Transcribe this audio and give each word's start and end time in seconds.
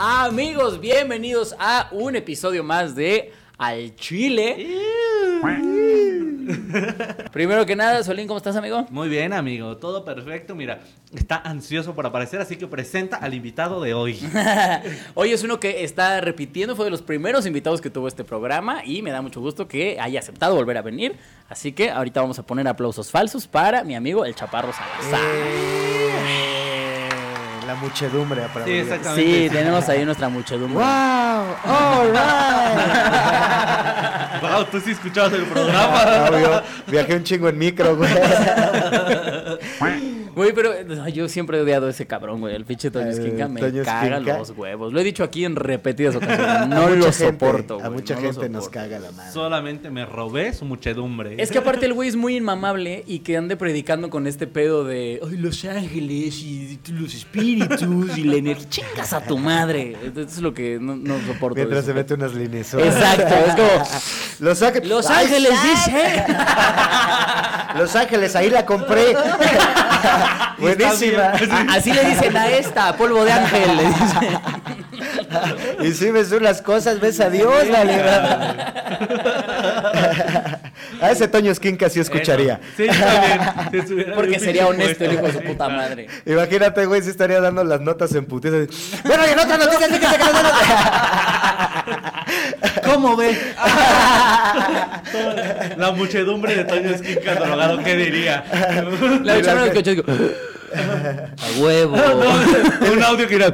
Amigos, 0.00 0.78
bienvenidos 0.78 1.56
a 1.58 1.88
un 1.90 2.14
episodio 2.14 2.62
más 2.62 2.94
de 2.94 3.32
Al 3.58 3.96
Chile. 3.96 4.68
Primero 7.32 7.66
que 7.66 7.74
nada, 7.74 8.04
Solín, 8.04 8.28
¿cómo 8.28 8.38
estás, 8.38 8.54
amigo? 8.54 8.86
Muy 8.90 9.08
bien, 9.08 9.32
amigo, 9.32 9.76
todo 9.76 10.04
perfecto. 10.04 10.54
Mira, 10.54 10.78
está 11.12 11.38
ansioso 11.38 11.96
por 11.96 12.06
aparecer, 12.06 12.40
así 12.40 12.54
que 12.54 12.68
presenta 12.68 13.16
al 13.16 13.34
invitado 13.34 13.82
de 13.82 13.92
hoy. 13.92 14.20
Hoy 15.14 15.32
es 15.32 15.42
uno 15.42 15.58
que 15.58 15.82
está 15.82 16.20
repitiendo, 16.20 16.76
fue 16.76 16.84
de 16.84 16.92
los 16.92 17.02
primeros 17.02 17.44
invitados 17.44 17.80
que 17.80 17.90
tuvo 17.90 18.06
este 18.06 18.22
programa 18.22 18.84
y 18.84 19.02
me 19.02 19.10
da 19.10 19.20
mucho 19.20 19.40
gusto 19.40 19.66
que 19.66 19.98
haya 19.98 20.20
aceptado 20.20 20.54
volver 20.54 20.78
a 20.78 20.82
venir. 20.82 21.16
Así 21.48 21.72
que 21.72 21.90
ahorita 21.90 22.20
vamos 22.20 22.38
a 22.38 22.46
poner 22.46 22.68
aplausos 22.68 23.10
falsos 23.10 23.48
para 23.48 23.82
mi 23.82 23.96
amigo 23.96 24.24
el 24.24 24.36
Chaparro 24.36 24.72
Salazar. 24.72 26.57
Eh, 27.68 27.74
la 27.74 27.74
muchedumbre 27.74 28.42
para 28.52 28.64
Sí, 28.64 28.72
exactamente. 28.72 29.32
Sí, 29.44 29.50
tenemos 29.50 29.88
ahí 29.88 30.04
nuestra 30.04 30.28
muchedumbre. 30.28 30.74
¡Wow! 30.78 30.84
¡All 30.84 32.10
right! 32.12 32.18
Wow, 34.40 34.64
tú 34.70 34.78
sí 34.80 34.92
escuchabas 34.92 35.32
el 35.32 35.42
programa. 35.46 36.28
Obvio, 36.30 36.62
viajé 36.86 37.16
un 37.16 37.24
chingo 37.24 37.48
en 37.48 37.58
micro, 37.58 37.96
güey. 37.96 38.08
Güey, 40.38 40.52
pero 40.52 40.70
yo 41.08 41.28
siempre 41.28 41.58
he 41.58 41.62
odiado 41.62 41.88
a 41.88 41.90
ese 41.90 42.06
cabrón, 42.06 42.38
güey. 42.38 42.54
El 42.54 42.64
pinche 42.64 42.92
Toño 42.92 43.06
El 43.06 43.12
Esquinca 43.12 43.48
me 43.48 43.58
Toño 43.58 43.82
caga 43.82 44.18
Esquinca. 44.18 44.38
los 44.38 44.50
huevos. 44.50 44.92
Lo 44.92 45.00
he 45.00 45.02
dicho 45.02 45.24
aquí 45.24 45.44
en 45.44 45.56
repetidas 45.56 46.14
ocasiones. 46.14 46.68
No 46.68 46.88
lo 46.90 47.06
gente- 47.06 47.12
soporto, 47.12 47.74
güey. 47.74 47.86
A 47.86 47.90
mucha 47.90 48.14
no 48.14 48.20
gente 48.20 48.48
nos 48.48 48.68
caga 48.68 49.00
la 49.00 49.10
madre. 49.10 49.32
Solamente 49.32 49.90
me 49.90 50.06
robé 50.06 50.52
su 50.52 50.64
muchedumbre. 50.64 51.34
Es 51.42 51.50
que 51.50 51.58
aparte 51.58 51.86
el 51.86 51.92
güey 51.92 52.08
es 52.08 52.14
muy 52.14 52.36
inmamable 52.36 53.02
y 53.08 53.18
que 53.20 53.36
ande 53.36 53.56
predicando 53.56 54.10
con 54.10 54.28
este 54.28 54.46
pedo 54.46 54.84
de 54.84 55.20
Ay, 55.28 55.38
los 55.38 55.64
ángeles 55.64 56.38
y 56.40 56.78
los 56.92 57.14
espíritus 57.14 57.57
y 58.16 58.24
la 58.24 58.36
energía. 58.36 58.68
Chingas 58.68 59.12
a 59.12 59.20
tu 59.20 59.38
madre. 59.38 59.96
Eso 60.02 60.20
es 60.20 60.38
lo 60.38 60.54
que 60.54 60.78
no, 60.80 60.96
no 60.96 61.18
soporto. 61.26 61.56
Mientras 61.56 61.80
eso. 61.80 61.88
se 61.88 61.94
mete 61.94 62.14
unas 62.14 62.34
líneas. 62.34 62.74
Exacto, 62.74 63.34
es 63.34 63.54
como 63.54 63.88
Los 64.88 65.10
Ángeles. 65.10 65.52
Dice. 65.62 66.24
Los 67.76 67.94
Ángeles, 67.94 68.34
ahí 68.36 68.50
la 68.50 68.64
compré. 68.64 69.16
Buenísima. 70.58 71.32
Así 71.70 71.92
le 71.92 72.04
dicen 72.04 72.36
a 72.36 72.48
esta, 72.48 72.96
polvo 72.96 73.24
de 73.24 73.32
ángel. 73.32 73.76
Le 73.76 73.84
dicen. 73.86 74.40
Y 75.80 75.92
si 75.92 76.10
ves 76.10 76.32
unas 76.32 76.62
cosas, 76.62 77.00
ves 77.00 77.20
a 77.20 77.30
Dios, 77.30 77.68
la 77.68 77.84
A 81.00 81.10
ese 81.10 81.28
Toño 81.28 81.52
Esquinca 81.52 81.88
sí 81.88 82.00
escucharía. 82.00 82.60
Sí, 82.76 82.86
también. 82.86 83.40
Si 83.70 83.78
estuviera 83.78 84.14
Porque 84.14 84.38
sería 84.38 84.66
honesto 84.66 85.04
el 85.04 85.12
hijo 85.14 85.26
de 85.26 85.32
su 85.32 85.40
puta 85.42 85.68
madre. 85.68 86.06
Imagínate, 86.26 86.86
güey, 86.86 87.02
si 87.02 87.10
estaría 87.10 87.40
dando 87.40 87.64
las 87.64 87.80
notas 87.80 88.14
en 88.14 88.26
putiza. 88.26 88.56
Bueno, 89.04 89.22
y 89.26 89.30
en 89.32 89.38
otras 89.38 89.58
noticias, 89.58 89.90
fíjese 89.90 90.16
que 90.16 90.24
van 90.24 90.32
¿Cómo 92.84 93.16
ve? 93.16 93.36
La 95.76 95.92
muchedumbre 95.92 96.56
de 96.56 96.64
Toño 96.64 96.90
Esquinca 96.90 97.34
drogado, 97.34 97.78
¿qué 97.82 97.96
diría? 97.96 98.44
La 99.22 99.38
echaron 99.38 99.64
el 99.64 99.72
coche 99.72 99.92
y 99.92 99.94
digo, 99.96 100.04
a 100.74 101.60
huevo. 101.60 101.96
Un 102.92 103.02
audio 103.02 103.26
que 103.28 103.36
era. 103.36 103.52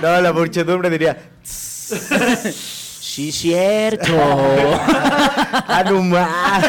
No, 0.00 0.20
la 0.20 0.32
muchedumbre 0.32 0.90
diría. 0.90 1.16
Sí, 3.10 3.32
cierto. 3.32 4.12
¡Ah, 4.16 5.82
no 5.90 6.00
más! 6.00 6.62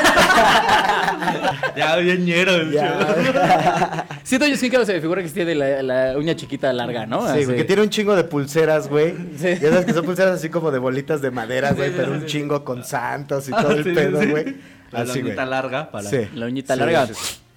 Ya, 1.75 1.95
bien 1.97 2.25
ñero. 2.25 2.55
el 2.55 2.71
show. 2.71 2.81
Ya. 2.81 4.07
Sí, 4.23 4.39
Toño 4.39 4.55
Esquinca 4.55 4.83
se 4.83 4.93
me 4.93 5.01
figura 5.01 5.21
que 5.21 5.29
tiene 5.29 5.53
la, 5.53 5.83
la 5.83 6.17
uña 6.17 6.35
chiquita 6.35 6.73
larga, 6.73 7.05
¿no? 7.05 7.31
Sí, 7.31 7.43
Así. 7.43 7.53
que 7.53 7.63
tiene 7.63 7.83
un 7.83 7.89
chingo 7.89 8.15
de 8.15 8.23
pulseras, 8.23 8.87
güey. 8.89 9.13
Sí. 9.37 9.49
Ya 9.61 9.69
sabes 9.69 9.85
que 9.85 9.93
son 9.93 10.03
pulseras 10.03 10.33
así 10.35 10.49
como 10.49 10.71
de 10.71 10.79
bolitas 10.79 11.21
de 11.21 11.29
madera, 11.29 11.73
güey, 11.73 11.89
sí, 11.89 11.95
pero 11.95 12.13
sí, 12.15 12.19
un 12.21 12.25
chingo 12.25 12.63
con 12.63 12.83
santos 12.83 13.47
y 13.47 13.51
todo 13.51 13.71
el 13.71 13.93
pedo, 13.93 14.19
sí. 14.21 14.27
güey. 14.31 14.55
La 14.91 15.01
Así, 15.01 15.19
uñita 15.21 15.45
larga 15.45 15.91
para. 15.91 16.09
Sí. 16.09 16.27
La 16.33 16.47
uñita 16.47 16.73
Sí, 16.73 16.79
larga. 16.79 17.07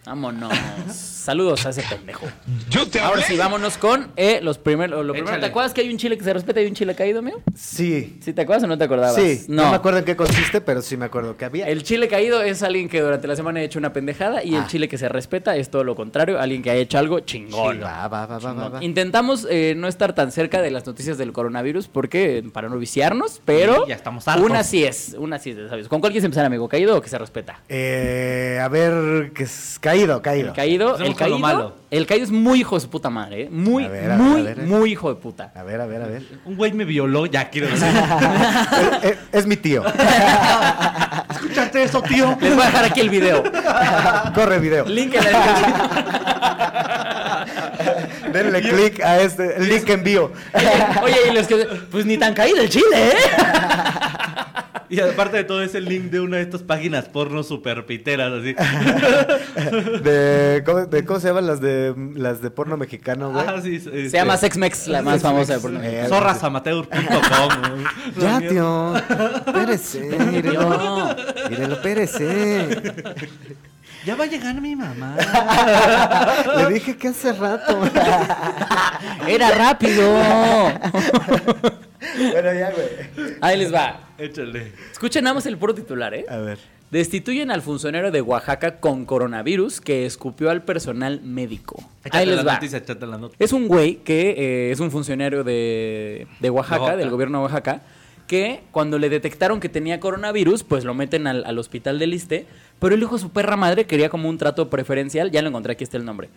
Vámonos. 0.06 0.53
Saludos 0.94 1.65
a 1.65 1.70
ese 1.70 1.82
pendejo. 1.82 2.26
Ahora 3.03 3.22
sí, 3.22 3.37
vámonos 3.38 3.78
con 3.78 4.09
eh, 4.16 4.41
los 4.42 4.59
primeros. 4.59 5.04
Lo 5.06 5.15
primero. 5.15 5.41
¿te 5.41 5.47
acuerdas 5.47 5.72
que 5.72 5.81
hay 5.81 5.88
un 5.88 5.97
chile 5.97 6.19
que 6.19 6.25
se 6.25 6.32
respeta 6.34 6.60
y 6.60 6.66
un 6.66 6.75
chile 6.75 6.94
caído, 6.94 7.20
amigo? 7.20 7.41
Sí. 7.54 8.19
¿Sí 8.20 8.34
te 8.34 8.42
acuerdas 8.42 8.65
o 8.65 8.66
no 8.66 8.76
te 8.76 8.84
acordabas? 8.84 9.15
Sí, 9.15 9.47
no. 9.48 9.70
me 9.70 9.76
acuerdo 9.76 10.00
en 10.00 10.04
qué 10.04 10.15
consiste, 10.15 10.60
pero 10.60 10.82
sí 10.82 10.98
me 10.98 11.06
acuerdo 11.06 11.38
que 11.38 11.47
había. 11.47 11.66
El 11.69 11.82
chile 11.82 12.09
caído 12.09 12.42
es 12.42 12.62
alguien 12.62 12.91
que 12.91 13.00
durante 13.00 13.26
la 13.26 13.37
semana 13.37 13.60
ha 13.60 13.62
hecho 13.62 13.78
una 13.78 13.94
pendejada 13.94 14.44
y 14.44 14.54
el 14.54 14.62
Ah. 14.65 14.66
chile 14.69 14.88
que 14.88 14.98
se 14.98 15.09
respeta 15.09 15.56
es 15.56 15.70
todo 15.70 15.84
lo 15.84 15.94
contrario, 15.97 16.38
alguien 16.38 16.60
que 16.62 16.71
ha 16.71 16.75
hecho 16.75 16.98
algo 16.98 17.21
chingón. 17.21 17.76
Sí, 17.76 17.82
va, 17.82 18.06
va, 18.09 18.26
va, 18.26 18.38
va, 18.38 18.53
va, 18.53 18.69
va. 18.69 18.84
Intentamos 18.84 19.47
eh, 19.50 19.75
no 19.76 19.88
estar 19.88 20.15
tan 20.15 20.31
cerca 20.32 20.60
de 20.60 20.71
las 20.71 20.84
noticias 20.86 21.16
del 21.16 21.32
coronavirus 21.32 21.88
porque 21.88 22.44
para 22.53 22.69
no 22.69 22.76
viciarnos, 22.78 23.41
pero 23.47 23.84
Sí, 23.84 23.88
ya 23.88 23.94
estamos 23.94 24.28
hartos. 24.28 24.44
una 24.50 24.62
sí 24.62 24.84
es, 24.84 25.16
una 25.19 25.38
sí 25.38 25.50
es, 25.50 25.71
¿sabes? 25.71 25.88
¿Con 25.88 26.00
cuál 26.00 26.12
quieres 26.12 26.25
empezar, 26.25 26.44
amigo? 26.44 26.69
¿Caído 26.69 26.98
o 26.98 27.00
que 27.00 27.09
se 27.09 27.16
respeta? 27.16 27.62
Eh, 27.71 28.60
a 28.62 28.69
ver, 28.69 29.32
que 29.32 29.44
es 29.44 29.78
caído, 29.94 30.22
caído. 30.22 30.49
El 30.49 30.55
caído, 30.55 30.97
el 30.99 31.15
caído, 31.16 31.38
malo. 31.38 31.75
el 31.91 32.06
caído 32.06 32.25
es 32.25 32.31
muy 32.31 32.60
hijo 32.60 32.75
de 32.77 32.81
su 32.81 32.91
puta 32.91 33.10
madre, 33.10 33.43
¿eh? 33.44 33.49
muy, 33.50 33.84
A 33.84 33.88
ver, 33.88 34.05
a 34.10 34.16
ver, 34.16 34.19
muy, 34.19 34.41
a 34.41 34.44
ver, 34.44 34.59
muy 34.59 34.93
hijo 34.93 35.09
de 35.09 35.21
puta. 35.21 35.53
A 35.55 35.62
ver, 35.62 35.81
a 35.81 35.87
ver, 35.87 36.03
a 36.03 36.06
ver. 36.06 36.22
Un 36.44 36.56
güey 36.56 36.72
me 36.72 36.84
violó, 36.84 37.27
ya 37.27 37.50
quiero 37.50 37.69
decir. 37.69 37.87
es, 39.03 39.10
es- 39.12 39.19
es 39.33 39.47
mi 39.47 39.56
tío. 39.56 39.83
¿Escuchaste 41.31 41.83
eso, 41.83 42.03
tío? 42.03 42.37
Les 42.41 42.54
voy 42.54 42.62
a 42.62 42.66
dejar 42.66 42.84
aquí 42.87 43.00
el 43.00 43.10
video. 43.10 43.43
Corre 44.34 44.59
video. 44.59 44.84
Link 44.87 45.15
en 45.15 45.25
la 45.25 45.31
descripción. 45.31 45.75
Denle 48.33 48.60
click 48.62 49.00
a 49.00 49.21
este 49.21 49.56
el 49.56 49.69
link 49.69 49.88
envío. 49.88 50.33
Oye, 51.03 51.16
y 51.31 51.34
los 51.34 51.47
que 51.47 51.56
pues 51.91 52.04
ni 52.06 52.16
tan 52.19 52.34
caído 52.34 52.60
el 52.60 52.69
chile, 52.69 52.84
¿eh? 52.94 53.12
Y 54.89 55.00
aparte 55.00 55.37
de 55.39 55.45
todo 55.45 55.62
es 55.62 55.75
el 55.75 55.84
link 55.87 56.05
de 56.11 56.21
una 56.21 56.37
de 56.39 56.43
estas 56.43 56.62
páginas 56.62 57.09
porno 57.09 57.43
super 57.43 57.87
piteras, 57.87 58.33
así. 58.33 58.55
De 60.03 60.62
¿cómo, 60.65 60.87
de 60.87 61.05
cómo 61.05 61.21
se 61.21 61.28
llaman 61.28 61.47
las 61.47 61.61
de 61.61 61.95
las 62.17 62.43
de 62.43 62.50
porno 62.50 62.77
mexicano, 62.77 63.31
güey? 63.33 63.45
Ah, 63.47 63.61
sí, 63.62 63.77
este, 63.77 64.11
Se 64.11 64.17
llama 64.17 64.37
Sexmex, 64.37 64.89
la 64.89 65.03
más 65.03 65.22
famosa 65.22 65.55
de 65.55 65.61
por 65.61 65.72
Eh, 65.83 66.06
Zorrasamateur.com. 66.09 67.84
Ya, 68.21 68.41
tío. 68.41 68.97
Espérese. 68.97 70.00
Mírelo. 70.19 71.15
Mírelo, 71.51 71.75
espérese. 71.75 72.83
Ya 74.05 74.16
va 74.16 74.25
a 74.25 74.27
llegar 74.27 74.61
mi 74.61 74.77
mamá. 74.77 75.16
Le 76.59 76.75
dije 76.75 76.97
que 76.97 77.09
hace 77.09 77.33
rato. 77.33 77.81
Era 79.27 79.51
rápido. 79.53 80.05
bueno, 82.32 82.53
ya, 82.54 82.70
güey. 82.70 83.37
Ahí 83.41 83.59
les 83.59 83.72
va. 83.72 84.09
Échale. 84.19 84.72
Escuchen 84.92 85.25
nada 85.25 85.34
más 85.34 85.47
el 85.47 85.56
puro 85.59 85.75
titular, 85.75 86.15
¿eh? 86.15 86.25
A 86.28 86.37
ver. 86.38 86.59
Destituyen 86.91 87.50
al 87.50 87.60
funcionario 87.62 88.12
de 88.12 88.20
Oaxaca 88.20 88.78
con 88.78 89.04
coronavirus 89.04 89.81
que 89.81 90.06
escupió 90.06 90.50
al 90.50 90.62
personal 90.62 91.20
médico. 91.22 91.76
Échate 92.04 92.19
Ahí 92.19 92.26
les 92.26 92.37
la 92.37 92.42
va. 92.44 92.54
noticia, 92.54 92.78
échate 92.78 93.04
la 93.06 93.19
nota. 93.19 93.34
Es 93.41 93.53
un 93.53 93.66
güey 93.66 93.97
que 93.97 94.31
eh, 94.38 94.70
es 94.70 94.78
un 94.78 94.91
funcionario 94.92 95.42
de, 95.42 96.28
de 96.38 96.50
Oaxaca, 96.50 96.81
Oaxaca. 96.82 96.97
del 96.98 97.10
gobierno 97.10 97.38
de 97.38 97.44
Oaxaca, 97.44 97.81
que 98.28 98.60
cuando 98.71 98.98
le 98.98 99.09
detectaron 99.09 99.59
que 99.59 99.69
tenía 99.69 99.98
coronavirus, 99.98 100.62
pues 100.62 100.84
lo 100.84 100.94
meten 100.94 101.26
al, 101.26 101.44
al 101.44 101.59
hospital 101.59 101.98
del 101.98 102.15
Iste, 102.15 102.47
pero 102.78 102.94
el 102.94 103.03
hijo 103.03 103.16
de 103.16 103.21
su 103.22 103.31
perra 103.31 103.56
madre 103.56 103.86
quería 103.86 104.09
como 104.09 104.28
un 104.28 104.38
trato 104.38 104.71
preferencial, 104.71 105.31
ya 105.32 105.42
lo 105.42 105.48
encontré, 105.48 105.72
aquí 105.72 105.82
está 105.84 105.97
el 105.97 106.04
nombre. 106.04 106.28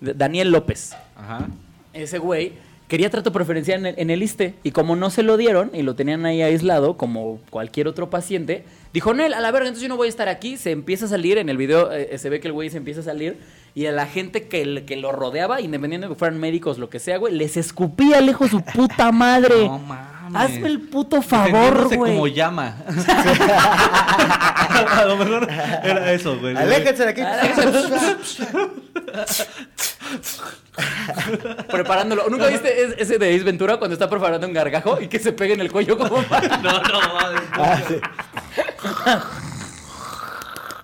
D- 0.00 0.12
Daniel 0.14 0.50
López. 0.50 0.94
Ajá. 1.16 1.46
Ese 1.94 2.18
güey 2.18 2.52
quería 2.94 3.10
trato 3.10 3.32
preferencial 3.32 3.80
en 3.80 3.86
el, 3.86 3.94
en 3.98 4.10
el 4.10 4.22
ISSSTE 4.22 4.54
y 4.62 4.70
como 4.70 4.94
no 4.94 5.10
se 5.10 5.24
lo 5.24 5.36
dieron 5.36 5.72
y 5.74 5.82
lo 5.82 5.96
tenían 5.96 6.24
ahí 6.26 6.42
aislado 6.42 6.96
como 6.96 7.40
cualquier 7.50 7.88
otro 7.88 8.08
paciente, 8.08 8.64
dijo, 8.92 9.12
Nel, 9.12 9.34
a 9.34 9.40
la 9.40 9.50
verga, 9.50 9.66
entonces 9.66 9.82
yo 9.82 9.88
no 9.88 9.96
voy 9.96 10.06
a 10.06 10.10
estar 10.10 10.28
aquí. 10.28 10.56
Se 10.56 10.70
empieza 10.70 11.06
a 11.06 11.08
salir, 11.08 11.38
en 11.38 11.48
el 11.48 11.56
video 11.56 11.90
eh, 11.90 12.16
se 12.18 12.30
ve 12.30 12.38
que 12.38 12.46
el 12.46 12.52
güey 12.52 12.70
se 12.70 12.76
empieza 12.76 13.00
a 13.00 13.02
salir 13.02 13.40
y 13.74 13.86
a 13.86 13.92
la 13.92 14.06
gente 14.06 14.46
que, 14.46 14.84
que 14.84 14.94
lo 14.94 15.10
rodeaba, 15.10 15.60
independientemente 15.60 16.06
de 16.06 16.14
que 16.14 16.18
fueran 16.20 16.38
médicos, 16.38 16.78
lo 16.78 16.88
que 16.88 17.00
sea, 17.00 17.16
güey, 17.16 17.34
les 17.34 17.56
escupía 17.56 18.20
lejos 18.20 18.52
su 18.52 18.62
puta 18.64 19.10
madre. 19.10 19.66
No 19.66 19.80
mames. 19.80 20.14
Hazme 20.32 20.68
el 20.68 20.82
puto 20.82 21.20
favor, 21.20 21.96
güey. 21.96 22.12
como 22.12 22.28
llama. 22.28 22.76
a 24.88 25.04
lo 25.04 25.16
mejor 25.16 25.48
era 25.50 26.12
eso, 26.12 26.38
güey. 26.38 26.56
Aléjense 26.56 27.04
de 27.04 27.10
aquí. 27.10 27.22
Preparándolo. 31.70 32.28
¿Nunca 32.28 32.48
viste 32.48 32.82
es- 32.84 32.94
ese 32.98 33.18
de 33.18 33.34
Ace 33.34 33.44
Ventura 33.44 33.76
cuando 33.78 33.92
está 33.94 34.08
preparando 34.10 34.46
un 34.46 34.52
gargajo 34.52 35.00
y 35.00 35.08
que 35.08 35.18
se 35.18 35.32
pegue 35.32 35.54
en 35.54 35.60
el 35.60 35.70
cuello 35.72 35.96
como 35.96 36.22
para... 36.24 36.56
No, 36.62 36.80
no, 36.82 37.00
madre. 37.14 37.38
Ah, 37.52 37.80
sí. 37.88 37.94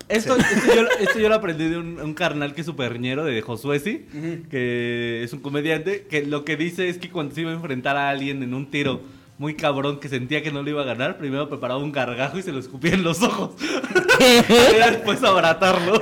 Esto, 0.09 0.37
esto, 0.37 0.75
yo, 0.75 0.82
esto 0.99 1.19
yo 1.21 1.29
lo 1.29 1.37
aprendí 1.37 1.69
de 1.69 1.79
un, 1.79 2.00
un 2.00 2.15
carnal 2.15 2.53
que 2.53 2.62
es 2.62 2.67
súper 2.67 2.99
ñero 2.99 3.25
de 3.25 3.41
Josué, 3.43 3.79
sí, 3.79 4.06
que 4.50 5.23
es 5.23 5.32
un 5.32 5.38
comediante, 5.38 6.06
que 6.11 6.27
lo 6.27 6.44
que 6.44 6.56
dice 6.56 6.88
es 6.88 6.99
que 6.99 7.11
cuando 7.11 7.32
se 7.32 7.43
iba 7.43 7.50
a 7.50 7.55
enfrentar 7.55 7.97
a 7.97 8.11
alguien 8.11 8.43
en 8.43 8.53
un 8.53 8.69
tiro 8.73 9.03
muy 9.38 9.55
cabrón 9.55 10.00
que 10.00 10.09
sentía 10.09 10.43
que 10.43 10.50
no 10.50 10.65
le 10.65 10.71
iba 10.73 10.82
a 10.82 10.85
ganar, 10.85 11.17
primero 11.17 11.49
preparaba 11.49 11.79
un 11.81 11.93
gargajo 11.93 12.38
y 12.38 12.43
se 12.43 12.50
lo 12.50 12.59
escupía 12.59 12.93
en 12.94 13.05
los 13.05 13.23
ojos. 13.23 13.53
y 14.19 14.75
después 14.91 15.23
abaratarlo. 15.23 16.00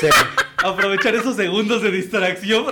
Se, 0.00 0.08
aprovechar 0.64 1.14
esos 1.14 1.36
segundos 1.36 1.82
de 1.82 1.90
distracción. 1.90 2.64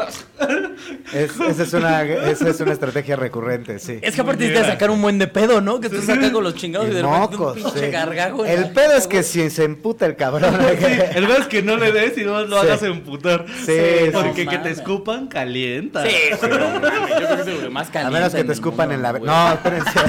Es- 1.12 1.38
esa, 1.40 1.62
es 1.62 1.72
una, 1.72 2.02
esa 2.02 2.48
es 2.48 2.60
una 2.60 2.72
estrategia 2.72 3.16
recurrente, 3.16 3.78
sí. 3.78 3.98
Es 4.02 4.14
que 4.14 4.20
aparte 4.20 4.44
necesitas 4.44 4.72
sacar 4.72 4.90
un 4.90 5.00
buen 5.02 5.18
de 5.18 5.26
pedo, 5.26 5.60
¿no? 5.60 5.80
Que 5.80 5.88
tú 5.88 6.00
sacas 6.02 6.30
con 6.30 6.44
los 6.44 6.54
chingados 6.54 6.88
y, 6.88 6.92
Y 6.92 6.94
de 6.94 7.02
repente 7.02 7.20
mocos, 7.36 7.56
un 7.56 7.62
pinche 7.64 7.86
sí. 7.86 7.90
gargajo. 7.90 8.44
El 8.44 8.70
pedo 8.72 8.94
es 8.96 9.06
que 9.06 9.22
si 9.22 9.48
se 9.50 9.64
emputa 9.64 10.06
el 10.06 10.16
cabrón. 10.16 10.54
Sí, 10.78 10.86
el 11.14 11.26
peor 11.26 11.40
es 11.40 11.46
que 11.46 11.62
no 11.62 11.76
le 11.76 11.92
des 11.92 12.16
y 12.18 12.24
no 12.24 12.42
lo 12.44 12.60
Sí. 12.60 12.66
hagas 12.66 12.82
emputar. 12.82 13.46
Sí, 13.64 13.76
Porque 14.12 14.46
que 14.46 14.58
te 14.58 14.70
escupan 14.70 15.28
calienta. 15.28 16.04
Sí, 16.06 16.10
sí, 16.40 16.46
no 16.48 16.58
Yo 16.74 16.80
creo 16.80 17.44
que 17.44 17.60
que 17.62 17.68
más 17.70 17.88
A 17.88 17.92
calienta 17.92 18.18
menos 18.18 18.34
que 18.34 18.44
te 18.44 18.52
escupan 18.52 18.88
mundo, 18.90 19.08
en 19.08 19.12
la... 19.14 19.18
güey. 19.18 19.24
No, 19.30 19.52
espérense. 19.52 19.90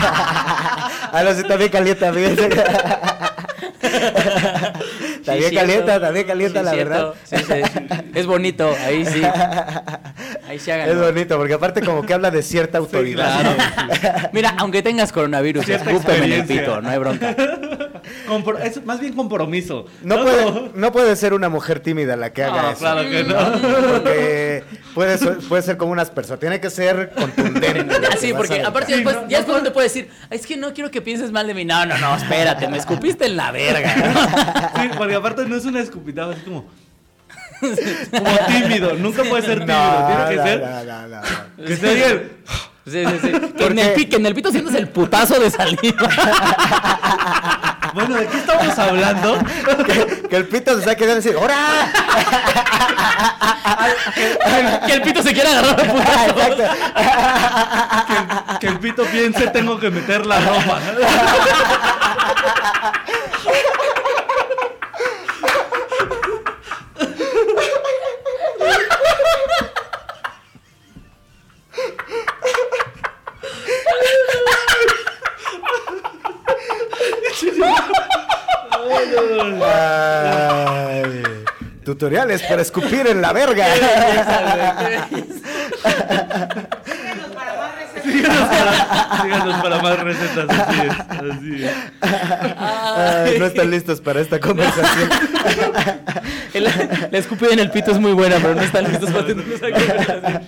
Ah, 1.14 1.24
no, 1.26 1.34
sí, 1.34 1.44
también 1.44 1.70
calienta 1.70 2.10
bien. 2.12 2.38
Sí, 5.34 5.42
También 5.42 5.50
cierto. 5.52 5.68
calienta, 5.68 6.00
también 6.02 6.28
calienta, 6.28 6.60
Sí, 6.60 6.66
la 6.66 6.72
cierto. 6.72 6.90
verdad. 6.90 7.14
Sí, 7.24 7.36
sí. 7.38 8.10
Es 8.16 8.26
bonito, 8.26 8.76
ahí 8.86 9.06
sí. 9.06 9.22
Ahí 10.48 10.60
se 10.60 10.74
hagan. 10.74 10.90
Es 10.90 10.98
bonito, 11.00 11.38
porque 11.38 11.54
aparte 11.54 11.82
como 11.82 12.06
que 12.06 12.14
habla 12.14 12.32
de 12.32 12.42
cierta 12.44 12.78
autoridad. 12.78 13.42
Claro. 13.42 14.30
Mira, 14.34 14.56
aunque 14.58 14.82
tengas 14.82 15.12
coronavirus, 15.12 15.68
escúpeme 15.70 16.26
en 16.26 16.34
el 16.34 16.46
pito, 16.46 16.82
no 16.82 16.90
hay 16.90 16.98
bronca. 17.00 17.36
Compro- 18.32 18.60
es 18.64 18.84
más 18.86 19.00
bien 19.02 19.14
compromiso. 19.14 19.86
No 20.04 20.22
puede, 20.24 20.72
no 20.74 20.92
puede 20.92 21.16
ser 21.18 21.34
una 21.34 21.50
mujer 21.50 21.82
tímida 21.82 22.16
la 22.16 22.32
que 22.32 22.44
haga 22.44 22.62
No, 22.62 22.70
eso. 22.72 22.80
claro 22.80 23.02
que 23.10 23.24
no. 23.26 23.36
Porque 23.92 24.64
puede 24.96 25.18
ser, 25.18 25.38
puede 25.40 25.62
ser 25.64 25.76
como 25.78 25.92
unas 25.92 26.10
personas. 26.10 26.40
Tiene 26.40 26.60
que 26.62 26.70
ser 26.70 27.12
contundente. 27.16 27.96
Así, 28.14 28.32
vas 28.32 28.36
a 28.42 28.48
porque 28.48 28.62
aparte 28.62 28.94
después, 28.96 29.18
ya 29.28 29.38
después 29.40 29.58
no 29.58 29.64
te 29.64 29.72
puede 29.72 29.88
decir, 29.88 30.10
"Ay, 30.30 30.38
es 30.40 30.48
que 30.48 30.56
no 30.58 30.74
quiero 30.74 30.90
que 30.92 31.02
pienses 31.02 31.32
mal 31.32 31.46
de 31.46 31.54
mí. 31.54 31.66
No, 31.66 31.86
no, 31.86 31.98
no, 31.98 32.16
espérate, 32.16 32.68
me 32.70 32.78
escupiste 32.78 33.26
en 33.26 33.36
la 33.38 33.52
verga. 33.52 34.72
Sí, 34.82 34.90
porque 34.98 35.16
aparte 35.16 35.46
no 35.46 35.56
es 35.58 35.66
una 35.66 35.82
escupitada, 35.82 36.34
así 36.34 36.42
como. 36.42 36.66
Como 37.62 38.38
tímido. 38.48 38.94
Nunca 38.96 39.24
puede 39.24 39.44
ser 39.44 39.60
tímido. 39.60 39.78
No, 39.78 40.08
Tiene 40.08 40.30
que 40.30 40.36
no, 40.38 40.44
ser. 40.44 40.62
no, 40.62 40.84
no, 40.84 41.08
no, 41.08 41.22
no. 41.58 41.66
Que 41.66 41.76
sea 41.76 41.94
bien. 41.94 42.32
Sí, 42.88 43.04
sí, 43.06 43.20
sí. 43.22 43.32
Que 43.56 43.66
en, 43.68 43.78
el, 43.80 44.10
que 44.10 44.16
en 44.16 44.26
el 44.26 44.34
pito 44.34 44.50
sientes 44.52 44.74
el 44.74 44.88
putazo 44.90 45.40
de 45.40 45.52
saliva. 45.52 46.10
Bueno, 47.94 48.16
¿de 48.16 48.28
qué 48.28 48.38
estamos 48.38 48.80
hablando? 48.80 49.38
Que, 49.86 50.28
que 50.30 50.36
el 50.36 50.48
pito 50.48 50.78
se 50.78 50.84
saque 50.86 51.06
de 51.06 51.16
decir, 51.16 51.36
¡Hora! 51.36 51.92
que 54.86 54.94
el 54.94 55.02
pito 55.02 55.22
se 55.24 55.34
quiera 55.34 55.52
agarrar. 55.52 55.80
Exacto. 55.82 56.64
Que 58.60 58.68
el 58.68 58.80
pito 58.80 59.04
piense, 59.06 59.48
tengo 59.48 59.80
que 59.80 59.90
meter 59.90 60.26
la 60.26 60.40
ropa. 60.40 60.80
Ay, 79.64 81.24
tutoriales 81.84 82.42
para 82.44 82.62
escupir 82.62 83.08
en 83.08 83.22
la 83.22 83.34
verga. 83.34 83.66
Síganos 88.04 88.48
para, 88.48 89.22
síganos 89.22 89.62
para 89.62 89.82
más 89.82 90.00
recetas. 90.00 90.50
Así 90.50 90.82
es. 90.82 90.94
Así 91.10 91.64
es. 91.66 91.72
Ay, 92.60 93.40
no 93.40 93.46
están 93.46 93.70
listos 93.72 94.02
para 94.02 94.22
esta 94.22 94.40
conversación. 94.40 95.10
El- 96.54 96.64
La 97.12 97.18
escupida 97.18 97.52
en 97.54 97.60
el 97.60 97.70
pito 97.72 97.92
es 97.92 98.00
muy 98.00 98.14
buena, 98.14 98.38
pero 98.42 98.56
no 98.56 98.62
están 98.62 98.86
listos 98.90 99.10
para 99.12 99.26
tener 99.26 99.46
esa 99.54 99.70
conversación. 99.72 100.42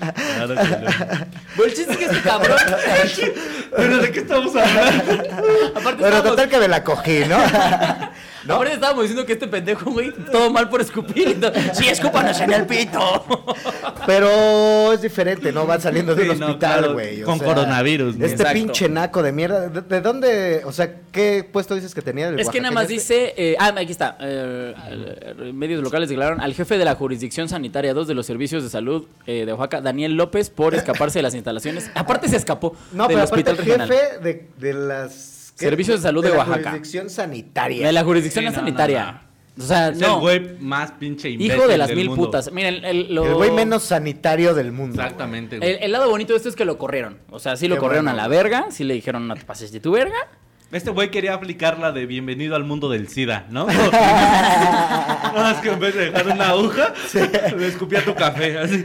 Bueno, 1.55 1.71
el 1.71 1.73
chiste 1.75 1.91
es 1.91 1.97
que 1.97 2.05
este 2.05 2.21
cabrón. 2.21 2.57
Pero 3.75 3.97
¿de 4.00 4.11
qué 4.11 4.19
estamos 4.19 4.55
hablando? 4.55 5.13
Aparte, 5.13 5.81
Bueno, 5.81 5.94
estábamos, 5.94 6.23
total 6.23 6.50
que 6.50 6.57
me 6.59 6.67
la 6.67 6.83
cogí, 6.83 7.19
¿no? 7.25 7.38
¿No? 8.45 8.55
aparte 8.55 8.73
estábamos 8.73 9.03
diciendo 9.03 9.25
que 9.25 9.33
este 9.33 9.47
pendejo, 9.47 9.91
güey, 9.91 10.11
todo 10.31 10.49
mal 10.49 10.69
por 10.69 10.81
escupir. 10.81 11.29
Entonces, 11.29 11.77
sí, 11.77 11.87
escúpanos 11.87 12.39
en 12.41 12.51
el 12.53 12.65
pito. 12.65 13.25
Pero 14.05 14.91
es 14.93 15.01
diferente, 15.01 15.51
¿no? 15.51 15.65
Van 15.65 15.81
saliendo 15.81 16.13
de 16.15 16.23
un 16.29 16.33
Sí, 16.35 16.39
no, 16.39 16.45
hospital, 16.47 16.93
güey. 16.93 17.21
con 17.21 17.37
sea, 17.37 17.47
coronavirus, 17.47 18.17
¿no? 18.17 18.25
Este 18.25 18.43
Exacto. 18.43 18.53
pinche 18.53 18.89
naco 18.89 19.23
de 19.23 19.31
mierda. 19.31 19.69
¿De, 19.69 19.81
de 19.81 20.01
dónde? 20.01 20.61
O 20.65 20.71
sea, 20.71 20.93
¿qué 21.11 21.47
puesto 21.49 21.75
dices 21.75 21.93
que 21.95 22.01
tenía? 22.01 22.27
el 22.29 22.39
Es 22.39 22.49
que 22.49 22.59
nada 22.59 22.73
más 22.73 22.83
este? 22.83 22.93
dice, 22.93 23.33
eh, 23.37 23.55
ah, 23.59 23.73
aquí 23.77 23.91
está, 23.91 24.17
eh, 24.19 24.73
medios 25.53 25.81
locales 25.83 26.09
declararon 26.09 26.41
al 26.41 26.53
jefe 26.53 26.77
de 26.77 26.85
la 26.85 26.95
jurisdicción 26.95 27.47
sanitaria 27.49 27.93
2 27.93 28.07
de 28.07 28.13
los 28.13 28.25
servicios 28.25 28.63
de 28.63 28.69
salud 28.69 29.05
eh, 29.25 29.45
de 29.45 29.53
Oaxaca, 29.53 29.81
Daniel 29.81 30.13
López, 30.15 30.49
por 30.49 30.75
escaparse 30.75 31.19
de 31.19 31.23
las 31.23 31.33
instalaciones. 31.33 31.89
Aparte 31.95 32.27
se 32.27 32.37
escapó 32.37 32.75
No, 32.91 33.07
del 33.07 33.15
pero 33.17 33.27
aparte 33.27 33.53
regional. 33.53 33.87
jefe 33.89 34.19
de, 34.19 34.47
de 34.57 34.73
las... 34.73 35.32
Servicios 35.63 36.00
de 36.00 36.04
salud 36.04 36.24
de 36.24 36.30
la 36.30 36.38
Oaxaca. 36.38 36.69
jurisdicción 36.71 37.10
sanitaria. 37.10 37.88
De 37.88 37.94
la 37.94 38.04
jurisdicción 38.04 38.45
Sí, 38.45 38.50
no, 38.51 38.56
sanitaria. 38.56 39.21
O 39.57 39.62
sea, 39.62 39.89
Es 39.89 39.98
no. 40.00 40.15
el 40.15 40.19
güey 40.21 40.57
más 40.60 40.94
pinche 40.94 41.30
imbécil 41.30 41.56
Hijo 41.56 41.68
de 41.68 41.77
las 41.77 41.88
del 41.89 41.98
mil 41.98 42.10
mundo. 42.10 42.25
putas. 42.25 42.51
Miren, 42.51 42.83
el, 42.86 43.13
lo- 43.13 43.25
El 43.25 43.33
güey 43.36 43.51
menos 43.51 43.83
sanitario 43.83 44.54
del 44.56 44.71
mundo. 44.71 45.00
Exactamente, 45.01 45.60
güey. 45.60 45.69
El, 45.75 45.83
el 45.83 45.92
lado 45.92 46.10
bonito 46.10 46.33
de 46.33 46.38
esto 46.38 46.50
es 46.50 46.56
que 46.56 46.65
lo 46.65 46.77
corrieron. 46.80 47.19
O 47.30 47.38
sea, 47.39 47.56
sí 47.56 47.68
lo 47.68 47.75
Qué 47.75 47.81
corrieron 47.81 48.06
bueno, 48.06 48.19
a 48.19 48.24
la 48.24 48.27
verga. 48.27 48.65
Sí 48.71 48.83
le 48.83 48.95
dijeron, 48.95 49.27
no 49.27 49.36
te 49.36 49.44
pases 49.45 49.71
de 49.71 49.80
tu 49.80 49.92
verga. 49.92 50.18
Este 50.73 50.89
güey 50.89 51.11
quería 51.11 51.35
aplicar 51.35 51.77
la 51.77 51.91
de 51.91 52.07
bienvenido 52.07 52.55
al 52.55 52.63
mundo 52.63 52.89
del 52.89 53.07
SIDA, 53.07 53.45
¿no? 53.49 53.67
Nada 53.91 55.31
más 55.35 55.57
que 55.61 55.69
en 55.69 55.79
vez 55.79 55.93
de 55.93 56.05
dejar 56.09 56.27
una 56.27 56.49
aguja, 56.49 56.93
le 57.57 57.67
escupía 57.67 58.03
tu 58.03 58.15
café, 58.15 58.57
así. 58.57 58.83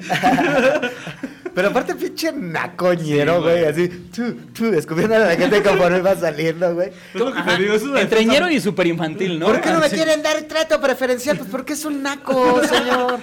Pero 1.55 1.69
aparte 1.71 1.95
pinche 1.95 2.31
nacoñero, 2.31 3.37
Sí, 3.37 3.41
güey. 3.43 3.61
güey. 3.61 3.65
así, 3.65 3.89
tú, 4.15 4.35
tú, 4.55 4.71
descubriendo 4.71 5.17
a 5.17 5.21
la 5.21 5.37
gente 5.37 5.63
conforme 5.63 6.01
va 6.03 6.15
saliendo, 6.15 6.75
güey. 6.75 6.89
Es 7.15 7.21
lo 7.21 7.33
que 7.33 7.41
te 7.43 7.57
digo, 7.57 7.75
es 7.75 7.83
una 7.83 8.01
Entreñero 8.03 8.51
y 8.51 8.61
súper 8.61 8.87
infantil, 8.87 9.39
¿no? 9.39 9.47
¿Por 9.47 9.61
qué 9.63 9.71
no 9.71 9.81
me 9.81 9.89
Sí. 9.89 9.97
quieren 9.97 10.23
dar 10.23 10.37
trato 10.43 10.79
preferencial? 10.81 11.39
Pues 11.39 11.49
porque 11.51 11.73
es 11.73 11.85
un 11.87 12.03
naco, 12.03 12.61
señor. 12.65 13.19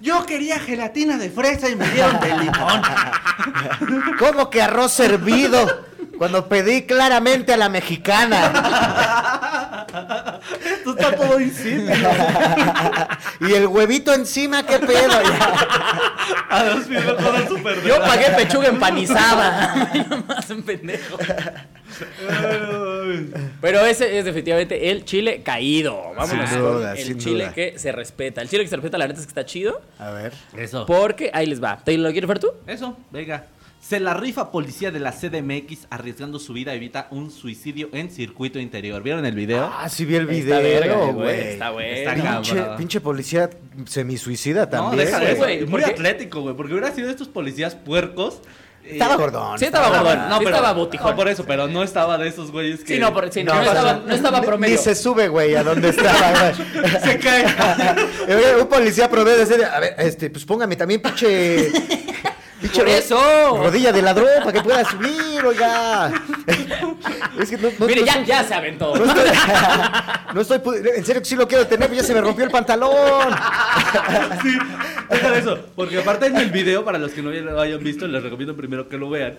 Yo 0.00 0.24
quería 0.26 0.58
gelatina 0.58 1.16
de 1.18 1.28
fresa 1.30 1.68
y 1.68 1.76
me 1.76 1.86
dieron 1.90 2.18
de 2.18 2.28
limón. 2.28 2.82
¿Cómo 4.18 4.48
que 4.50 4.60
arroz 4.62 4.92
servido? 4.92 5.66
Cuando 6.18 6.48
pedí 6.48 6.82
claramente 6.82 7.52
a 7.52 7.56
la 7.56 7.68
mexicana. 7.68 9.86
Esto 10.64 10.90
está 10.90 11.16
todo 11.16 11.40
insípido. 11.40 11.94
Y 13.40 13.52
el 13.52 13.66
huevito 13.66 14.12
encima, 14.14 14.64
¿qué 14.64 14.78
pedo? 14.78 15.12
A 16.50 16.62
pies 16.88 17.04
todo 17.04 17.48
súper 17.48 17.82
Yo 17.82 17.98
pagué 18.00 18.30
pechuga 18.36 18.68
empanizada. 18.68 19.90
No 20.08 20.24
más 20.26 20.48
un 20.50 20.62
pendejo. 20.62 21.18
Pero 23.60 23.80
ese 23.86 24.18
es 24.18 24.24
definitivamente 24.24 24.90
el 24.90 25.04
chile 25.04 25.42
caído. 25.42 26.12
Vámonos 26.16 26.48
Sin 26.50 26.60
con 26.60 26.72
duda, 26.78 26.92
el 26.92 27.04
sin 27.06 27.18
chile 27.18 27.44
duda. 27.44 27.54
que 27.54 27.78
se 27.78 27.92
respeta. 27.92 28.40
El 28.40 28.48
chile 28.48 28.62
que 28.64 28.70
se 28.70 28.76
respeta, 28.76 28.98
la 28.98 29.08
neta 29.08 29.20
es 29.20 29.26
que 29.26 29.30
está 29.30 29.44
chido. 29.44 29.82
A 29.98 30.10
ver. 30.10 30.32
Eso. 30.56 30.86
Porque 30.86 31.30
ahí 31.34 31.46
les 31.46 31.62
va. 31.62 31.78
¿Te 31.84 31.96
lo 31.98 32.10
quieres 32.12 32.28
ver 32.28 32.38
tú? 32.38 32.50
Eso, 32.66 32.96
venga. 33.10 33.44
Se 33.86 34.00
la 34.00 34.14
rifa 34.14 34.50
policía 34.50 34.90
de 34.90 34.98
la 34.98 35.12
CDMX 35.12 35.88
arriesgando 35.90 36.38
su 36.38 36.54
vida 36.54 36.72
evita 36.72 37.06
un 37.10 37.30
suicidio 37.30 37.90
en 37.92 38.10
circuito 38.10 38.58
interior. 38.58 39.02
¿Vieron 39.02 39.26
el 39.26 39.34
video? 39.34 39.70
Ah, 39.70 39.90
sí 39.90 40.06
vi 40.06 40.14
el 40.16 40.30
Está 40.30 40.58
video, 40.58 41.12
güey. 41.12 41.12
güey. 41.12 41.40
Está 41.52 41.70
bueno. 41.70 41.92
Está 41.94 42.14
Pinche, 42.40 42.64
pinche 42.78 43.00
policía 43.02 43.50
semisuicida 43.86 44.62
no, 44.64 44.68
también. 44.70 45.04
deja 45.04 45.18
de 45.20 45.34
güey. 45.34 45.56
güey, 45.58 45.66
Muy 45.66 45.82
atlético, 45.82 46.40
güey. 46.40 46.56
Porque 46.56 46.72
hubiera 46.72 46.92
sido 46.92 47.08
de 47.08 47.12
estos 47.12 47.28
policías 47.28 47.74
puercos. 47.74 48.40
eh, 48.84 48.92
Estaba 48.92 49.16
gordón. 49.16 49.58
Sí, 49.58 49.66
estaba 49.66 49.88
gordón. 49.90 50.28
No, 50.30 50.38
Sí 50.38 50.44
pero, 50.44 50.56
estaba 50.56 50.72
botijón. 50.72 51.10
no, 51.10 51.16
por 51.16 51.28
eso, 51.28 51.44
pero 51.44 51.68
no 51.68 51.82
estaba 51.82 52.16
de 52.16 52.28
esos 52.28 52.50
güeyes 52.52 52.80
que. 52.84 52.94
Sí, 52.94 52.98
no, 52.98 53.12
por- 53.12 53.30
sí, 53.30 53.44
no, 53.44 53.52
No, 53.54 53.60
no 53.60 53.66
estaba, 53.68 53.92
no 54.06 54.14
estaba 54.14 54.40
promedio. 54.40 54.76
Ni 54.76 54.82
se 54.82 54.94
sube, 54.94 55.28
güey, 55.28 55.54
a 55.56 55.62
donde 55.62 55.90
estaba, 55.90 56.32
güey. 56.40 56.90
Se 57.04 57.18
cae. 57.18 57.44
Oye, 58.34 58.62
un 58.62 58.66
policía 58.66 59.10
promedio 59.10 59.40
decir, 59.40 59.62
a 59.62 59.78
ver, 59.78 59.94
este, 59.98 60.30
pues 60.30 60.46
póngame 60.46 60.74
también 60.74 61.02
pinche. 61.02 61.68
Por 62.72 62.88
eso. 62.88 63.56
Rodilla 63.58 63.92
de 63.92 64.02
ladrón 64.02 64.28
para 64.40 64.52
que 64.52 64.60
pueda 64.62 64.84
subir, 64.84 65.44
oiga. 65.44 66.12
Es 67.38 67.50
que 67.50 67.58
no, 67.58 67.68
no- 67.78 67.86
Mire, 67.86 68.00
no 68.02 68.06
ya, 68.06 68.12
estoy- 68.12 68.26
ya 68.26 68.44
se 68.44 68.54
aventó. 68.54 68.94
No 68.94 69.04
estoy, 69.04 69.28
no 70.34 70.40
estoy 70.40 70.60
en 70.96 71.04
serio 71.04 71.20
que 71.22 71.28
sí 71.28 71.34
lo 71.36 71.48
quiero 71.48 71.66
tener, 71.66 71.88
pero 71.88 72.00
ya 72.00 72.06
se 72.06 72.14
me 72.14 72.20
rompió 72.20 72.44
el 72.44 72.50
pantalón. 72.50 73.34
Sí, 74.42 74.56
deja 75.10 75.36
eso. 75.38 75.58
Porque 75.74 75.98
aparte 75.98 76.26
en 76.26 76.36
el 76.36 76.50
video, 76.50 76.84
para 76.84 76.98
los 76.98 77.12
que 77.12 77.22
no 77.22 77.30
lo 77.30 77.60
hayan 77.60 77.82
visto, 77.82 78.06
les 78.06 78.22
recomiendo 78.22 78.54
primero 78.56 78.88
que 78.88 78.96
lo 78.98 79.10
vean. 79.10 79.38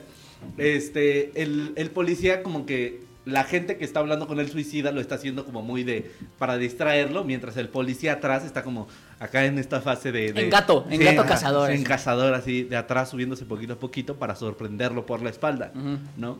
Este, 0.58 1.32
el, 1.41 1.74
el 1.75 1.89
policía 1.91 2.44
como 2.44 2.65
que 2.65 3.01
la 3.25 3.44
gente 3.44 3.77
que 3.77 3.86
está 3.86 4.00
hablando 4.01 4.27
con 4.27 4.39
el 4.39 4.50
suicida 4.51 4.91
lo 4.91 5.01
está 5.01 5.15
haciendo 5.15 5.46
como 5.46 5.62
muy 5.62 5.84
de 5.84 6.12
para 6.38 6.58
distraerlo, 6.58 7.24
mientras 7.24 7.58
el 7.58 7.70
policía 7.70 8.13
atrás 8.13 8.44
está 8.46 8.63
como 8.63 8.88
acá 9.19 9.45
en 9.45 9.57
esta 9.60 9.81
fase 9.81 10.12
de, 10.12 10.34
de- 10.34 10.41
En 10.43 10.50
gato, 10.50 10.86
en 10.89 11.00
gato 11.01 11.25
cazador, 11.25 11.72
en 11.72 11.84
cazador 11.84 12.34
así 12.34 12.63
de 12.63 12.75
atrás 12.77 13.10
subiéndose 13.10 13.45
poquito 13.45 13.74
a 13.74 13.77
poquito 13.77 14.15
para 14.15 14.36
sorprenderlo 14.36 15.05
por 15.05 15.22
la 15.22 15.29
espalda. 15.29 15.72
¿no? 16.17 16.39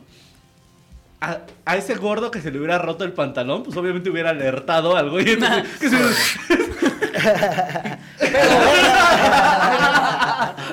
A, 1.20 1.38
a 1.64 1.76
ese 1.76 1.94
gordo 1.94 2.30
que 2.30 2.42
se 2.42 2.50
le 2.50 2.58
hubiera 2.58 2.76
roto 2.78 3.02
el 3.04 3.12
pantalón, 3.12 3.62
pues 3.62 3.74
obviamente 3.76 4.10
hubiera 4.10 4.30
alertado 4.30 4.96
al 4.96 5.08
güey. 5.10 5.30
entonces, 5.30 5.66
que 5.78 5.88
se- 5.88 5.96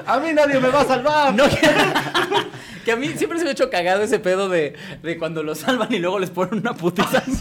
A 0.06 0.20
mí 0.20 0.34
nadie 0.34 0.60
me 0.60 0.70
va 0.70 0.82
a 0.82 0.86
salvar. 0.86 1.34
No, 1.34 1.46
que, 2.84 2.92
a 2.92 2.96
mí 2.98 3.08
siempre 3.16 3.38
se 3.40 3.46
me 3.46 3.52
ha 3.52 3.54
hecho 3.54 3.70
cagado 3.70 4.04
ese 4.04 4.20
pedo 4.20 4.50
de, 4.50 4.74
de 5.02 5.18
cuando 5.18 5.42
los 5.44 5.60
salvan 5.60 5.92
y 5.94 6.00
luego 6.00 6.20
les 6.20 6.30
ponen 6.30 6.60
una 6.60 6.74
putiza. 6.76 7.24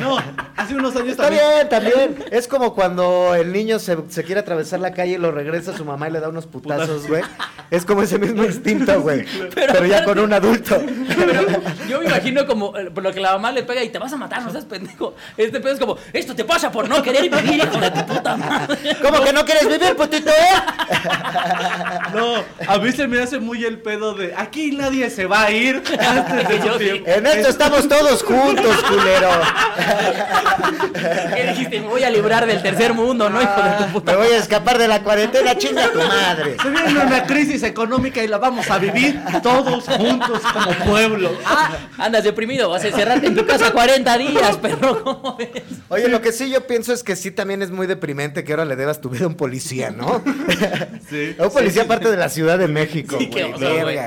No, 0.00 0.16
hace 0.56 0.74
unos 0.74 0.94
años 0.96 1.08
Está 1.10 1.24
también. 1.24 1.42
bien, 1.54 1.68
también. 1.68 2.24
Es 2.30 2.46
como 2.48 2.74
cuando 2.74 3.34
el 3.34 3.52
niño 3.52 3.78
se, 3.78 3.96
se 4.08 4.24
quiere 4.24 4.40
atravesar 4.40 4.80
la 4.80 4.92
calle 4.92 5.12
y 5.14 5.18
lo 5.18 5.30
regresa 5.32 5.72
a 5.72 5.76
su 5.76 5.84
mamá 5.84 6.08
y 6.08 6.12
le 6.12 6.20
da 6.20 6.28
unos 6.28 6.46
putazos, 6.46 7.06
güey. 7.08 7.22
Es 7.70 7.84
como 7.84 8.02
ese 8.02 8.18
mismo 8.18 8.44
instinto, 8.44 9.00
güey. 9.00 9.24
Pero 9.54 9.72
Pero, 9.72 9.86
ya 9.86 10.04
con 10.04 10.18
un 10.18 10.32
adulto. 10.32 10.80
Pero 11.16 11.42
yo 11.88 12.00
me 12.00 12.06
imagino 12.06 12.46
como 12.46 12.76
eh, 12.76 12.90
por 12.90 13.02
lo 13.02 13.12
que 13.12 13.20
la 13.20 13.32
mamá 13.32 13.52
le 13.52 13.62
pega 13.62 13.82
y 13.82 13.90
te 13.90 13.98
vas 13.98 14.12
a 14.12 14.16
matar, 14.16 14.42
no 14.42 14.50
seas 14.50 14.64
pendejo. 14.64 15.14
Este 15.36 15.60
pedo 15.60 15.72
es 15.74 15.80
como, 15.80 15.96
esto 16.12 16.34
te 16.34 16.44
pasa 16.44 16.70
por 16.70 16.88
no 16.88 17.02
querer 17.02 17.22
vivir, 17.28 17.62
hijo 17.64 17.78
de 17.78 17.90
tu 17.90 18.06
puta 18.06 18.36
madre. 18.36 18.96
¿Cómo 19.02 19.22
que 19.22 19.32
no 19.32 19.44
quieres 19.44 19.68
vivir, 19.68 19.96
putito, 19.96 20.30
eh? 20.30 21.02
No, 22.14 22.42
a 22.66 22.78
mí 22.78 22.92
se 22.92 23.06
me 23.06 23.20
hace 23.20 23.38
muy 23.38 23.64
el 23.64 23.80
pedo 23.80 24.14
de 24.14 24.34
aquí 24.36 24.72
nadie 24.72 25.10
se 25.10 25.26
va 25.26 25.44
a 25.44 25.50
ir 25.50 25.82
antes 25.98 26.48
de 26.48 26.58
Yo. 26.66 26.74
En 27.06 27.26
esto 27.26 27.48
estamos 27.48 27.88
todos 27.88 28.22
juntos, 28.22 28.76
culero. 28.84 29.30
¿Qué 31.34 31.46
dijiste? 31.48 31.80
Me 31.80 31.86
voy 31.88 32.02
a 32.04 32.10
librar 32.10 32.46
del 32.46 32.62
tercer 32.62 32.94
mundo, 32.94 33.28
¿no, 33.30 33.40
hijo 33.40 33.62
de 33.62 33.84
tu 33.84 33.92
puta 33.92 34.12
Me 34.12 34.18
voy 34.18 34.28
a 34.28 34.38
escapar 34.38 34.78
de 34.78 34.88
la 34.88 35.02
cuarentena, 35.02 35.56
chinga 35.56 35.90
tu 35.92 35.98
madre. 36.02 36.56
Se 36.62 36.70
viene 36.70 37.00
una 37.04 37.24
crisis 37.24 37.62
económica 37.62 38.22
y 38.22 38.28
la 38.28 38.38
vamos 38.38 38.70
a 38.70 38.78
vivir 38.78 39.20
todos 39.42 39.84
juntos 39.84 40.42
como 40.52 40.72
pueblo. 40.90 41.30
Ah, 41.44 41.70
andas 41.98 42.24
deprimido, 42.24 42.68
vas 42.70 42.84
a 42.84 42.88
encerrarte 42.88 43.26
en 43.26 43.36
tu 43.36 43.46
casa 43.46 43.70
40 43.72 44.18
días, 44.18 44.56
perro. 44.58 45.02
¿Cómo 45.04 45.36
ves? 45.36 45.50
Oye, 45.88 46.08
lo 46.08 46.20
que 46.20 46.32
sí 46.32 46.50
yo 46.50 46.66
pienso 46.66 46.92
es 46.92 47.02
que 47.02 47.16
sí 47.16 47.30
también 47.30 47.62
es 47.62 47.70
muy 47.70 47.86
deprimente 47.86 48.44
que 48.44 48.52
ahora 48.52 48.64
le 48.64 48.76
debas 48.76 49.00
tu 49.00 49.08
vida 49.10 49.24
a 49.24 49.28
un 49.28 49.36
policía, 49.36 49.90
¿no? 49.90 50.22
Sí. 51.08 51.36
A 51.38 51.44
un 51.44 51.52
policía 51.52 51.82
aparte 51.82 52.10
de 52.10 52.16
la 52.16 52.28
Ciudad 52.28 52.58
de 52.58 52.68
México, 52.68 53.16
Sí, 53.18 53.26
güey. 53.30 53.52
güey. 53.82 53.98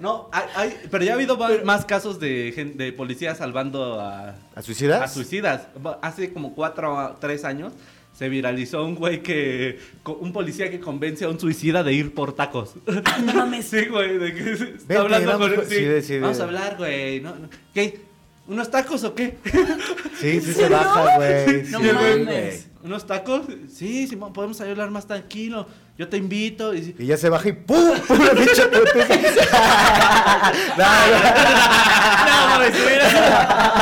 No, 0.00 0.28
hay, 0.32 0.44
hay- 0.56 0.76
pero 0.90 1.04
ya 1.04 1.12
ha 1.12 1.14
habido 1.14 1.36
más 1.64 1.84
casos 1.84 2.18
de, 2.20 2.72
de 2.76 2.92
policías 2.92 3.38
salvando 3.38 4.00
a, 4.00 4.34
¿A 4.54 4.62
suicidas? 4.62 5.02
a 5.02 5.08
suicidas. 5.08 5.68
Hace 6.02 6.32
como 6.32 6.54
cuatro 6.54 6.94
o 6.94 7.14
tres 7.20 7.44
años 7.44 7.72
se 8.16 8.28
viralizó 8.28 8.84
un 8.84 8.94
güey 8.94 9.22
que. 9.22 9.78
Un 10.04 10.32
policía 10.32 10.70
que 10.70 10.78
convence 10.80 11.24
a 11.24 11.28
un 11.28 11.40
suicida 11.40 11.82
de 11.82 11.92
ir 11.92 12.14
por 12.14 12.32
tacos. 12.34 12.74
No 12.86 13.34
mames. 13.34 13.66
Sí, 13.70 13.86
güey, 13.86 14.18
de 14.18 14.34
que 14.34 14.52
está 14.52 14.66
Vente, 14.86 14.96
hablando 14.96 15.30
vamos 15.32 15.46
con 15.48 15.56
por- 15.56 15.64
sí, 15.66 15.76
sí, 15.76 16.02
sí, 16.02 16.18
Vamos 16.18 16.36
sí. 16.36 16.42
a 16.42 16.46
hablar, 16.46 16.76
güey. 16.76 17.20
No, 17.20 17.34
no. 17.34 17.48
¿Qué? 17.72 18.00
¿Unos 18.46 18.70
tacos 18.70 19.02
o 19.04 19.14
qué? 19.14 19.38
Sí, 20.20 20.40
sí 20.40 20.52
se 20.52 20.68
baja, 20.68 21.16
güey. 21.16 21.62
No 21.70 21.80
Sí, 21.80 21.88
güey. 21.88 22.18
mames. 22.24 22.68
¿Unos 22.82 23.06
tacos? 23.06 23.46
Sí, 23.72 24.06
Simón, 24.06 24.32
podemos 24.34 24.60
hablar 24.60 24.90
más 24.90 25.06
tranquilo. 25.06 25.66
Yo 25.96 26.08
te 26.08 26.16
invito. 26.16 26.74
Y, 26.74 26.94
Y 26.98 27.06
ya 27.06 27.16
se 27.16 27.28
baja 27.28 27.48
y 27.48 27.52
¡pum! 27.52 27.96
¡Pum! 28.08 28.18
La 28.18 28.32
pinche 28.32 28.66
putiza. 28.66 29.12
no, 30.76 30.84
No, 32.26 32.56
hubiera 32.56 33.10
sido 33.10 33.22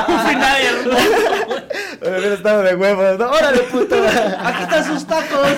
un 0.09 0.21
final 0.27 0.53
no, 2.03 2.19
hubiera 2.19 2.35
estado 2.35 2.63
de 2.63 2.75
huevos. 2.75 3.19
¿no? 3.19 3.31
¡Órale, 3.31 3.59
puto! 3.61 3.95
¡Aquí 4.45 4.63
están 4.63 4.85
sus 4.85 5.07
tacos! 5.07 5.49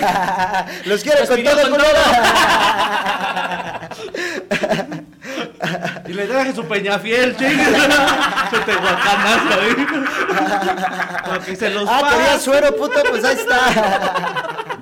Los 0.85 1.03
quiero 1.03 1.27
con 1.27 1.43
todo, 1.43 1.61
culero. 1.69 1.99
Y 6.07 6.13
le 6.13 6.27
traje 6.27 6.53
su 6.53 6.63
peñafiel, 6.65 7.35
chingue. 7.35 7.65
Su 7.65 8.59
tehuacanazo 8.61 9.61
ahí. 9.61 9.87
Para 11.25 11.39
que 11.43 11.55
se 11.55 11.69
los 11.71 11.89
Ah, 11.89 12.09
quería 12.11 12.39
suero, 12.39 12.75
puto, 12.75 13.01
pues 13.09 13.23
ahí 13.25 13.35
está. 13.35 14.74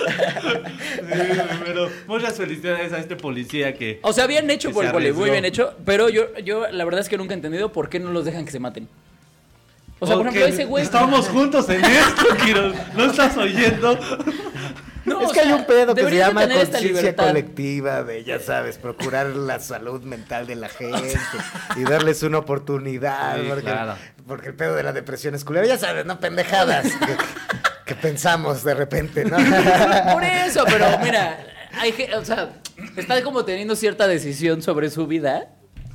Sí, 0.00 1.40
pero 1.64 1.90
muchas 2.06 2.34
felicidades 2.36 2.92
a 2.92 2.98
este 2.98 3.16
policía 3.16 3.74
que. 3.74 4.00
O 4.02 4.12
sea, 4.12 4.26
bien 4.26 4.50
hecho 4.50 4.70
por 4.70 4.84
el 4.84 4.92
poli, 4.92 5.12
muy 5.12 5.30
bien 5.30 5.44
hecho, 5.44 5.74
pero 5.84 6.08
yo, 6.08 6.36
yo 6.38 6.70
la 6.70 6.84
verdad 6.84 7.00
es 7.00 7.08
que 7.08 7.18
nunca 7.18 7.34
he 7.34 7.36
entendido 7.36 7.72
por 7.72 7.88
qué 7.88 7.98
no 8.00 8.10
los 8.10 8.24
dejan 8.24 8.44
que 8.44 8.50
se 8.50 8.60
maten. 8.60 8.88
O 10.00 10.06
sea, 10.06 10.16
por 10.16 10.26
ejemplo, 10.28 10.46
ese 10.46 10.64
güey... 10.64 10.82
Estábamos 10.82 11.28
juntos 11.28 11.68
en 11.68 11.84
esto, 11.84 12.24
Kiro. 12.42 12.72
¿No 12.96 13.04
estás 13.04 13.36
oyendo? 13.36 13.98
No, 15.04 15.20
es 15.20 15.30
o 15.30 15.32
que 15.32 15.40
hay 15.40 15.46
sea, 15.46 15.56
un 15.56 15.64
pedo 15.66 15.94
que 15.94 16.04
se 16.04 16.16
llama 16.16 16.48
conciencia 16.48 17.16
colectiva 17.16 18.02
de, 18.02 18.22
ya 18.24 18.38
sabes, 18.38 18.78
procurar 18.78 19.26
la 19.28 19.58
salud 19.58 20.02
mental 20.02 20.46
de 20.46 20.56
la 20.56 20.68
gente 20.68 21.18
y 21.76 21.84
darles 21.84 22.22
una 22.22 22.38
oportunidad. 22.38 23.36
Sí, 23.36 23.46
porque, 23.48 23.62
claro. 23.62 23.94
porque 24.26 24.48
el 24.48 24.54
pedo 24.54 24.74
de 24.74 24.82
la 24.82 24.92
depresión 24.92 25.34
es 25.34 25.44
culero. 25.44 25.66
Ya 25.66 25.78
sabes, 25.78 26.04
no 26.06 26.20
pendejadas 26.20 26.86
que, 27.94 28.00
pensamos 28.00 28.64
de 28.64 28.74
repente, 28.74 29.24
¿no? 29.24 29.36
Por 30.12 30.24
eso, 30.24 30.64
pero 30.66 30.86
mira, 31.02 31.38
hay 31.72 31.92
o 32.16 32.24
sea, 32.24 32.50
está 32.96 33.22
como 33.22 33.44
teniendo 33.44 33.76
cierta 33.76 34.06
decisión 34.06 34.62
sobre 34.62 34.90
su 34.90 35.06
vida. 35.06 35.48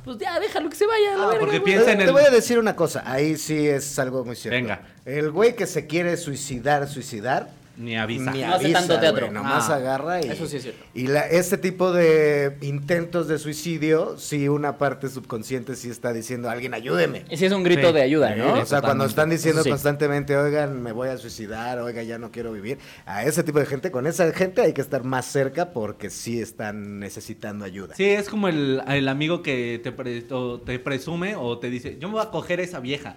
Pues 0.04 0.18
ya, 0.18 0.38
déjalo 0.38 0.70
que 0.70 0.76
se 0.76 0.86
vaya. 0.86 1.14
Ah, 1.18 1.26
verga, 1.26 1.40
porque 1.40 1.60
piensa 1.60 1.90
en 1.90 1.98
te 1.98 2.04
el- 2.04 2.12
voy 2.12 2.22
a 2.22 2.30
decir 2.30 2.58
una 2.58 2.76
cosa, 2.76 3.02
ahí 3.04 3.36
sí 3.36 3.66
es 3.66 3.98
algo 3.98 4.24
muy 4.24 4.36
cierto. 4.36 4.54
Venga. 4.54 4.82
El 5.04 5.32
güey 5.32 5.56
que 5.56 5.66
se 5.66 5.86
quiere 5.88 6.16
suicidar, 6.16 6.86
suicidar, 6.88 7.48
Ni 7.78 7.94
avisa. 7.96 8.30
Ni 8.32 8.40
No 8.40 8.54
hace 8.54 8.64
avisa, 8.66 8.78
tanto 8.78 8.98
teatro. 9.00 9.30
nomás 9.30 9.68
Ah, 9.68 9.74
agarra 9.76 10.24
y. 10.24 10.28
eso 10.30 10.46
sí 10.46 10.56
es 10.56 10.62
cierto. 10.62 10.82
Y 10.94 11.08
la, 11.08 11.20
este 11.28 11.58
tipo 11.58 11.92
de 11.92 12.56
intentos 12.62 13.28
de 13.28 13.38
suicidio, 13.38 14.16
sí, 14.18 14.48
una 14.48 14.78
parte 14.78 15.08
subconsciente 15.10 15.76
sí 15.76 15.90
está 15.90 16.12
diciendo, 16.14 16.48
alguien 16.48 16.72
ayúdeme. 16.72 17.24
Ese 17.28 17.46
es 17.46 17.52
un 17.52 17.62
grito 17.62 17.88
Sí. 17.88 17.94
de 17.94 18.02
ayuda, 18.02 18.32
Sí, 18.32 18.40
¿no? 18.40 18.54
o 18.54 18.64
sea, 18.64 18.80
cuando 18.80 19.04
están 19.04 19.28
diciendo 19.28 19.62
constantemente, 19.62 20.34
oigan, 20.36 20.82
me 20.82 20.92
voy 20.92 21.10
a 21.10 21.18
suicidar, 21.18 21.78
oiga, 21.80 22.02
ya 22.02 22.16
no 22.18 22.30
quiero 22.30 22.50
vivir, 22.52 22.78
a 23.04 23.24
ese 23.24 23.42
tipo 23.42 23.58
de 23.58 23.66
gente, 23.66 23.90
con 23.90 24.06
esa 24.06 24.32
gente 24.32 24.62
hay 24.62 24.72
que 24.72 24.80
estar 24.80 25.04
más 25.04 25.26
cerca 25.26 25.70
porque 25.72 26.08
sí 26.08 26.40
están 26.40 26.98
necesitando 26.98 27.66
ayuda. 27.66 27.94
Sí, 27.94 28.04
es 28.08 28.30
como 28.30 28.48
el, 28.48 28.82
el 28.88 29.06
amigo 29.08 29.42
que 29.42 29.80
te, 29.84 29.92
pre- 29.92 30.24
o 30.30 30.60
te 30.62 30.78
presume 30.78 31.36
o 31.36 31.58
te 31.58 31.68
dice, 31.68 31.98
yo 32.00 32.08
me 32.08 32.14
voy 32.14 32.22
a 32.22 32.30
coger 32.30 32.58
esa 32.60 32.80
vieja. 32.80 33.16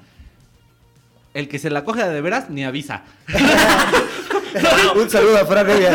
El 1.34 1.48
que 1.48 1.60
se 1.60 1.70
la 1.70 1.84
coge 1.86 2.04
de 2.10 2.22
veras 2.22 2.50
ni 2.50 2.66
avisa. 2.66 3.04
Un 4.96 5.10
saludo 5.10 5.38
a 5.38 5.46
Fran 5.46 5.70
Evia. 5.70 5.92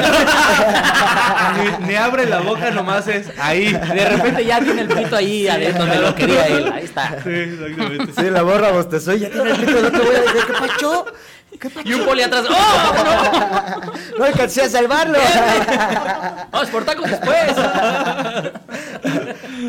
ni, 1.81 1.87
ni 1.87 1.95
abre 1.97 2.27
la 2.27 2.41
boca, 2.41 2.71
nomás 2.71 3.07
es 3.09 3.27
ahí. 3.39 3.73
De 3.73 4.09
repente 4.09 4.45
ya 4.45 4.61
tiene 4.61 4.83
el 4.83 4.89
pito 4.89 5.17
ahí 5.17 5.49
adentro 5.49 5.87
donde 5.87 6.01
lo 6.01 6.15
quería 6.15 6.47
él. 6.47 6.73
Ahí 6.73 6.85
está. 6.85 7.17
Sí, 7.23 7.31
exactamente. 7.31 8.13
Sí, 8.17 8.31
la 8.31 8.43
borra 8.43 8.71
bostezó 8.73 9.13
y 9.15 9.21
ya 9.21 9.31
tiene 9.31 9.51
el 9.51 9.57
pito, 9.57 9.81
no 9.81 9.91
te 9.91 9.99
voy 9.99 10.15
a 10.17 10.21
decir, 10.21 10.43
¿qué 10.47 10.53
pacho? 10.53 11.07
¿Qué 11.61 11.71
pacho? 11.71 11.89
Y 11.89 11.95
un 11.95 12.05
poli 12.05 12.23
atrás. 12.23 12.45
¡Oh! 12.51 13.81
No 14.19 14.25
alcancé 14.25 14.63
a 14.63 14.69
salvarlo. 14.69 15.19
¡No! 15.19 16.49
¡Vamos 16.51 16.71
por 16.71 16.85
tacos 16.85 17.11
después! 17.11 17.53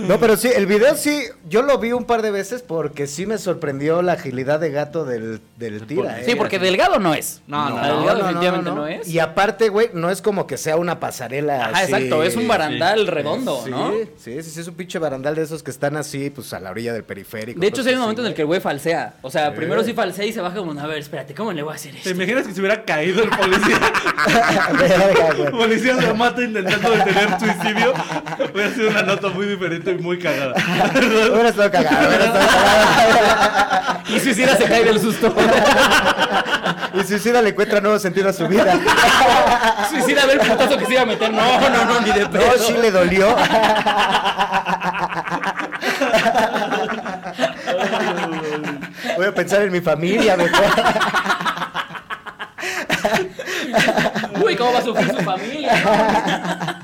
No, 0.07 0.19
pero 0.19 0.37
sí, 0.37 0.49
el 0.53 0.65
video 0.65 0.95
sí, 0.95 1.23
yo 1.49 1.61
lo 1.61 1.77
vi 1.79 1.91
un 1.91 2.05
par 2.05 2.21
de 2.21 2.31
veces 2.31 2.61
porque 2.61 3.07
sí 3.07 3.25
me 3.25 3.37
sorprendió 3.37 4.01
la 4.01 4.13
agilidad 4.13 4.59
de 4.59 4.71
gato 4.71 5.05
del, 5.05 5.41
del 5.57 5.85
tira. 5.87 6.21
Sí, 6.23 6.31
¿eh? 6.31 6.35
porque 6.35 6.59
delgado 6.59 6.99
no 6.99 7.13
es. 7.13 7.41
No, 7.47 7.69
no, 7.69 7.75
delgado 7.75 8.03
no, 8.03 8.15
definitivamente 8.27 8.69
no, 8.69 8.75
no, 8.75 8.81
no. 8.81 8.87
es. 8.87 9.07
Y 9.07 9.19
aparte, 9.19 9.69
güey, 9.69 9.89
no 9.93 10.09
es 10.09 10.21
como 10.21 10.45
que 10.47 10.57
sea 10.57 10.77
una 10.77 10.99
pasarela 10.99 11.65
Ajá, 11.65 11.69
así. 11.83 11.93
exacto. 11.93 12.23
Es 12.23 12.35
un 12.35 12.47
barandal 12.47 13.07
redondo, 13.07 13.61
Sí, 13.63 13.71
¿no? 13.71 13.91
Sí, 14.17 14.41
sí, 14.41 14.49
sí, 14.51 14.59
es 14.61 14.67
un 14.67 14.75
pinche 14.75 14.99
barandal 14.99 15.35
de 15.35 15.41
esos 15.43 15.63
que 15.63 15.71
están 15.71 15.97
así, 15.97 16.29
pues 16.29 16.53
a 16.53 16.59
la 16.59 16.71
orilla 16.71 16.93
del 16.93 17.03
periférico. 17.03 17.59
De 17.59 17.67
hecho, 17.67 17.81
sí 17.83 17.89
hay 17.89 17.95
un 17.95 18.01
momento 18.01 18.21
en 18.21 18.27
el 18.27 18.33
que 18.33 18.41
el 18.41 18.47
güey 18.47 18.59
falsea. 18.61 19.15
O 19.21 19.29
sea, 19.31 19.49
Sí. 19.49 19.55
primero 19.57 19.83
sí 19.83 19.93
falsea 19.93 20.25
y 20.25 20.33
se 20.33 20.41
baja 20.41 20.55
como, 20.57 20.79
a 20.79 20.87
ver, 20.87 20.99
espérate, 20.99 21.33
¿cómo 21.33 21.51
le 21.53 21.63
voy 21.63 21.73
a 21.73 21.75
hacer 21.75 21.91
¿Te 21.93 21.97
esto? 21.99 22.09
imaginas 22.11 22.47
que 22.47 22.53
se 22.53 22.59
hubiera 22.59 22.83
caído 22.83 23.23
el 23.23 23.29
policía? 23.29 23.79
Verga, 24.79 25.33
güey. 25.37 25.51
policía 25.51 25.99
se 26.01 26.13
mata 26.13 26.41
intentando 26.43 26.89
detener 26.91 27.39
suicidio. 27.39 27.93
Hubiera 28.53 28.71
sido 28.73 28.89
una 28.89 29.03
nota 29.03 29.29
muy 29.29 29.45
diferente 29.47 29.84
y 29.91 29.95
muy 30.01 30.19
cagada. 30.19 30.53
Hubiera 30.95 31.49
estado 31.49 31.71
cagado, 31.71 32.07
hubiera 32.07 32.25
estado 32.25 32.47
cagado. 32.47 34.01
Y 34.09 34.19
suicida 34.19 34.55
se 34.55 34.65
cae 34.65 34.83
del 34.83 34.99
susto. 34.99 35.33
Y 36.93 37.03
suicida 37.03 37.41
le 37.41 37.49
encuentra 37.49 37.81
nuevo 37.81 37.99
sentido 37.99 38.29
a 38.29 38.33
su 38.33 38.47
vida. 38.47 38.77
suicida 39.89 40.25
ve 40.25 40.33
el 40.33 40.39
putazo 40.39 40.77
que 40.77 40.85
se 40.85 40.93
iba 40.93 41.01
a 41.01 41.05
meter. 41.05 41.31
No, 41.31 41.69
no, 41.69 41.85
no, 41.85 42.01
ni 42.01 42.11
de 42.11 42.25
pedo. 42.27 42.45
No, 42.45 42.53
sí 42.63 42.73
le 42.73 42.91
dolió. 42.91 43.35
Voy 49.17 49.25
a 49.25 49.33
pensar 49.33 49.61
en 49.63 49.71
mi 49.71 49.81
familia 49.81 50.37
mejor. 50.37 50.65
Uy, 54.43 54.55
¿cómo 54.55 54.73
va 54.73 54.79
a 54.79 54.83
sufrir 54.83 55.15
su 55.15 55.23
familia? 55.23 56.74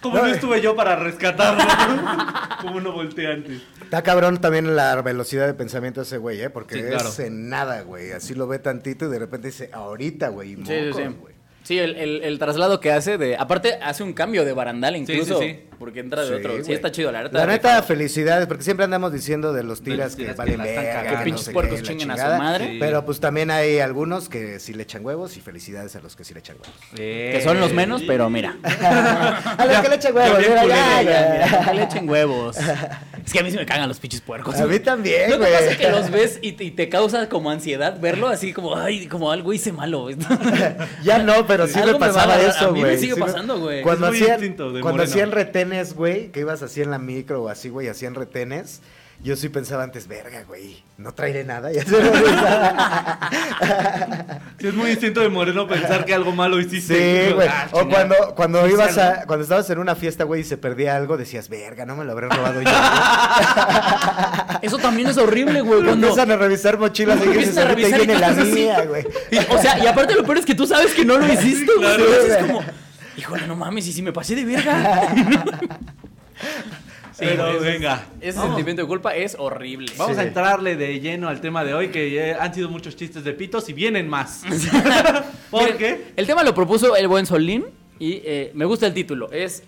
¿Cómo 0.00 0.16
no 0.18 0.26
estuve 0.26 0.60
yo 0.62 0.74
para 0.74 0.96
rescatarlo? 0.96 1.62
Como 2.62 2.80
no 2.80 2.92
volteé 2.92 3.26
antes. 3.32 3.62
Está 3.82 4.02
cabrón 4.02 4.40
también 4.40 4.74
la 4.76 5.00
velocidad 5.02 5.46
de 5.46 5.54
pensamiento 5.54 6.00
de 6.00 6.06
ese 6.06 6.18
güey, 6.18 6.40
¿eh? 6.40 6.50
Porque 6.50 6.76
Sí, 6.76 6.82
claro. 6.82 7.08
es 7.08 7.18
en 7.18 7.48
nada, 7.48 7.82
güey. 7.82 8.12
Así 8.12 8.34
lo 8.34 8.46
ve 8.46 8.58
tantito 8.58 9.06
y 9.06 9.10
de 9.10 9.18
repente 9.18 9.48
dice, 9.48 9.70
ahorita, 9.72 10.28
güey. 10.28 10.56
Sí, 10.56 10.62
sí, 10.66 10.92
sí. 10.94 11.02
güey. 11.20 11.34
Sí, 11.62 11.78
el, 11.78 11.96
el- 11.96 12.22
el 12.22 12.38
traslado 12.38 12.80
que 12.80 12.90
hace 12.92 13.18
de. 13.18 13.36
Aparte, 13.36 13.74
hace 13.82 14.02
un 14.02 14.12
cambio 14.14 14.44
de 14.44 14.52
barandal 14.52 14.94
Sí, 14.94 15.00
incluso. 15.12 15.38
sí, 15.40 15.46
sí. 15.50 15.64
Porque 15.80 16.00
entra 16.00 16.22
de 16.22 16.28
Sí, 16.28 16.34
otro. 16.34 16.62
Sí, 16.62 16.72
está 16.74 16.92
chido, 16.92 17.10
la 17.10 17.22
neta. 17.22 17.38
La 17.38 17.46
neta, 17.46 17.82
felicidades, 17.82 18.46
porque 18.46 18.62
siempre 18.62 18.84
andamos 18.84 19.14
diciendo 19.14 19.54
de 19.54 19.64
los 19.64 19.80
tiras 19.82 20.14
que 20.14 20.26
que 20.26 20.32
valen 20.34 20.62
verga, 20.62 21.02
no 21.10 21.18
Que 21.18 21.24
pinches 21.24 21.46
sé 21.46 21.52
puercos 21.52 21.82
chinguen 21.82 22.10
a 22.10 22.16
su 22.16 22.38
madre. 22.38 22.72
Sí. 22.72 22.76
Pero 22.78 23.04
pues 23.06 23.18
también 23.18 23.50
hay 23.50 23.78
algunos 23.78 24.28
que 24.28 24.60
sí 24.60 24.74
le 24.74 24.82
echan 24.82 25.04
huevos 25.04 25.38
y 25.38 25.40
felicidades 25.40 25.96
a 25.96 26.00
los 26.00 26.16
que 26.16 26.24
sí 26.24 26.34
le 26.34 26.40
echan 26.40 26.56
huevos. 26.56 26.78
Que 26.94 27.40
son 27.42 27.58
los 27.58 27.72
menos, 27.72 28.02
pero 28.06 28.28
mira. 28.28 28.56
a 28.62 29.64
los 29.66 29.78
que 29.78 29.88
le 29.88 29.94
echan 29.94 30.14
huevos, 30.14 30.38
mira, 30.38 30.66
ya, 30.66 31.02
ya. 31.02 31.64
que 31.70 31.74
le 31.74 31.82
echen 31.84 32.08
huevos. 32.08 32.58
Es 33.24 33.32
que 33.32 33.38
a 33.40 33.42
mí 33.42 33.50
sí 33.50 33.56
me 33.56 33.64
cagan 33.64 33.88
los 33.88 33.98
pinches 33.98 34.20
puercos. 34.20 34.60
A 34.60 34.66
mí 34.66 34.78
también, 34.80 35.30
¿No 35.30 35.38
te 35.38 35.46
pasa 35.50 35.78
que 35.78 35.90
los 35.90 36.10
ves 36.10 36.38
y 36.42 36.52
te, 36.52 36.64
y 36.64 36.70
te 36.72 36.90
causa 36.90 37.28
como 37.30 37.50
ansiedad 37.50 37.98
verlo? 37.98 38.28
Así 38.28 38.52
como, 38.52 38.76
ay, 38.76 39.06
como 39.06 39.30
algo 39.30 39.52
hice 39.52 39.72
malo. 39.72 40.08
Ya 41.02 41.18
no, 41.18 41.46
pero 41.46 41.66
sí 41.66 41.78
me 41.82 41.92
a 41.92 41.98
pasaba 41.98 42.38
eso, 42.40 42.66
A 42.66 42.68
güey. 42.68 42.82
mí 42.82 42.88
me 42.88 42.98
sigue 42.98 43.16
pasando, 43.16 43.58
güey. 43.58 43.82
Cuando 43.82 44.08
hacían, 44.08 44.32
instinto 44.32 44.72
retenes, 45.70 45.94
güey, 45.94 46.28
que 46.32 46.40
ibas 46.40 46.62
así 46.62 46.82
en 46.82 46.90
la 46.90 46.98
micro 46.98 47.42
o 47.44 47.48
así, 47.48 47.68
güey, 47.68 47.88
hacían 47.88 48.14
retenes. 48.14 48.80
Yo 49.22 49.36
sí 49.36 49.50
pensaba 49.50 49.82
antes, 49.82 50.08
verga, 50.08 50.44
güey, 50.48 50.82
no 50.96 51.12
traeré 51.12 51.44
nada. 51.44 51.70
Ya 51.70 51.84
se. 51.84 51.90
Sí, 54.58 54.66
es 54.68 54.74
muy 54.74 54.90
instinto 54.90 55.20
de 55.20 55.28
moreno 55.28 55.66
pensar 55.68 56.04
que 56.06 56.14
algo 56.14 56.32
malo 56.32 56.58
hiciste. 56.58 57.28
Sí, 57.28 57.32
güey. 57.34 57.48
Ah, 57.48 57.68
o 57.72 57.86
cuando, 57.88 58.14
cuando 58.34 58.66
Sí, 58.66 58.72
ibas 58.72 58.96
a, 58.96 59.24
cuando 59.26 59.42
estabas 59.42 59.68
en 59.70 59.78
una 59.78 59.94
fiesta, 59.94 60.24
güey, 60.24 60.40
y 60.40 60.44
se 60.44 60.56
perdía 60.56 60.96
algo, 60.96 61.18
decías, 61.18 61.48
verga, 61.50 61.84
no 61.84 61.96
me 61.96 62.04
lo 62.06 62.12
habré 62.12 62.28
robado 62.28 62.62
yo. 62.62 62.70
Eso 64.62 64.78
también 64.78 65.08
es 65.08 65.18
horrible, 65.18 65.60
güey. 65.60 65.82
Cuando... 65.82 66.08
Empiezan 66.08 66.30
a 66.30 66.36
revisar 66.36 66.78
mochilas 66.78 67.18
y 67.18 67.22
a 67.22 67.26
ahorita 67.26 67.64
revisar 67.68 68.00
y 68.00 68.06
viene 68.06 68.18
la 68.20 68.28
así. 68.28 68.42
mía, 68.44 68.84
güey. 68.86 69.06
Y, 69.30 69.38
o 69.38 69.58
sea, 69.60 69.78
y 69.78 69.86
aparte 69.86 70.14
lo 70.14 70.24
peor 70.24 70.38
es 70.38 70.46
que 70.46 70.54
tú 70.54 70.66
sabes 70.66 70.92
que 70.94 71.04
no 71.04 71.18
lo 71.18 71.30
hiciste, 71.30 71.70
güey. 71.76 71.78
claro. 71.96 72.04
Es 72.04 72.36
como, 72.38 72.62
híjole, 73.20 73.46
no 73.46 73.54
mames, 73.56 73.86
y 73.86 73.92
si 73.92 74.02
me 74.02 74.12
pasé 74.12 74.34
de 74.34 74.44
verga. 74.44 75.08
Pero 77.18 77.58
güey, 77.58 77.72
venga. 77.72 78.06
Ese 78.20 78.38
Vamos. 78.38 78.52
sentimiento 78.54 78.80
de 78.82 78.88
culpa 78.88 79.14
es 79.14 79.36
horrible. 79.38 79.92
Vamos 79.98 80.16
Sí. 80.16 80.22
a 80.22 80.24
entrarle 80.24 80.76
de 80.76 81.00
lleno 81.00 81.28
al 81.28 81.40
tema 81.42 81.64
de 81.64 81.74
hoy, 81.74 81.88
que 81.88 82.10
ya 82.10 82.42
han 82.42 82.54
sido 82.54 82.70
muchos 82.70 82.96
chistes 82.96 83.24
de 83.24 83.34
pitos 83.34 83.68
y 83.68 83.74
vienen 83.74 84.08
más. 84.08 84.42
¿Por 85.50 85.62
Miren, 85.64 85.76
qué? 85.78 86.12
El 86.16 86.26
tema 86.26 86.42
lo 86.42 86.54
propuso 86.54 86.96
el 86.96 87.08
buen 87.08 87.26
Solín 87.26 87.66
y 87.98 88.22
eh, 88.24 88.52
me 88.54 88.64
gusta 88.64 88.86
el 88.86 88.94
título. 88.94 89.30
Es. 89.30 89.64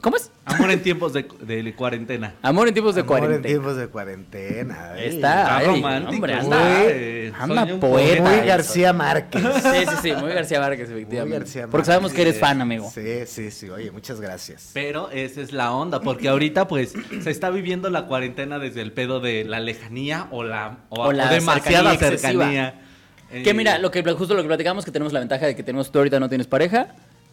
¿Cómo 0.00 0.16
es? 0.16 0.30
Amor 0.46 0.70
en 0.70 0.82
tiempos 0.82 1.12
de, 1.12 1.28
de 1.42 1.74
cuarentena. 1.74 2.34
Amor 2.42 2.68
en 2.68 2.74
tiempos 2.74 2.94
de 2.94 3.02
Amor 3.02 3.18
en 3.18 3.22
cuarentena. 3.24 3.46
tiempos 3.54 3.76
de 3.76 3.86
cuarentena. 3.88 4.90
ay. 4.94 5.04
Está, 5.06 5.56
ay, 5.58 5.66
romántico, 5.66 6.12
hombre, 6.14 6.34
anda, 6.34 6.82
Eh, 6.86 7.32
anda 7.38 7.66
poeta. 7.78 8.22
Muy 8.22 8.34
eso. 8.34 8.46
García 8.46 8.92
Márquez. 8.92 9.42
Sí, 9.62 9.84
sí, 9.88 9.96
sí, 10.02 10.12
muy 10.12 10.32
García 10.32 10.60
Márquez, 10.60 10.88
efectivamente. 10.90 11.28
Muy 11.28 11.38
García 11.38 11.66
Porque 11.68 11.84
sabemos 11.84 12.12
que 12.12 12.22
eres 12.22 12.34
Márquez. 12.34 12.48
fan, 12.48 12.60
amigo. 12.62 12.90
Sí, 12.94 13.26
sí, 13.26 13.50
sí. 13.50 13.68
Oye, 13.68 13.90
muchas 13.90 14.20
gracias. 14.20 14.70
Pero 14.72 15.10
esa 15.10 15.40
es 15.42 15.52
la 15.52 15.72
onda, 15.72 16.00
porque 16.00 16.28
ahorita 16.28 16.66
pues 16.66 16.94
se 17.22 17.30
está 17.30 17.50
viviendo 17.50 17.90
la 17.90 18.06
cuarentena 18.06 18.58
desde 18.58 18.80
el 18.80 18.92
pedo 18.92 19.20
de 19.20 19.44
la 19.44 19.60
lejanía 19.60 20.28
o 20.30 20.42
la 20.44 20.78
o, 20.88 21.02
O 21.08 21.12
la 21.12 21.26
o 21.26 21.28
demasiada 21.34 21.94
cercanía. 21.96 22.80
Que 23.30 23.50
Eh, 23.50 23.54
mira, 23.54 23.78
lo 23.78 23.90
que 23.92 24.02
justo 24.14 24.34
lo 24.34 24.42
que 24.42 24.48
platicamos 24.48 24.84
que 24.84 24.90
tenemos 24.90 25.12
la 25.12 25.20
ventaja 25.20 25.46
de 25.46 25.54
que 25.54 25.62
tenemos 25.62 25.92
tú 25.92 25.98
ahorita 25.98 26.18
no 26.18 26.28
tienes 26.28 26.48
pareja, 26.48 26.88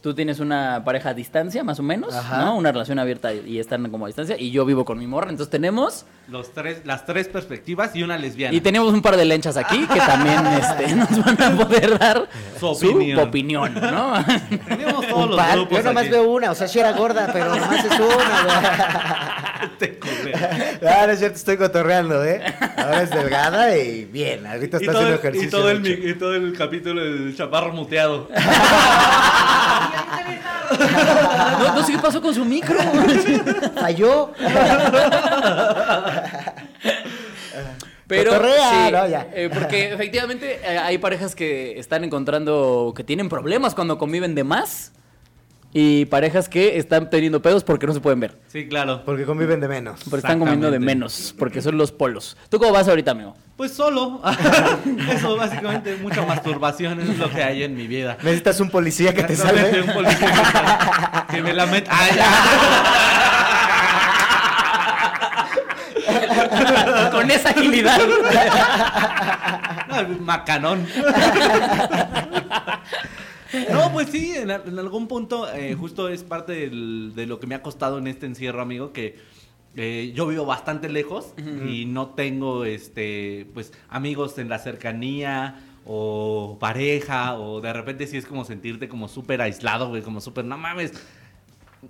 tú 0.08 0.14
tienes 0.16 0.40
una 0.40 0.84
pareja 0.86 1.10
a 1.10 1.14
distancia 1.14 1.64
más 1.66 1.80
o 1.80 1.84
menos, 1.84 2.16
Ajá. 2.16 2.38
¿no? 2.38 2.56
Una 2.56 2.72
relación 2.72 2.98
abierta 2.98 3.34
y 3.34 3.60
están 3.60 3.90
como 3.92 4.06
a 4.06 4.08
distancia 4.08 4.38
y 4.40 4.52
yo 4.52 4.64
vivo 4.64 4.86
con 4.86 4.98
mi 4.98 5.06
morra, 5.06 5.30
entonces 5.30 5.52
tenemos 5.52 6.06
los 6.30 6.54
tres, 6.54 6.82
las 6.86 7.06
tres 7.06 7.28
perspectivas 7.28 7.94
y 7.96 8.04
una 8.04 8.18
lesbiana. 8.18 8.56
y 8.56 8.62
tenemos 8.62 8.94
un 8.94 9.02
par 9.02 9.18
de 9.18 9.26
lenchas 9.26 9.58
aquí 9.58 9.86
que 9.86 10.00
también 10.00 10.46
este, 10.62 10.96
nos 10.96 11.24
van 11.26 11.42
a 11.42 11.56
poder 11.66 12.00
dar 12.00 12.30
Su 12.60 12.74
su 12.76 12.88
opinión. 12.90 13.20
opinión, 13.20 13.74
¿no? 13.74 14.14
Tenemos 14.68 15.08
todos 15.08 15.24
Un 15.26 15.30
los 15.32 15.38
par. 15.38 15.52
grupos 15.58 15.78
Yo 15.80 15.84
nomás 15.84 16.04
aquí. 16.04 16.12
veo 16.12 16.32
una, 16.32 16.52
o 16.52 16.56
sea, 16.56 16.68
sí 16.70 16.80
era 16.80 16.92
gorda, 16.94 17.30
pero 17.34 17.50
nomás 17.56 17.84
es 17.86 18.00
una, 18.00 19.36
Te. 19.80 20.00
Ah, 20.88 21.06
no 21.06 21.14
es 21.14 21.20
cierto, 21.20 21.38
estoy 21.38 21.58
cotorreando, 21.58 22.24
¿eh? 22.24 22.42
Ahora 22.78 23.02
es 23.02 23.10
delgada 23.10 23.78
y 23.78 24.06
bien. 24.06 24.46
Ahorita 24.46 24.78
está 24.78 24.92
haciendo 24.92 25.14
el, 25.14 25.20
ejercicio. 25.20 25.48
y, 25.48 25.52
todo 25.52 25.70
el, 25.72 25.88
y 25.88 26.14
todo 26.14 26.36
el 26.36 26.54
capítulo 26.58 27.04
del 27.04 27.36
chaparro 27.36 27.74
muteado. 27.74 28.30
No, 31.60 31.76
no 31.76 31.84
sé 31.84 31.94
qué 31.94 31.98
pasó 31.98 32.22
con 32.22 32.34
su 32.36 32.44
micro. 32.44 32.78
Falló. 33.80 34.32
Pero 38.08 38.32
Cotorrea, 38.32 38.70
sí, 38.88 38.92
no, 38.92 39.08
ya. 39.08 39.28
eh, 39.34 39.50
porque 39.54 39.94
efectivamente 39.94 40.60
eh, 40.64 40.78
hay 40.78 40.98
parejas 40.98 41.36
que 41.36 41.78
están 41.80 42.04
encontrando 42.04 42.94
que 42.96 43.04
tienen 43.04 43.28
problemas 43.28 43.76
cuando 43.76 43.98
conviven 43.98 44.34
de 44.36 44.44
más 44.44 44.94
y 45.80 46.06
parejas 46.06 46.50
que 46.50 46.80
están 46.80 47.08
teniendo 47.08 47.40
pedos 47.40 47.64
porque 47.64 47.86
no 47.86 47.94
se 47.94 48.00
pueden 48.00 48.20
ver. 48.20 48.36
Sí, 48.48 48.68
claro. 48.68 49.04
Porque 49.06 49.26
conviven 49.26 49.60
de 49.60 49.68
menos. 49.68 50.00
Porque 50.06 50.26
están 50.26 50.40
comiendo 50.40 50.72
de 50.72 50.80
menos, 50.80 51.36
porque 51.38 51.62
son 51.62 51.78
los 51.78 51.92
polos. 51.92 52.36
¿Tú 52.50 52.58
cómo 52.58 52.72
vas 52.72 52.88
ahorita, 52.88 53.12
amigo? 53.12 53.38
Pues 53.56 53.74
solo. 53.74 54.20
Eso 55.12 55.38
básicamente 55.38 55.96
mucha 55.98 56.26
masturbación 56.26 57.00
es 57.02 57.20
lo 57.20 57.30
que 57.30 57.44
hay 57.44 57.62
en 57.62 57.76
mi 57.76 57.86
vida. 57.86 58.18
Necesitas 58.24 58.60
un 58.60 58.72
policía 58.72 59.14
que 59.14 59.22
te 59.22 59.36
salve. 59.36 59.84
un 59.84 59.94
policía 59.94 60.32
que, 61.30 61.36
que 61.36 61.42
me 61.44 61.54
la 61.54 61.68
meta. 61.68 61.92
¡Ay, 61.94 62.18
Con 67.12 67.30
esa 67.30 67.50
agilidad. 67.50 68.00
ya! 68.34 70.08
Macanón. 70.22 70.88
No, 73.72 73.92
pues 73.92 74.10
sí, 74.10 74.34
en, 74.36 74.52
algún 74.52 75.08
punto, 75.08 75.52
eh, 75.54 75.76
justo 75.76 76.10
es 76.10 76.24
parte 76.24 76.54
del- 76.54 77.14
de 77.16 77.26
lo 77.28 77.40
que 77.40 77.48
me 77.48 77.56
ha 77.56 77.62
costado 77.62 77.98
en 77.98 78.08
este 78.08 78.26
encierro, 78.26 78.62
amigo, 78.62 78.92
que 78.94 79.16
eh, 79.76 80.12
yo 80.16 80.26
vivo 80.28 80.46
bastante 80.46 80.90
lejos 80.90 81.34
y 81.68 81.86
no 81.86 82.08
tengo, 82.10 82.66
este, 82.66 83.48
pues, 83.54 83.72
amigos 83.90 84.38
en 84.40 84.50
la 84.50 84.58
cercanía 84.60 85.60
o 85.86 86.58
pareja 86.60 87.36
o 87.38 87.62
de 87.62 87.72
repente 87.74 88.08
sí 88.08 88.18
es 88.18 88.26
como 88.26 88.44
sentirte 88.44 88.90
como 88.90 89.08
súper 89.08 89.42
aislado, 89.42 89.90
güey, 89.90 90.02
como 90.02 90.20
súper, 90.20 90.46
no 90.46 90.58
mames, 90.58 90.94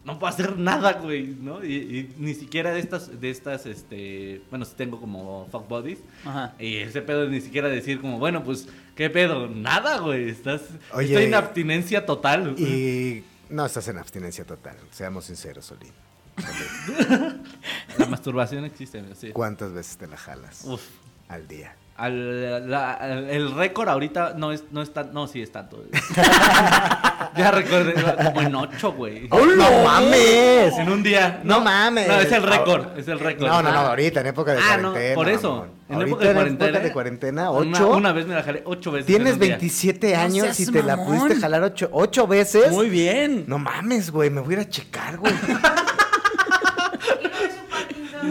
no 0.04 0.20
puedo 0.20 0.32
hacer 0.34 0.58
nada, 0.60 0.94
güey, 1.02 1.28
¿no? 1.42 1.64
Y, 1.64 1.74
y 1.76 2.14
ni 2.18 2.34
siquiera 2.34 2.72
de 2.72 2.80
estas, 2.82 3.22
de 3.22 3.30
estas, 3.30 3.66
este, 3.66 4.42
bueno, 4.50 4.66
sí 4.66 4.74
tengo 4.76 5.00
como 5.00 5.48
fuck 5.50 5.68
buddies. 5.70 6.00
Ajá. 6.26 6.54
Y 6.60 6.76
ese 6.76 7.02
pedo 7.02 7.22
de 7.22 7.30
ni 7.30 7.40
siquiera 7.42 7.70
decir 7.70 8.02
como, 8.02 8.20
bueno, 8.20 8.44
pues, 8.44 8.68
¿qué 8.98 9.10
pedo? 9.10 9.48
Nada, 9.48 10.00
güey, 10.00 10.30
estás, 10.30 10.62
Oye, 10.92 11.14
estoy 11.14 11.26
en 11.26 11.36
abstinencia 11.36 12.06
total. 12.06 12.60
Y 12.60 13.24
no 13.50 13.66
estás 13.66 13.88
en 13.88 14.00
abstinencia 14.00 14.44
total. 14.44 14.76
Seamos 14.92 15.26
sinceros, 15.26 15.66
Solín. 15.66 15.94
La 17.98 18.06
masturbación 18.08 18.66
existe, 18.66 19.04
sí. 19.16 19.32
¿Cuántas 19.32 19.72
veces 19.72 19.98
te 19.98 20.08
la 20.08 20.18
jalas 20.18 20.66
Uf. 20.66 20.82
al 21.30 21.48
día? 21.48 21.76
Al- 21.98 22.70
la- 22.70 22.94
al- 22.94 23.28
el 23.30 23.56
récord 23.56 23.90
ahorita 23.90 24.34
no 24.38 24.52
es, 24.52 24.66
no 24.72 24.84
es 24.84 24.94
tan, 24.94 25.12
no, 25.14 25.26
sí 25.28 25.42
es 25.42 25.52
tanto. 25.52 25.84
ya 27.36 27.50
recuerdo, 27.52 27.92
como 28.24 28.42
en 28.42 28.54
ocho, 28.56 28.92
güey. 28.94 29.28
¡No 29.30 29.84
mames! 29.84 30.78
En 30.78 30.92
un 30.92 31.02
día. 31.02 31.42
No 31.44 31.60
mames. 31.60 32.08
No, 32.08 32.20
es 32.20 32.32
el 32.32 32.44
récord, 32.44 32.98
es 33.00 33.08
el 33.08 33.20
récord. 33.20 33.48
No, 33.48 33.64
no, 33.64 33.72
no, 33.72 33.80
Ah. 33.80 33.88
ahorita, 33.90 34.22
en 34.22 34.28
época 34.28 34.54
de 34.54 34.60
Ah, 34.62 34.78
no, 34.78 34.92
cuarentena. 34.92 35.16
por 35.16 35.30
eso. 35.30 35.50
mamón. 35.52 35.78
En 35.90 35.96
Ahorita 35.96 36.08
época 36.10 36.24
de 36.26 36.30
en 36.30 36.36
cuarentena. 36.36 36.70
época 36.70 36.84
de 36.84 36.92
cuarentena, 36.94 37.52
Una, 37.52 37.78
ocho. 37.78 37.92
una 37.96 38.12
vez 38.12 38.28
me 38.28 38.36
la 38.36 38.44
jalé 38.44 38.62
ocho 38.66 38.92
veces. 38.92 39.08
Tienes 39.08 39.28
en 39.30 39.34
un 39.34 39.40
día. 39.40 39.50
27 39.58 40.14
No 40.14 40.20
años 40.22 40.44
seas 40.56 40.60
y 40.60 40.72
te 40.72 40.84
la 40.84 40.98
mamón. 40.98 41.18
pudiste 41.20 41.42
jalar 41.42 41.64
ocho, 41.64 41.90
ocho 41.94 42.28
veces. 42.28 42.72
Muy 42.72 42.90
bien. 42.90 43.46
No 43.48 43.58
mames, 43.58 44.12
güey, 44.12 44.30
me 44.30 44.42
voy 44.42 44.56
a 44.56 44.58
ir 44.62 44.68
a 44.68 44.70
checar, 44.70 45.18
güey. 45.18 45.34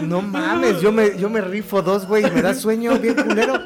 No 0.03 0.21
mames, 0.21 0.81
yo 0.81 0.91
me, 0.91 1.17
yo 1.17 1.29
me 1.29 1.41
rifo 1.41 1.81
dos, 1.81 2.05
güey, 2.07 2.25
y 2.25 2.31
me 2.31 2.41
da 2.41 2.53
sueño 2.53 2.97
bien 2.99 3.15
culero. 3.15 3.61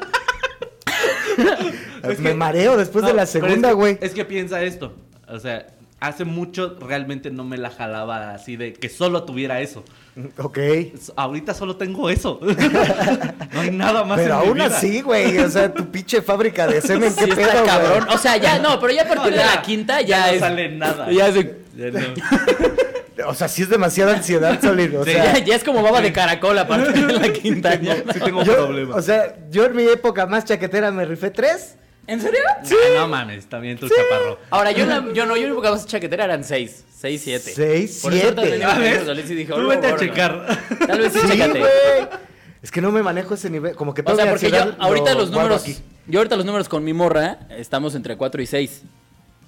Es 2.02 2.18
me 2.18 2.30
que- 2.30 2.34
mareo 2.36 2.76
después 2.76 3.04
de 3.06 3.14
la 3.14 3.26
segunda, 3.26 3.68
es 3.68 3.74
que- 3.74 3.80
güey. 3.80 3.98
Es 4.00 4.12
que 4.12 4.24
piensa 4.24 4.60
esto. 4.62 4.92
O 5.28 5.38
sea, 5.38 5.68
hace 6.00 6.24
mucho 6.24 6.76
realmente 6.80 7.30
no 7.30 7.44
me 7.44 7.56
la 7.56 7.70
jalaba 7.70 8.32
así 8.34 8.56
de 8.56 8.72
que 8.72 8.88
solo 8.88 9.22
tuviera 9.22 9.60
eso. 9.60 9.84
Ok. 10.36 10.58
S- 10.58 11.12
Ahorita 11.16 11.54
solo 11.54 11.76
tengo 11.76 12.10
eso. 12.10 12.40
no 13.54 13.60
hay 13.60 13.70
nada 13.70 14.02
más 14.04 14.18
Pero 14.18 14.34
en 14.34 14.40
mi 14.40 14.46
aún 14.48 14.54
vida. 14.54 14.66
así, 14.66 15.00
güey, 15.00 15.38
o 15.38 15.48
sea, 15.48 15.72
tu 15.72 15.90
pinche 15.90 16.20
fábrica 16.22 16.66
de 16.66 16.80
semen, 16.80 17.12
Sí 17.16 17.24
qué 17.24 17.30
está 17.40 17.52
pedo, 17.52 17.64
cabrón. 17.66 18.06
O 18.10 18.18
sea, 18.18 18.36
ya, 18.36 18.58
no, 18.58 18.80
pero 18.80 18.92
ya 18.92 19.02
a 19.02 19.06
partir 19.08 19.32
No, 19.32 19.38
de 19.38 19.44
la 19.44 19.62
quinta 19.62 20.00
ya, 20.00 20.06
Ya 20.06 20.26
no 20.26 20.32
es. 20.32 20.40
sale 20.40 20.68
nada. 20.76 21.10
Ya 21.10 21.28
es, 21.28 21.34
de- 21.34 21.62
Ya 21.76 21.90
no. 21.92 22.00
O 23.26 23.34
sea, 23.34 23.48
sí 23.48 23.62
es 23.62 23.68
demasiada 23.68 24.14
ansiedad, 24.14 24.58
Solín. 24.60 24.96
O 24.96 25.04
Sí, 25.04 25.12
sea, 25.12 25.34
ya, 25.38 25.44
ya 25.44 25.56
es 25.56 25.64
como 25.64 25.82
baba 25.82 26.00
de 26.00 26.12
caracol 26.12 26.58
a 26.58 26.66
partir 26.66 27.06
de 27.06 27.12
la 27.12 27.32
quinta. 27.32 27.72
Sí 28.12 28.20
tengo 28.20 28.42
yo, 28.44 28.54
problemas. 28.56 28.96
o 28.96 29.02
sea, 29.02 29.36
yo 29.50 29.64
en 29.66 29.76
mi 29.76 29.84
época 29.84 30.26
más 30.26 30.44
chaquetera 30.44 30.90
me 30.90 31.04
rifé 31.04 31.30
tres. 31.30 31.76
¿En 32.06 32.20
serio? 32.20 32.40
Ah, 32.48 32.62
no 32.96 33.08
mames, 33.08 33.46
también 33.46 33.78
tu 33.78 33.88
chaparro. 33.88 34.38
Ahora, 34.50 34.72
yo, 34.72 34.86
la- 34.86 35.04
yo 35.12 35.24
no, 35.24 35.36
yo 35.36 35.44
mi 35.46 35.52
época 35.52 35.70
más 35.70 35.86
chaquetera 35.86 36.24
eran 36.24 36.42
seis. 36.42 36.84
Seis, 36.92 37.20
siete. 37.22 37.52
Seis, 37.54 38.00
Por 38.02 38.12
eso 38.12 38.22
siete. 38.34 38.42
tenía 38.50 38.74
¿Ya 38.74 38.78
ves? 38.78 38.98
que 38.98 39.04
salir 39.06 39.24
y 39.30 39.34
dije, 39.34 39.52
Tú 39.52 39.58
"Órale, 39.58 39.74
vete 39.76 39.86
a 39.86 39.94
órale". 39.94 40.08
checar. 40.08 40.58
Tal 40.86 40.98
vez 40.98 41.12
sí, 41.12 41.18
Sí, 41.20 41.28
chécate. 41.28 41.58
güey. 41.60 41.72
Es 42.60 42.70
que 42.72 42.80
no 42.80 42.90
me 42.92 43.02
manejo 43.02 43.34
ese 43.34 43.50
nivel. 43.50 43.74
Como 43.76 43.94
que 43.94 44.00
O 44.02 44.04
todo 44.04 44.16
sea, 44.16 44.24
mi 44.26 44.30
porque 44.32 44.50
yo 44.50 44.74
ahorita 44.78 45.14
lo 45.14 45.20
los 45.20 45.30
números. 45.30 45.62
aquí. 45.62 45.76
Yo 46.08 46.18
ahorita 46.20 46.34
los 46.36 46.44
números 46.44 46.68
con 46.68 46.82
mi 46.84 46.92
morra 46.92 47.38
estamos 47.50 47.94
entre 47.94 48.16
4 48.16 48.42
y 48.42 48.46
6. 48.46 48.82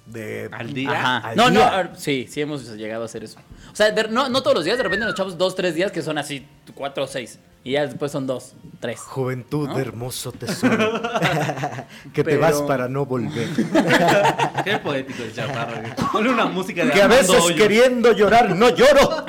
De, 0.05 0.49
¿Al 0.51 0.73
día? 0.73 0.91
Ajá. 0.91 1.17
al 1.29 1.35
No, 1.35 1.45
no, 1.45 1.51
día. 1.51 1.67
a 1.67 1.77
ver, 1.77 1.89
sí, 1.95 2.27
sí 2.29 2.39
hemos 2.41 2.67
llegado 2.75 3.01
a 3.03 3.05
hacer 3.05 3.23
eso. 3.23 3.39
O 3.71 3.75
sea, 3.75 3.89
de- 3.91 4.07
no, 4.07 4.29
no 4.29 4.41
todos 4.43 4.55
los 4.55 4.63
días, 4.65 4.77
de 4.77 4.83
repente 4.83 5.03
nos 5.05 5.13
echamos 5.15 5.37
dos, 5.37 5.55
tres 5.55 5.73
días 5.73 5.91
que 5.91 6.01
son 6.03 6.17
así, 6.19 6.45
cuatro 6.75 7.05
o 7.05 7.07
seis. 7.07 7.39
Y 7.63 7.71
ya 7.71 7.87
después 7.87 8.11
son 8.11 8.27
dos, 8.27 8.53
tres. 8.79 8.99
Juventud, 8.99 9.67
¿No? 9.67 9.79
hermoso 9.79 10.31
tesoro. 10.31 11.01
que 12.13 12.23
te 12.23 12.23
Pero- 12.23 12.39
vas 12.41 12.61
para 12.61 12.87
no 12.87 13.07
volver. 13.07 13.47
Qué 14.63 14.77
poético 14.77 15.23
el 15.23 15.33
chaparro. 15.33 15.81
güey. 15.81 15.93
Ponle 16.11 16.29
una 16.29 16.45
música 16.45 16.85
de 16.85 16.91
que 16.91 17.01
a 17.01 17.07
veces 17.07 17.29
Hoyos. 17.31 17.53
queriendo 17.59 18.11
llorar 18.13 18.55
no 18.55 18.69
lloro. 18.69 19.25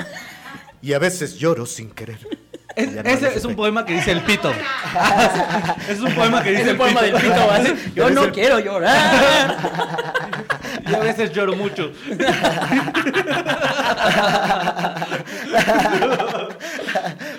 Y 0.83 0.93
a 0.93 0.99
veces 0.99 1.33
lloro 1.39 1.65
sin 1.65 1.89
querer. 1.89 2.19
Es- 2.75 2.91
no 2.93 3.01
ese 3.01 3.35
es 3.35 3.43
un 3.45 3.55
poema 3.55 3.83
que 3.83 3.95
dice 3.95 4.11
el 4.11 4.21
pito. 4.21 4.51
es 5.89 5.99
un 5.99 6.13
poema 6.13 6.43
que 6.43 6.51
dice 6.51 6.61
Es 6.61 6.67
el 6.67 6.71
el 6.73 6.77
poema 6.77 7.01
pito. 7.01 7.17
del 7.17 7.73
pito, 7.73 7.95
Yo 7.95 8.09
no 8.11 8.31
quiero 8.31 8.59
llorar. 8.59 9.57
Y 10.89 10.93
a 10.93 10.99
veces 10.99 11.31
lloro 11.31 11.55
mucho. 11.55 11.91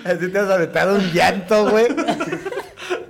Así 0.05 0.29
te 0.31 0.39
has 0.39 0.51
aventado 0.51 0.97
un 0.97 1.13
llanto, 1.13 1.71
güey. 1.71 1.87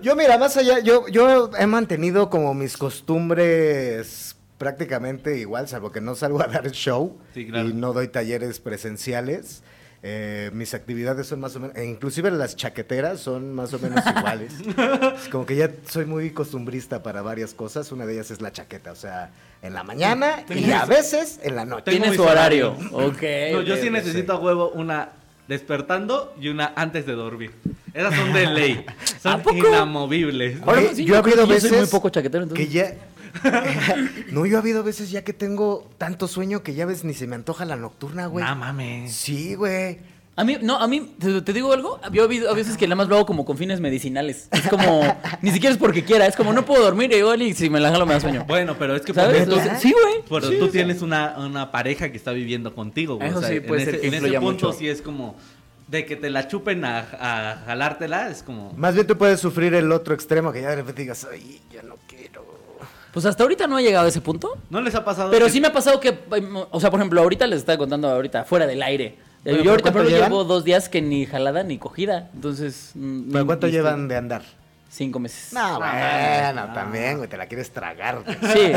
Yo, 0.02 0.16
mira, 0.16 0.38
más 0.38 0.56
allá, 0.56 0.78
yo, 0.80 1.06
yo 1.08 1.50
he 1.58 1.66
mantenido 1.66 2.30
como 2.30 2.54
mis 2.54 2.76
costumbres 2.76 4.36
prácticamente 4.56 5.38
igual, 5.38 5.68
salvo 5.68 5.92
que 5.92 6.00
no 6.00 6.14
salgo 6.16 6.42
a 6.42 6.46
dar 6.48 6.68
show 6.72 7.16
Sí, 7.34 7.46
claro. 7.48 7.68
y 7.68 7.72
no 7.74 7.92
doy 7.92 8.08
talleres 8.08 8.58
presenciales. 8.58 9.62
Eh, 10.02 10.50
mis 10.52 10.74
actividades 10.74 11.26
son 11.26 11.40
más 11.40 11.56
o 11.56 11.60
menos, 11.60 11.76
e 11.76 11.84
inclusive 11.84 12.30
las 12.30 12.54
chaqueteras 12.54 13.18
son 13.20 13.52
más 13.52 13.74
o 13.74 13.80
menos 13.80 14.04
iguales. 14.16 14.54
Es 15.16 15.28
como 15.28 15.44
que 15.44 15.56
ya 15.56 15.70
soy 15.88 16.04
muy 16.04 16.30
costumbrista 16.30 17.02
para 17.02 17.20
varias 17.22 17.52
cosas. 17.52 17.90
Una 17.90 18.06
de 18.06 18.14
ellas 18.14 18.30
es 18.30 18.40
la 18.40 18.52
chaqueta, 18.52 18.92
o 18.92 18.96
sea, 18.96 19.30
en 19.60 19.74
la 19.74 19.82
mañana 19.82 20.44
y 20.50 20.70
a 20.70 20.84
veces 20.84 21.40
en 21.42 21.56
la 21.56 21.64
noche. 21.64 21.90
Tiene 21.90 22.14
su 22.14 22.22
horario. 22.22 22.76
Ok. 22.92 23.22
No, 23.52 23.62
yo 23.62 23.76
sí 23.76 23.90
necesito 23.90 24.34
a 24.34 24.38
huevo 24.38 24.70
una 24.70 25.10
despertando 25.48 26.34
y 26.40 26.48
una 26.48 26.72
antes 26.76 27.04
de 27.06 27.14
dormir. 27.14 27.52
Esas 27.92 28.14
son 28.14 28.32
de 28.32 28.46
ley. 28.46 28.86
Son 29.22 29.42
inamovibles. 29.52 30.62
Ahora, 30.62 30.82
sí, 30.94 31.04
yo 31.04 31.16
he 31.16 31.18
habido 31.18 31.46
veces 31.46 31.72
muy 31.72 31.86
poco 31.86 32.10
chaquetero, 32.10 32.44
entonces. 32.44 32.68
que 32.68 32.72
ya 32.72 32.94
no 34.32 34.46
yo 34.46 34.56
ha 34.56 34.60
habido 34.60 34.82
veces 34.82 35.10
ya 35.10 35.22
que 35.24 35.32
tengo 35.32 35.88
tanto 35.98 36.28
sueño 36.28 36.62
que 36.62 36.74
ya 36.74 36.86
ves 36.86 37.04
ni 37.04 37.14
se 37.14 37.26
me 37.26 37.34
antoja 37.36 37.64
la 37.64 37.76
nocturna 37.76 38.26
güey 38.26 38.44
No 38.44 38.56
mames. 38.56 39.12
sí 39.14 39.54
güey 39.54 39.98
A 40.36 40.44
mí, 40.44 40.56
no, 40.62 40.76
a 40.78 40.86
mí, 40.86 41.14
te, 41.18 41.42
te 41.42 41.52
digo 41.52 41.72
algo, 41.72 41.98
yo 42.12 42.22
a 42.24 42.54
veces 42.54 42.76
que 42.76 42.86
nada 42.86 42.94
más 42.94 43.08
lo 43.08 43.16
hago 43.16 43.26
como 43.26 43.44
con 43.44 43.58
fines 43.58 43.80
medicinales. 43.80 44.48
Es 44.52 44.68
como, 44.68 45.02
ni 45.42 45.50
siquiera 45.50 45.72
es 45.72 45.80
porque 45.80 46.04
quiera, 46.04 46.26
es 46.26 46.36
como 46.36 46.52
no 46.52 46.64
puedo 46.64 46.84
dormir 46.84 47.12
igual 47.12 47.42
y 47.42 47.54
si 47.54 47.68
me 47.68 47.80
la 47.80 47.90
jalo 47.90 48.06
me 48.06 48.14
da 48.14 48.20
sueño. 48.20 48.44
Bueno, 48.46 48.76
pero 48.78 48.94
es 48.94 49.02
que 49.02 49.12
¿Sabes? 49.12 49.48
sea, 49.48 49.76
sí, 49.80 49.92
güey. 49.92 50.22
Pero 50.28 50.48
Sí, 50.52 50.58
tú 50.60 50.66
sí. 50.66 50.70
tienes 50.72 51.02
una, 51.02 51.36
una 51.38 51.72
pareja 51.72 52.10
que 52.12 52.16
está 52.16 52.30
viviendo 52.30 52.72
contigo, 52.72 53.16
güey. 53.16 53.30
Eso 53.30 53.38
O 53.38 53.40
sea, 53.40 53.50
sí, 53.50 53.58
puede 53.58 53.80
en 53.80 53.84
ser 53.86 53.94
ese, 53.96 54.00
que 54.02 54.06
en 54.08 54.14
ese 54.14 54.32
punto 54.38 54.66
mucho. 54.68 54.72
sí 54.78 54.88
es 54.88 55.02
como 55.02 55.36
de 55.88 56.04
que 56.06 56.14
te 56.14 56.30
la 56.30 56.46
chupen 56.46 56.84
a, 56.84 56.98
a 56.98 57.62
jalártela, 57.66 58.28
es 58.30 58.42
como... 58.44 58.72
más 58.76 58.94
bien 58.94 59.06
tú 59.08 59.16
puedes 59.18 59.40
sufrir 59.40 59.74
el 59.74 59.90
otro 59.90 60.14
extremo 60.14 60.52
que 60.52 60.60
ya 60.62 60.68
de 60.70 60.76
repente 60.76 61.00
digas 61.02 61.26
ay 61.32 61.60
yo 61.72 61.82
no 61.82 61.96
Pues 63.12 63.26
hasta 63.26 63.42
ahorita 63.42 63.66
no 63.66 63.78
he 63.78 63.82
llegado 63.82 64.06
a 64.06 64.08
ese 64.08 64.20
punto. 64.20 64.56
¿No 64.70 64.80
les 64.80 64.94
ha 64.94 65.04
pasado? 65.04 65.30
Pero 65.30 65.46
que- 65.46 65.52
sí 65.52 65.60
me 65.60 65.68
ha 65.68 65.72
pasado 65.72 65.98
que, 66.00 66.18
o 66.70 66.80
sea, 66.80 66.90
por 66.90 67.00
ejemplo, 67.00 67.20
ahorita 67.20 67.46
les 67.46 67.60
estaba 67.60 67.78
contando 67.78 68.08
ahorita, 68.08 68.44
fuera 68.44 68.66
del 68.66 68.82
aire. 68.82 69.16
¿Pero 69.44 69.62
Yo 69.62 69.70
ahorita 69.70 69.92
pero 69.92 70.08
llevo 70.08 70.44
dos 70.44 70.64
días 70.64 70.88
que 70.88 71.00
ni 71.00 71.24
jalada 71.24 71.62
ni 71.62 71.78
cogida. 71.78 72.28
Entonces. 72.34 72.90
mm, 72.94 73.32
¿Pero 73.32 73.46
cuánto 73.46 73.66
este, 73.66 73.76
llevan 73.78 74.08
de 74.08 74.16
andar 74.16 74.42
Cinco 74.90 75.18
meses. 75.20 75.52
no 75.52 75.78
bueno 75.78 76.72
también 76.74 77.18
güey 77.18 77.28
te 77.28 77.36
la 77.36 77.46
quieres 77.46 77.70
tragar 77.70 78.22
güey. 78.24 78.36
Sí, 78.52 78.72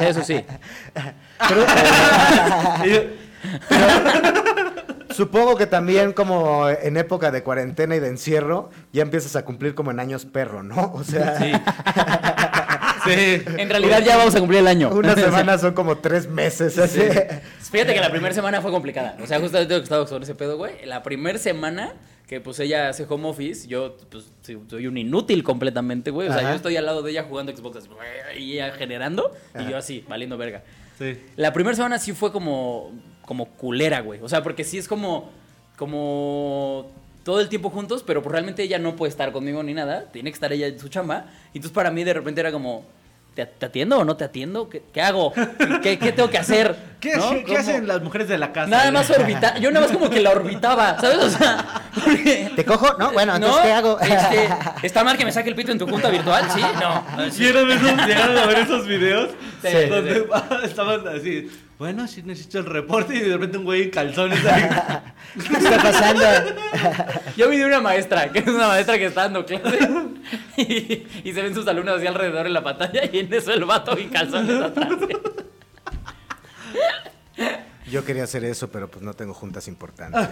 eso 0.00 0.22
sí. 0.22 0.44
supongo 5.10 5.56
que 5.56 5.66
también 5.66 6.12
como 6.12 6.68
en 6.68 6.96
época 6.96 7.30
de 7.30 7.42
cuarentena 7.42 7.96
y 7.96 8.00
de 8.00 8.08
encierro 8.08 8.70
ya 8.92 9.02
empiezas 9.02 9.36
a 9.36 9.44
cumplir 9.44 9.74
como 9.74 9.90
en 9.90 10.00
años 10.00 10.24
perro 10.26 10.62
no 10.62 10.92
o 10.94 11.04
sea 11.04 11.38
Sí. 11.38 11.52
sí. 13.14 13.42
En 13.58 13.68
realidad 13.68 14.02
ya 14.04 14.16
vamos 14.16 14.34
a 14.34 14.40
cumplir 14.40 14.60
el 14.60 14.66
año. 14.66 14.90
una 14.90 15.14
semana 15.16 15.58
son 15.58 15.74
como 15.74 15.98
tres 15.98 16.28
meses 16.28 16.78
así 16.78 17.00
Fíjate 17.70 17.94
que 17.94 18.00
la 18.00 18.10
primera 18.10 18.34
semana 18.34 18.60
fue 18.60 18.70
complicada. 18.70 19.16
O 19.22 19.26
sea, 19.26 19.38
justamente 19.38 19.74
lo 19.74 19.80
que 19.80 19.84
estaba 19.84 20.04
con 20.06 20.22
ese 20.22 20.34
pedo, 20.34 20.56
güey. 20.56 20.84
La 20.84 21.02
primera 21.02 21.38
semana 21.38 21.94
que 22.26 22.40
pues 22.40 22.60
ella 22.60 22.88
hace 22.88 23.06
home 23.08 23.28
office, 23.28 23.66
yo 23.66 23.96
pues 24.08 24.30
soy 24.68 24.86
un 24.86 24.96
inútil 24.96 25.42
completamente, 25.42 26.10
güey. 26.10 26.28
O 26.28 26.32
sea, 26.32 26.42
Ajá. 26.42 26.50
yo 26.50 26.56
estoy 26.56 26.76
al 26.76 26.86
lado 26.86 27.02
de 27.02 27.10
ella 27.10 27.24
jugando 27.28 27.54
Xbox 27.54 27.88
y 28.38 28.52
ella 28.52 28.72
generando 28.72 29.32
y 29.58 29.68
yo 29.68 29.76
así, 29.76 30.04
valiendo 30.08 30.38
verga. 30.38 30.62
Sí. 30.98 31.18
La 31.36 31.52
primera 31.52 31.74
semana 31.74 31.98
sí 31.98 32.12
fue 32.12 32.30
como 32.30 32.92
como 33.22 33.46
culera, 33.46 34.00
güey. 34.00 34.20
O 34.22 34.28
sea, 34.28 34.42
porque 34.42 34.64
sí 34.64 34.78
es 34.78 34.86
como 34.86 35.30
como 35.76 36.92
todo 37.24 37.40
el 37.40 37.48
tiempo 37.48 37.70
juntos, 37.70 38.04
pero 38.06 38.22
pues 38.22 38.32
realmente 38.32 38.62
ella 38.62 38.78
no 38.78 38.96
puede 38.96 39.10
estar 39.10 39.32
conmigo 39.32 39.62
ni 39.62 39.74
nada. 39.74 40.06
Tiene 40.12 40.30
que 40.30 40.34
estar 40.34 40.52
ella 40.52 40.66
en 40.66 40.78
su 40.78 40.88
chamba. 40.88 41.26
Y 41.52 41.58
entonces 41.58 41.74
para 41.74 41.90
mí 41.90 42.04
de 42.04 42.14
repente 42.14 42.40
era 42.40 42.52
como 42.52 42.84
¿Te, 43.40 43.46
te 43.46 43.66
atiendo 43.66 43.98
o 43.98 44.04
no 44.04 44.16
te 44.18 44.24
atiendo? 44.24 44.68
¿Qué, 44.68 44.82
qué 44.92 45.00
hago? 45.00 45.32
¿Qué, 45.82 45.98
qué 45.98 46.12
tengo 46.12 46.28
que 46.28 46.36
hacer? 46.36 46.76
¿Qué, 47.00 47.16
¿No? 47.16 47.30
qué 47.30 47.44
¿Cómo? 47.44 47.58
hacen 47.58 47.86
las 47.88 48.02
mujeres 48.02 48.28
de 48.28 48.36
la 48.36 48.52
casa? 48.52 48.66
Nada 48.68 48.90
más 48.90 49.08
orbitar. 49.18 49.58
Yo 49.58 49.70
nada 49.70 49.86
más 49.86 49.96
como 49.96 50.10
que 50.10 50.20
la 50.20 50.30
orbitaba, 50.30 50.98
¿sabes? 51.00 51.16
O 51.18 51.30
sea, 51.30 51.64
porque- 52.04 52.52
te 52.54 52.64
cojo 52.66 52.94
no 52.98 53.12
bueno 53.12 53.34
entonces 53.36 53.56
¿No? 53.58 53.62
qué 53.66 53.72
hago 53.72 53.98
Este, 54.00 54.48
¿Está 54.86 55.02
mal 55.04 55.16
que 55.16 55.24
me 55.24 55.32
saque 55.32 55.48
el 55.48 55.54
pito 55.54 55.72
en 55.72 55.78
tu 55.78 55.86
junta 55.88 56.10
virtual? 56.10 56.44
Sí, 56.52 56.60
no. 56.80 57.02
¿Vieron 57.38 57.70
esos- 57.70 58.06
¿Llegaron 58.06 58.36
a 58.36 58.44
ver 58.46 58.58
esos 58.58 58.86
videos? 58.86 59.30
Sí, 59.62 59.86
Donde 59.88 60.26
estaban 60.64 61.08
así, 61.08 61.50
bueno, 61.80 62.06
sí 62.06 62.22
necesito 62.22 62.58
el 62.58 62.66
reporte 62.66 63.14
y 63.16 63.20
de 63.20 63.32
repente 63.32 63.56
un 63.58 63.64
güey 63.64 63.84
en 63.84 63.90
calzones 63.90 64.44
ahí. 64.44 64.68
¿Qué 65.48 65.56
está 65.56 65.82
pasando? 65.82 66.22
Yo 67.36 67.48
vi 67.48 67.56
de 67.56 67.64
una 67.64 67.80
maestra, 67.80 68.30
que 68.30 68.40
es 68.40 68.46
una 68.46 68.68
maestra 68.68 68.98
que 68.98 69.06
está 69.06 69.22
dando 69.22 69.44
clase 69.46 69.78
y, 70.58 71.06
y 71.24 71.32
se 71.32 71.42
ven 71.42 71.54
sus 71.54 71.66
alumnos 71.66 71.96
así 71.96 72.06
alrededor 72.06 72.46
en 72.46 72.52
la 72.52 72.62
pantalla 72.62 73.00
y 73.10 73.18
en 73.20 73.32
eso 73.32 73.52
el 73.52 73.64
vato 73.64 73.98
y 73.98 74.04
calzones 74.08 74.62
atrás. 74.62 74.88
Yo 77.90 78.04
quería 78.04 78.24
hacer 78.24 78.44
eso, 78.44 78.70
pero 78.70 78.88
pues 78.90 79.02
no 79.02 79.14
tengo 79.14 79.32
juntas 79.34 79.66
importantes. 79.66 80.28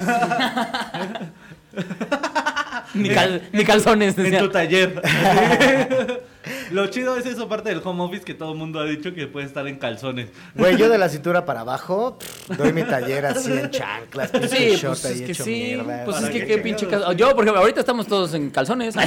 Ni, 2.95 3.09
cal- 3.09 3.49
ni 3.53 3.65
calzones. 3.65 4.17
en 4.19 4.25
decía. 4.25 4.39
tu 4.41 4.51
taller. 4.51 5.03
Lo 6.71 6.87
chido 6.89 7.17
es 7.17 7.27
eso, 7.27 7.49
parte 7.49 7.71
del 7.71 7.81
home 7.85 8.03
office, 8.05 8.25
que 8.25 8.35
todo 8.35 8.53
el 8.53 8.59
mundo 8.59 8.81
ha 8.81 8.85
dicho 8.85 9.13
que 9.15 9.27
puede 9.27 9.47
estar 9.47 9.67
en 9.67 9.79
calzones. 9.79 10.29
Güey, 10.55 10.77
yo 10.77 10.89
de 10.89 10.99
la 10.99 11.09
cintura 11.09 11.45
para 11.45 11.61
abajo 11.61 12.19
doy 12.57 12.73
mi 12.73 12.83
taller 12.85 13.27
así 13.27 13.53
en 13.53 13.71
chanclas, 13.71 14.31
pinche 14.31 14.49
Sí, 14.49 14.77
short 14.77 15.01
pues 15.01 15.05
ahí 15.07 15.13
es 15.13 15.21
que 15.23 15.33
hecho 15.33 15.45
sí. 15.45 15.51
mierda. 15.51 16.05
Pues 16.05 16.17
es 16.17 16.23
¿Para 16.23 16.33
que 16.35 16.47
qué 16.47 16.59
pinche 16.59 16.87
caso. 16.87 17.13
Yo, 17.13 17.35
por 17.35 17.45
ejemplo, 17.45 17.61
ahorita 17.61 17.81
estamos 17.81 18.07
todos 18.07 18.35
en 18.35 18.51
calzones. 18.51 18.95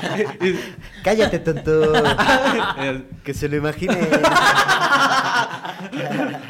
Cállate, 1.04 1.38
tonto. 1.38 1.92
Que 3.24 3.34
se 3.34 3.48
lo 3.48 3.56
imagine. 3.56 3.98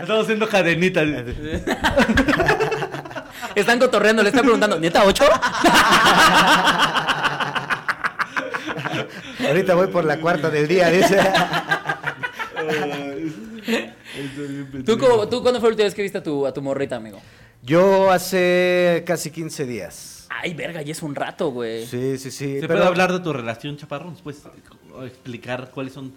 Estamos 0.00 0.24
haciendo 0.24 0.48
cadenitas. 0.48 1.06
Están 3.54 3.78
cotorreando, 3.78 4.22
le 4.22 4.28
están 4.28 4.42
preguntando, 4.42 4.78
¿neta 4.78 5.04
8? 5.04 5.24
Ahorita 9.50 9.74
voy 9.74 9.86
por 9.88 10.04
la 10.04 10.20
cuarta 10.20 10.50
del 10.50 10.68
día, 10.68 10.88
dice. 10.90 11.18
¿Tú, 14.84 14.98
cómo- 14.98 15.28
¿Tú 15.28 15.42
cuándo 15.42 15.60
fue 15.60 15.68
la 15.68 15.72
última 15.72 15.84
vez 15.84 15.94
que 15.94 16.02
viste 16.02 16.18
a 16.18 16.22
tu, 16.22 16.46
a 16.46 16.52
tu 16.52 16.62
morrita, 16.62 16.96
amigo? 16.96 17.20
Yo 17.62 18.10
hace 18.10 19.02
casi 19.06 19.30
15 19.30 19.66
días. 19.66 20.26
Ay, 20.30 20.54
verga, 20.54 20.80
ya 20.82 20.92
es 20.92 21.02
un 21.02 21.14
rato, 21.14 21.50
güey. 21.50 21.86
Sí, 21.86 22.16
sí, 22.18 22.30
sí. 22.30 22.54
¿Se 22.60 22.66
pero 22.66 22.74
puede 22.74 22.86
hablar 22.86 23.12
de 23.12 23.20
tu 23.20 23.32
relación, 23.32 23.76
Chaparro? 23.76 24.10
¿Nos 24.10 24.22
puedes 24.22 24.40
explicar 25.04 25.70
cuáles 25.72 25.92
son... 25.92 26.12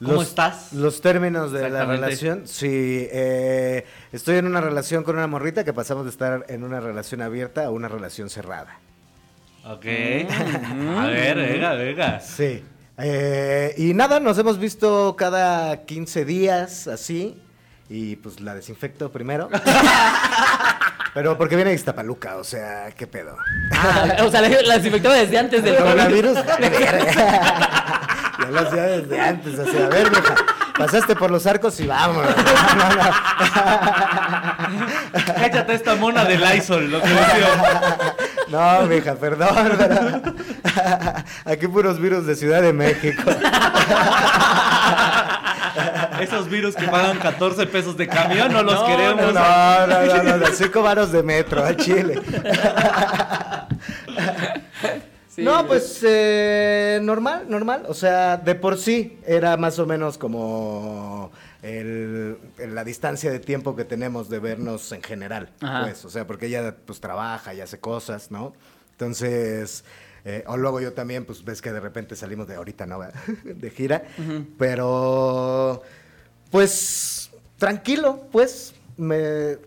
¿Cómo 0.00 0.14
los- 0.14 0.28
estás? 0.28 0.72
Los 0.72 1.00
términos 1.00 1.52
de 1.52 1.70
la 1.70 1.84
relación. 1.84 2.48
Sí, 2.48 3.06
eh, 3.12 3.84
estoy 4.12 4.36
en 4.36 4.46
una 4.46 4.60
relación 4.60 5.04
con 5.04 5.16
una 5.16 5.28
morrita 5.28 5.62
que 5.64 5.72
pasamos 5.72 6.04
de 6.04 6.10
estar 6.10 6.44
en 6.48 6.64
una 6.64 6.80
relación 6.80 7.22
abierta 7.22 7.64
a 7.66 7.70
una 7.70 7.88
relación 7.88 8.28
cerrada. 8.28 8.80
Ok. 9.66 9.86
A 10.98 11.06
ver, 11.06 11.36
venga, 11.36 11.74
venga. 11.74 12.20
Sí. 12.20 12.62
Eh, 12.98 13.74
y 13.78 13.94
nada, 13.94 14.20
nos 14.20 14.38
hemos 14.38 14.58
visto 14.58 15.16
cada 15.16 15.84
15 15.84 16.24
días, 16.24 16.86
así. 16.86 17.40
Y 17.88 18.16
pues 18.16 18.40
la 18.40 18.54
desinfecto 18.54 19.10
primero. 19.10 19.48
Pero 21.14 21.38
porque 21.38 21.54
viene 21.54 21.70
de 21.70 21.76
Iztapaluca, 21.76 22.36
o 22.36 22.44
sea, 22.44 22.90
¿qué 22.96 23.06
pedo? 23.06 23.36
Ah, 23.72 24.16
o 24.24 24.30
sea, 24.30 24.42
la, 24.42 24.48
la 24.48 24.76
desinfectaba 24.76 25.14
desde 25.14 25.38
antes 25.38 25.62
del 25.62 25.74
El 25.74 25.82
coronavirus. 25.82 26.34
ya 26.44 28.50
lo 28.50 28.60
hacía 28.60 28.82
desde 28.82 29.20
antes, 29.20 29.58
así, 29.58 29.78
a 29.78 29.88
ver, 29.88 30.10
vieja, 30.10 30.34
pasaste 30.76 31.14
por 31.14 31.30
los 31.30 31.46
arcos 31.46 31.78
y 31.78 31.86
no. 31.86 32.22
Échate 35.44 35.74
esta 35.74 35.94
mona 35.94 36.24
de 36.24 36.36
Lysol, 36.36 36.90
lo 36.90 37.00
que 37.00 37.08
decía. 37.08 38.14
No, 38.54 38.86
mija, 38.86 39.16
perdón, 39.16 39.48
pero 39.76 40.22
aquí 41.44 41.66
puros 41.66 41.98
virus 41.98 42.24
de 42.24 42.36
Ciudad 42.36 42.62
de 42.62 42.72
México. 42.72 43.22
Esos 46.20 46.48
virus 46.48 46.76
que 46.76 46.86
pagan 46.86 47.18
14 47.18 47.66
pesos 47.66 47.96
de 47.96 48.06
camión, 48.06 48.52
no 48.52 48.62
los 48.62 48.74
No, 48.74 48.86
queremos. 48.86 49.34
No, 49.34 49.86
no, 49.88 50.06
no, 50.06 50.22
no, 50.22 50.36
no, 50.36 50.46
cinco 50.46 50.82
varos 50.82 51.10
de 51.10 51.24
metro 51.24 51.64
al 51.64 51.76
Chile. 51.76 52.22
Sí. 55.28 55.42
No, 55.42 55.66
pues 55.66 55.98
eh, 56.06 57.00
normal, 57.02 57.46
normal. 57.48 57.86
O 57.88 57.94
sea, 57.94 58.36
de 58.36 58.54
por 58.54 58.78
sí 58.78 59.18
era 59.26 59.56
más 59.56 59.80
o 59.80 59.86
menos 59.86 60.16
como 60.16 61.32
el- 61.64 62.38
la 62.58 62.84
distancia 62.84 63.30
de 63.30 63.38
tiempo 63.40 63.74
que 63.74 63.84
tenemos 63.84 64.28
de 64.28 64.38
vernos 64.38 64.92
en 64.92 65.02
general. 65.02 65.50
Ajá. 65.60 65.82
Pues, 65.84 66.04
o 66.04 66.10
sea, 66.10 66.26
porque 66.26 66.46
ella 66.46 66.76
pues 66.84 67.00
trabaja 67.00 67.54
y 67.54 67.60
hace 67.60 67.78
cosas, 67.80 68.30
¿no? 68.30 68.54
Entonces, 68.92 69.84
eh, 70.24 70.44
o 70.46 70.56
luego 70.56 70.80
yo 70.80 70.92
también, 70.92 71.24
pues 71.24 71.44
ves 71.44 71.60
que 71.62 71.72
de 71.72 71.80
repente 71.80 72.16
salimos 72.16 72.46
de 72.46 72.54
ahorita, 72.56 72.86
¿no? 72.86 72.98
de 73.44 73.70
gira. 73.70 74.04
Pero, 74.58 75.82
pues, 76.50 77.30
tranquilo, 77.58 78.26
pues, 78.32 78.74
me... 78.96 79.58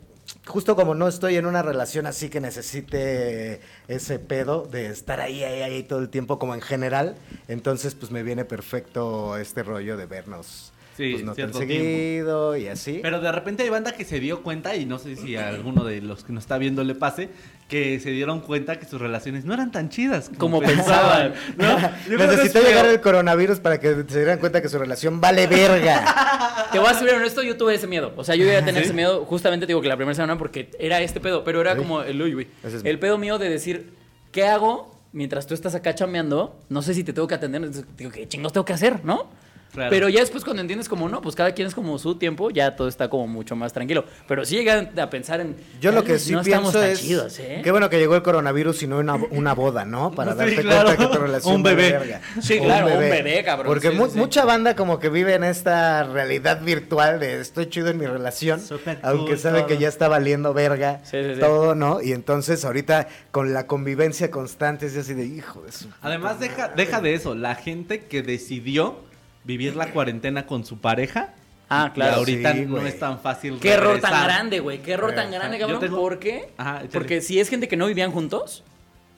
Justo 0.45 0.75
como 0.75 0.93
no 0.95 1.07
estoy 1.07 1.35
en 1.37 1.45
una 1.45 1.61
relación 1.61 2.05
así 2.05 2.29
que 2.29 2.39
necesite 2.41 3.61
ese 3.87 4.19
pedo 4.19 4.63
de 4.63 4.87
estar 4.87 5.19
ahí, 5.21 5.43
ahí, 5.43 5.61
ahí 5.61 5.83
todo 5.83 5.99
el 5.99 6.09
tiempo 6.09 6.37
como 6.39 6.53
en 6.53 6.61
general, 6.61 7.15
entonces 7.47 7.95
pues 7.95 8.11
me 8.11 8.23
viene 8.23 8.43
perfecto 8.45 9.37
este 9.37 9.63
rollo 9.63 9.95
de 9.97 10.05
vernos 10.05 10.73
Sí, 10.97 11.11
pues, 11.11 11.23
no 11.23 11.27
tan 11.27 11.35
cierto 11.35 11.59
tiempo. 11.59 11.75
seguido 11.75 12.57
y 12.57 12.67
así. 12.67 12.99
Pero 13.03 13.21
de 13.21 13.31
repente 13.31 13.61
hay 13.61 13.69
banda 13.69 13.91
que 13.91 14.03
se 14.03 14.19
dio 14.19 14.41
cuenta, 14.41 14.75
y 14.75 14.85
no 14.87 14.97
sé 14.97 15.15
si 15.15 15.35
a 15.35 15.49
alguno 15.49 15.83
de 15.83 16.01
los 16.01 16.23
que 16.23 16.33
nos 16.33 16.43
está 16.43 16.57
viendo 16.57 16.83
le 16.83 16.95
pase, 16.95 17.29
que 17.69 17.99
se 17.99 18.09
dieron 18.09 18.39
cuenta 18.39 18.79
que 18.79 18.87
sus 18.87 18.99
relaciones 18.99 19.45
no 19.45 19.53
eran 19.53 19.71
tan 19.71 19.89
chidas 19.89 20.31
Como 20.37 20.59
pensaban. 20.59 21.33
¿no? 21.55 21.79
Yo 21.79 21.89
creo 22.05 22.17
que 22.17 22.27
Necesitó 22.27 22.59
es 22.59 22.67
llegar 22.67 22.85
el 22.87 22.99
coronavirus 22.99 23.59
para 23.59 23.79
que 23.79 24.05
se 24.07 24.17
dieran 24.17 24.39
cuenta 24.39 24.61
que 24.61 24.69
su 24.69 24.79
relación 24.79 25.21
vale 25.21 25.45
verga. 25.45 26.67
Te 26.71 26.79
voy 26.79 26.87
a 26.89 26.93
ser 26.95 27.13
honesto, 27.13 27.43
yo 27.43 27.55
tuve 27.57 27.75
ese 27.75 27.85
miedo. 27.85 28.13
O 28.17 28.23
sea, 28.23 28.35
yo 28.35 28.45
iba 28.45 28.57
a 28.57 28.65
tener 28.65 28.81
¿Sí? 28.81 28.85
ese 28.85 28.93
miedo, 28.93 29.23
justamente 29.25 29.67
te 29.67 29.71
digo 29.71 29.81
que 29.81 29.87
la 29.89 29.97
primera 29.97 30.15
semana 30.15 30.37
porque 30.37 30.71
era 30.79 30.99
este 31.01 31.19
pedo, 31.19 31.43
pero 31.43 31.61
era 31.61 31.75
como 31.75 32.01
el 32.01 32.19
uy, 32.19 32.33
uy. 32.35 32.47
Ese 32.63 32.77
es 32.77 32.85
El 32.85 32.97
pedo 32.97 33.17
mío 33.17 33.37
de 33.37 33.49
decir, 33.49 33.93
¿qué 34.31 34.45
hago 34.47 34.99
mientras 35.11 35.45
tú 35.45 35.53
estás 35.53 35.75
acá 35.75 35.93
chameando? 35.93 36.59
No 36.69 36.81
sé 36.81 36.93
si 36.93 37.03
te 37.03 37.13
tengo 37.13 37.27
que 37.27 37.35
atender. 37.35 37.61
Entonces, 37.61 37.85
digo, 37.97 38.09
¿qué 38.11 38.27
chingos 38.27 38.51
tengo 38.51 38.65
que 38.65 38.73
hacer, 38.73 39.05
no? 39.05 39.29
Claro. 39.73 39.89
Pero 39.91 40.09
ya 40.09 40.21
después 40.21 40.43
cuando 40.43 40.61
entiendes 40.61 40.89
como 40.89 41.07
no, 41.09 41.21
pues 41.21 41.35
cada 41.35 41.51
quien 41.51 41.67
es 41.67 41.75
como 41.75 41.99
su 41.99 42.15
tiempo, 42.15 42.49
ya 42.49 42.75
todo 42.75 42.87
está 42.87 43.09
como 43.09 43.27
mucho 43.27 43.55
más 43.55 43.73
tranquilo. 43.73 44.05
Pero 44.27 44.43
sí 44.45 44.55
llegan 44.55 44.97
a 44.99 45.09
pensar 45.09 45.39
en... 45.41 45.55
Yo 45.81 45.91
lo 45.91 45.97
"Tal 46.01 46.07
que 46.13 46.19
sí 46.19 46.31
no 46.31 46.41
estamos 46.41 46.71
pienso 46.71 46.79
tan 46.79 46.89
es 46.89 47.01
chidos, 47.01 47.39
¿eh? 47.39 47.61
qué 47.63 47.71
bueno 47.71 47.89
que 47.89 47.99
llegó 47.99 48.15
el 48.15 48.23
coronavirus 48.23 48.83
y 48.83 48.87
no 48.87 48.97
una, 48.97 49.15
una 49.15 49.53
boda, 49.53 49.85
¿no? 49.85 50.11
Para 50.15 50.31
Sí, 50.31 50.37
darte 50.39 50.61
claro. 50.61 50.85
cuenta 50.85 51.07
que 51.09 51.15
tu 51.15 51.21
relación 51.21 51.55
Un 51.55 51.63
bebé. 51.63 51.91
verga. 51.91 52.21
Sí, 52.41 52.59
claro, 52.59 52.87
un 52.87 52.99
bebé, 52.99 53.43
cabrón. 53.43 53.67
Porque 53.67 53.91
Sí, 53.91 53.95
mu- 53.95 54.05
sí, 54.05 54.11
sí. 54.13 54.17
mucha 54.17 54.45
banda 54.45 54.75
como 54.75 54.99
que 54.99 55.09
vive 55.09 55.35
en 55.35 55.43
esta 55.43 56.03
realidad 56.03 56.61
virtual 56.63 57.19
de 57.19 57.39
estoy 57.41 57.67
chido 57.69 57.89
en 57.89 57.97
mi 57.97 58.05
relación, 58.07 58.61
aunque 59.03 59.31
cool 59.31 59.37
sabe 59.39 59.59
todo. 59.59 59.67
que 59.67 59.77
ya 59.77 59.89
está 59.89 60.07
valiendo 60.07 60.53
verga 60.53 61.01
Sí, 61.03 61.17
sí, 61.23 61.33
sí. 61.35 61.39
todo, 61.39 61.75
¿no? 61.75 62.01
Y 62.01 62.13
entonces 62.13 62.65
ahorita 62.65 63.07
con 63.31 63.53
la 63.53 63.67
convivencia 63.67 64.31
constante 64.31 64.87
es 64.87 64.97
así 64.97 65.13
de 65.13 65.25
hijo 65.25 65.61
de 65.61 65.71
su 65.71 65.87
Además, 66.01 66.39
deja, 66.39 66.69
deja 66.69 67.01
de 67.01 67.13
eso. 67.13 67.35
La 67.35 67.53
gente 67.55 68.05
que 68.05 68.21
decidió 68.23 69.05
vivir 69.47 69.75
la 69.75 69.91
cuarentena 69.91 70.45
con 70.45 70.63
su 70.65 70.77
pareja. 70.79 71.33
Ah, 71.69 71.91
claro. 71.93 72.11
Y 72.11 72.19
ahorita 72.19 72.53
Sí, 72.53 72.65
no 72.67 72.85
es 72.85 72.99
tan 72.99 73.19
fácil. 73.19 73.57
Qué 73.59 73.71
error 73.71 73.99
tan 73.99 74.23
grande, 74.25 74.59
güey. 74.59 74.81
Qué 74.81 74.91
error 74.93 75.13
tan 75.15 75.31
grande, 75.31 75.57
cabrón. 75.57 75.79
tengo- 75.79 75.97
¿Por 75.97 76.19
qué? 76.19 76.49
Ajá. 76.57 76.83
Porque 76.93 77.21
si 77.21 77.39
es 77.39 77.49
gente 77.49 77.67
que 77.67 77.75
no 77.75 77.87
vivían 77.87 78.11
juntos, 78.11 78.63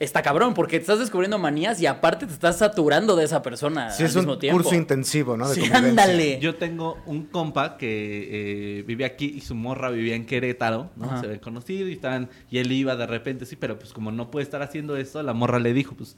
está 0.00 0.20
cabrón. 0.22 0.54
Porque 0.54 0.78
te 0.78 0.82
estás 0.82 0.98
descubriendo 0.98 1.38
manías 1.38 1.80
y 1.80 1.86
aparte 1.86 2.26
te 2.26 2.32
estás 2.32 2.58
saturando 2.58 3.14
de 3.14 3.24
esa 3.24 3.40
persona 3.42 3.90
Sí, 3.90 4.02
al 4.02 4.08
es 4.08 4.16
un 4.16 4.22
mismo 4.22 4.38
tiempo. 4.38 4.60
curso 4.62 4.74
intensivo, 4.74 5.36
¿no? 5.36 5.48
De 5.48 5.54
Sí, 5.54 5.70
ándale. 5.72 6.40
Yo 6.40 6.56
tengo 6.56 6.98
un 7.06 7.26
compa 7.26 7.76
que 7.76 8.78
eh, 8.80 8.82
vive 8.82 9.04
aquí 9.04 9.26
y 9.36 9.42
su 9.42 9.54
morra 9.54 9.90
vivía 9.90 10.16
en 10.16 10.26
Querétaro, 10.26 10.90
¿no? 10.96 11.04
Ajá. 11.04 11.20
Se 11.20 11.26
habían 11.26 11.40
conocido 11.40 11.86
y 11.88 11.92
estaban, 11.92 12.30
y 12.50 12.58
él 12.58 12.72
iba 12.72 12.96
de 12.96 13.06
repente, 13.06 13.46
sí, 13.46 13.54
pero 13.56 13.78
pues 13.78 13.92
como 13.92 14.10
no 14.10 14.30
puede 14.32 14.42
estar 14.42 14.60
haciendo 14.62 14.96
eso, 14.96 15.22
la 15.22 15.34
morra 15.34 15.58
le 15.60 15.72
dijo, 15.72 15.94
pues, 15.94 16.16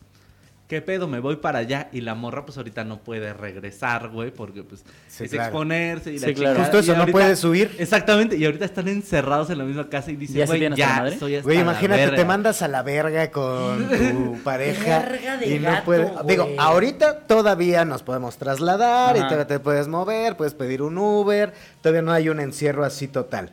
¿qué 0.73 0.81
pedo? 0.81 1.07
Me 1.07 1.21
voy 1.21 1.37
para 1.37 1.59
allá. 1.59 1.91
Y 1.93 2.01
la 2.01 2.15
morra, 2.15 2.47
pues 2.47 2.57
ahorita 2.57 2.83
no 2.83 3.01
puede 3.01 3.35
regresar, 3.35 4.09
güey, 4.09 4.31
porque 4.31 4.63
pues 4.63 4.83
Sí, 5.07 5.25
es 5.25 5.31
claro. 5.31 5.45
exponerse 5.49 6.13
y 6.15 6.19
la 6.19 6.29
Sí, 6.29 6.33
claro. 6.35 6.61
Justo 6.61 6.79
eso, 6.79 6.97
no 6.97 7.07
puede 7.09 7.37
subir. 7.37 7.77
Exactamente, 7.79 8.39
y 8.39 8.45
ahorita 8.47 8.65
están 8.65 8.89
encerrados 8.89 9.51
en 9.51 9.59
la 9.59 9.65
misma 9.65 9.91
casa 9.91 10.11
y 10.11 10.15
¿Ya 10.15 10.21
dicen, 10.21 10.47
güey, 10.47 10.61
ya, 10.75 10.89
madre? 10.97 11.15
hasta 11.17 11.27
Güey, 11.43 11.59
imagínate, 11.61 12.01
verga". 12.05 12.17
te 12.17 12.25
mandas 12.25 12.63
a 12.63 12.69
la 12.69 12.83
verga 12.83 13.31
con 13.31 13.87
tu 13.91 14.39
pareja 14.43 15.01
Verga 15.01 15.37
de 15.37 15.47
y 15.47 15.59
no 15.59 15.71
gato, 15.73 15.85
puedes. 15.85 16.11
güey. 16.11 16.27
Digo, 16.27 16.49
ahorita 16.57 17.19
todavía 17.27 17.85
nos 17.85 18.03
podemos 18.03 18.39
trasladar 18.39 19.15
y 19.19 19.21
todavía 19.21 19.47
te 19.47 19.59
puedes 19.61 19.89
mover, 19.89 20.39
puedes 20.39 20.55
pedir 20.55 20.81
un 20.81 20.97
Uber, 20.97 21.53
todavía 21.83 22.01
no 22.01 22.13
hay 22.13 22.31
un 22.31 22.41
encierro 22.41 22.83
así 22.83 23.09
total. 23.09 23.51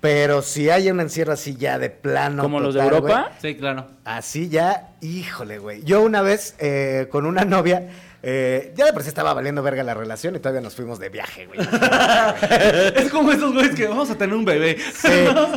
Pero 0.00 0.40
si 0.40 0.70
hay 0.70 0.90
un 0.90 1.00
encierro 1.00 1.34
así 1.34 1.56
ya 1.56 1.78
de 1.78 1.90
plano. 1.90 2.42
¿Como 2.42 2.60
los 2.60 2.74
de 2.74 2.82
Europa? 2.82 3.32
Sí, 3.40 3.54
claro. 3.54 3.86
así 4.04 4.48
ya, 4.48 4.94
híjole, 5.02 5.58
güey. 5.58 5.82
Yo 5.84 6.02
una 6.02 6.22
vez 6.22 6.54
eh, 6.58 7.08
con 7.10 7.26
una 7.26 7.44
novia. 7.44 7.88
Eh, 8.22 8.74
ya 8.76 8.84
de 8.84 8.92
por 8.92 9.02
sí 9.02 9.08
estaba 9.08 9.32
valiendo 9.32 9.62
verga 9.62 9.82
la 9.82 9.94
relación 9.94 10.36
y 10.36 10.40
todavía 10.40 10.60
nos 10.60 10.74
fuimos 10.74 10.98
de 10.98 11.08
viaje, 11.08 11.46
güey. 11.46 11.58
es 12.96 13.10
como 13.10 13.32
esos 13.32 13.54
güeyes 13.54 13.74
que 13.74 13.86
vamos 13.86 14.10
a 14.10 14.16
tener 14.16 14.34
un 14.34 14.44
bebé. 14.44 14.76
Sí, 14.94 15.08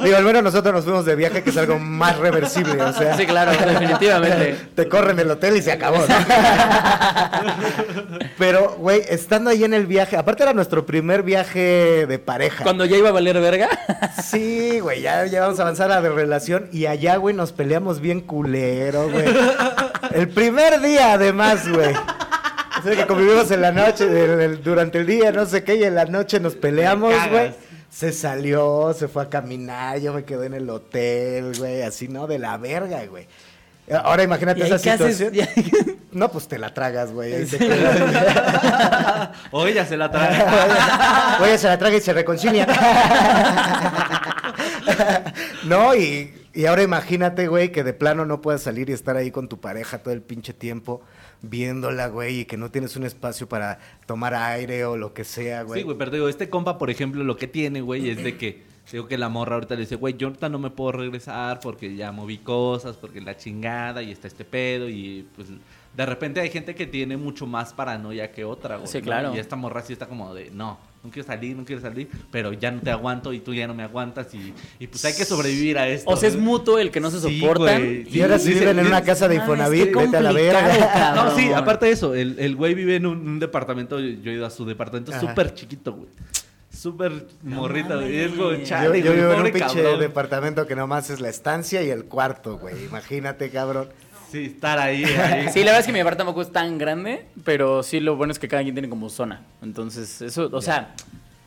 digo, 0.04 0.16
al 0.16 0.24
menos 0.24 0.44
nosotros 0.44 0.74
nos 0.74 0.86
fuimos 0.86 1.04
de 1.06 1.16
viaje, 1.16 1.44
que 1.44 1.50
es 1.50 1.58
algo 1.58 1.78
más 1.78 2.18
reversible, 2.18 2.82
o 2.82 2.94
sea. 2.94 3.18
Sí, 3.18 3.26
claro, 3.26 3.52
definitivamente. 3.52 4.56
Te 4.76 4.88
corren 4.88 5.18
del 5.18 5.32
hotel 5.32 5.58
y 5.58 5.62
se 5.62 5.74
acabó. 5.74 5.98
¿no? 5.98 6.06
Pero, 8.38 8.76
güey, 8.78 9.02
estando 9.10 9.50
ahí 9.50 9.66
en 9.66 9.74
el 9.74 9.86
viaje, 9.86 10.16
aparte 10.16 10.44
era 10.44 10.54
nuestro 10.54 10.86
primer 10.86 11.24
viaje 11.24 12.06
de 12.08 12.20
pareja. 12.20 12.64
Cuando 12.64 12.86
ya 12.86 12.96
iba 12.96 13.10
a 13.10 13.14
valer 13.14 13.42
verga. 13.42 13.68
Sí, 14.24 14.80
güey, 14.80 15.02
ya, 15.02 15.26
ya 15.26 15.42
vamos 15.42 15.60
a 15.60 15.64
avanzar 15.64 15.92
a 15.92 16.00
la 16.00 16.10
relación 16.10 16.70
y 16.72 16.86
allá, 16.86 17.18
güey, 17.18 17.36
nos 17.36 17.52
peleamos 17.52 18.00
bien 18.00 18.22
culero, 18.22 19.10
güey. 19.10 19.26
El 20.12 20.30
primer 20.30 20.80
día, 20.82 21.14
además, 21.14 21.68
güey. 21.68 21.94
O 22.84 22.88
sea, 22.88 22.96
que 22.98 23.08
convivimos 23.08 23.50
en 23.52 23.62
la 23.62 23.72
noche, 23.72 24.04
el- 24.06 24.42
el- 24.42 24.64
durante 24.64 25.00
el 25.00 25.06
día, 25.06 25.32
no 25.32 25.46
sé 25.46 25.64
qué, 25.64 25.76
y 25.76 25.84
en 25.84 25.96
la 25.96 26.06
noche 26.06 26.40
nos 26.40 26.56
peleamos, 26.56 27.14
güey. 27.30 27.54
Se 27.90 28.12
salió, 28.12 28.94
se 28.98 29.08
fue 29.08 29.24
a 29.24 29.30
caminar, 29.30 30.00
yo 30.00 30.14
me 30.14 30.24
quedé 30.26 30.48
en 30.48 30.56
el 30.56 30.70
hotel, 30.70 31.54
güey, 31.58 31.84
así, 31.84 32.08
¿no? 32.08 32.26
De 32.28 32.40
la 32.40 32.58
verga, 32.58 33.06
güey. 33.06 33.28
Ahora 34.04 34.24
imagínate 34.24 34.62
¿Y 34.62 34.64
ahí 34.64 34.72
esa 34.72 34.82
qué 34.82 34.92
haces? 34.92 35.18
situación. 35.18 35.98
No, 36.14 36.32
pues 36.32 36.48
te 36.48 36.58
la 36.58 36.74
tragas, 36.74 37.12
güey. 37.12 37.46
Sí. 37.46 37.58
O 39.52 39.68
ella 39.68 39.86
se 39.86 39.98
la 39.98 40.10
trae. 40.10 40.42
Oye, 41.42 41.58
se 41.58 41.68
la 41.68 41.78
traga 41.78 41.98
y 41.98 42.02
se 42.02 42.14
reconcilia. 42.14 42.66
no, 45.66 45.94
y, 45.96 46.34
y 46.54 46.66
ahora 46.66 46.84
imagínate, 46.84 47.48
güey, 47.48 47.72
que 47.72 47.84
de 47.84 47.94
plano 47.94 48.26
no 48.26 48.42
puedas 48.42 48.62
salir 48.62 48.90
y 48.90 48.94
estar 48.94 49.18
ahí 49.18 49.32
con 49.32 49.50
tu 49.50 49.60
pareja 49.60 50.04
todo 50.04 50.14
el 50.14 50.22
pinche 50.22 50.54
tiempo 50.54 51.02
viéndola, 51.42 52.08
güey, 52.08 52.42
y 52.42 52.46
que 52.46 52.58
no 52.58 52.70
tienes 52.70 52.96
un 52.96 53.04
espacio 53.04 53.50
para 53.50 53.80
tomar 54.06 54.34
aire 54.36 54.86
o 54.86 54.96
lo 54.96 55.14
que 55.14 55.24
sea, 55.24 55.64
güey. 55.64 55.82
Sí, 55.82 55.84
güey, 55.84 55.98
pero 55.98 56.12
digo, 56.12 56.30
este 56.30 56.50
compa, 56.50 56.78
por 56.78 56.90
ejemplo, 56.90 57.24
lo 57.24 57.38
que 57.38 57.48
tiene, 57.48 57.82
güey, 57.82 58.10
es 58.10 58.24
de 58.24 58.38
que, 58.38 58.64
digo 58.92 59.08
que 59.08 59.18
la 59.18 59.30
morra 59.30 59.56
ahorita 59.56 59.76
le 59.76 59.82
dice, 59.82 59.96
güey, 59.96 60.16
yo 60.16 60.28
ahorita 60.28 60.48
no 60.50 60.60
me 60.60 60.70
puedo 60.70 60.94
regresar 60.94 61.60
porque 61.60 61.96
ya 61.96 62.12
moví 62.12 62.38
cosas, 62.38 62.98
porque 62.98 63.20
la 63.20 63.36
chingada 63.36 64.04
y 64.04 64.12
está 64.12 64.28
este 64.28 64.46
pedo 64.46 64.88
y 64.90 65.28
pues 65.36 65.50
de 65.96 66.06
repente 66.06 66.40
hay 66.40 66.50
gente 66.50 66.76
que 66.76 66.88
tiene 66.88 67.18
mucho 67.18 67.46
más 67.46 67.74
paranoia 67.74 68.32
que 68.32 68.46
otra, 68.46 68.78
güey. 68.78 68.88
Sí, 68.88 69.00
¿no? 69.00 69.04
claro. 69.04 69.36
Y 69.36 69.40
esta 69.40 69.56
morra 69.56 69.82
sí 69.82 69.94
está 69.94 70.08
como 70.08 70.34
de, 70.34 70.52
no, 70.52 70.78
no 71.04 71.10
quiero 71.12 71.28
salir, 71.28 71.56
no 71.56 71.66
quiero 71.66 71.82
salir, 71.82 72.08
pero 72.32 72.54
ya 72.54 72.72
no 72.72 72.80
te 72.82 72.90
aguanto 72.90 73.34
y 73.34 73.40
tú 73.40 73.54
ya 73.54 73.68
no 73.68 73.74
me 73.74 73.84
aguantas 73.84 74.34
y, 74.34 74.54
y 74.80 74.88
pues 74.88 75.04
hay 75.06 75.14
que 75.14 75.26
sobrevivir 75.26 75.78
a 75.78 75.88
esto. 75.88 76.10
O 76.10 76.16
sea, 76.16 76.30
es 76.30 76.36
¿no? 76.36 76.42
muto 76.44 76.80
el 76.80 76.92
que 76.92 77.00
no 77.02 77.12
se 77.12 77.20
Sí, 77.20 77.40
soportan. 77.42 77.82
güey. 77.84 78.08
Y 78.10 78.22
ahora 78.22 78.40
sí 78.40 78.50
Dice- 78.50 78.62
viven 78.62 78.80
en 78.80 78.88
una 78.88 79.04
casa 79.04 79.28
de 79.28 79.36
Infonavit, 79.36 79.94
vete 79.94 80.18
a 80.18 80.22
la 80.22 80.32
verga. 80.32 81.14
No, 81.16 81.36
sí, 81.36 81.52
aparte 81.52 81.88
de 81.88 81.92
eso, 81.92 82.16
el, 82.16 82.40
el 82.40 82.56
güey 82.56 82.74
vive 82.74 82.96
en 82.96 83.06
un, 83.06 83.18
un 83.28 83.40
departamento, 83.40 84.00
yo 84.00 84.32
he 84.32 84.36
ido 84.36 84.46
a 84.46 84.50
su 84.50 84.66
departamento 84.66 85.12
súper 85.20 85.54
chiquito, 85.54 85.94
güey. 85.94 86.08
Súper 86.72 87.28
morrito, 87.44 88.00
güey. 88.00 88.18
Es 88.20 88.32
como. 88.32 88.52
Yo, 88.54 88.64
chale, 88.64 89.00
yo 89.02 89.12
güey, 89.12 89.20
vivo 89.22 89.34
en 89.34 89.40
un 89.42 89.52
pinche 89.52 89.60
cabrón. 89.84 90.00
departamento 90.00 90.66
que 90.68 90.76
nomás 90.76 91.10
es 91.12 91.20
la 91.22 91.30
estancia 91.30 91.84
y 91.84 91.90
el 91.92 92.06
cuarto, 92.06 92.58
güey. 92.58 92.86
Imagínate, 92.86 93.50
cabrón. 93.52 93.90
Sí, 94.34 94.46
estar 94.46 94.80
ahí, 94.80 95.04
ahí. 95.06 95.48
Sí, 95.54 95.60
la 95.60 95.66
verdad 95.68 95.82
es 95.82 95.86
que 95.86 95.92
mi 95.92 96.00
departamento 96.00 96.26
tampoco 96.26 96.42
es 96.42 96.52
tan 96.52 96.80
grande, 96.80 97.28
pero 97.44 97.84
sí 97.84 98.00
lo 98.00 98.16
bueno 98.16 98.32
es 98.34 98.40
que 98.40 98.48
cada 98.48 98.64
quien 98.64 98.74
tiene 98.74 98.90
como 98.90 99.08
zona. 99.12 99.42
Entonces, 99.62 100.24
eso, 100.24 100.50
o 100.52 100.60
sea, 100.62 100.96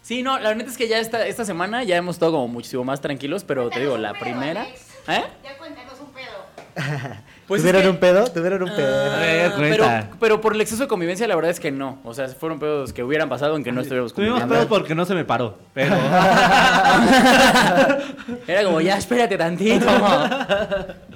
sí, 0.02 0.22
no, 0.22 0.38
la 0.38 0.50
verdad 0.50 0.68
es 0.68 0.76
que 0.76 0.86
ya 0.86 1.00
esta, 1.00 1.26
esta 1.26 1.44
semana 1.44 1.82
ya 1.82 1.96
hemos 1.96 2.14
estado 2.14 2.30
como 2.32 2.46
muchísimo 2.46 2.84
más 2.84 3.00
tranquilos, 3.00 3.42
pero 3.42 3.70
te 3.70 3.80
digo, 3.80 3.98
la 3.98 4.12
primera... 4.14 4.66
¿Eh? 5.08 5.24
Ya 5.44 5.56
cuéntanos 5.58 5.94
un 6.00 6.12
pedo. 6.12 6.46
Pues 7.46 7.60
es 7.60 7.64
¿Tuvieron 7.70 7.82
que- 7.82 7.88
un 7.90 7.96
pedo? 7.98 8.26
¿Tuvieron 8.26 8.62
un 8.64 8.74
pedo? 8.74 9.04
Ah, 9.14 9.18
ver, 9.20 9.52
pero, 9.56 9.86
pero 10.18 10.40
por 10.40 10.52
el 10.54 10.60
exceso 10.60 10.82
de 10.82 10.88
convivencia, 10.88 11.28
la 11.28 11.36
verdad 11.36 11.52
es 11.52 11.60
que 11.60 11.70
no. 11.70 12.00
O 12.02 12.12
sea, 12.12 12.26
fueron 12.26 12.58
pedos 12.58 12.92
que 12.92 13.04
hubieran 13.04 13.28
pasado 13.28 13.52
aunque 13.52 13.70
no 13.70 13.82
estuviéramos 13.82 14.12
Tuvimos 14.12 14.40
conviviendo. 14.40 14.66
pedos 14.66 14.80
porque 14.80 14.96
no 14.96 15.04
se 15.04 15.14
me 15.14 15.24
paró, 15.24 15.56
pero... 15.72 15.94
Era 18.48 18.64
como, 18.64 18.80
ya, 18.80 18.98
espérate 18.98 19.38
tantito. 19.38 19.86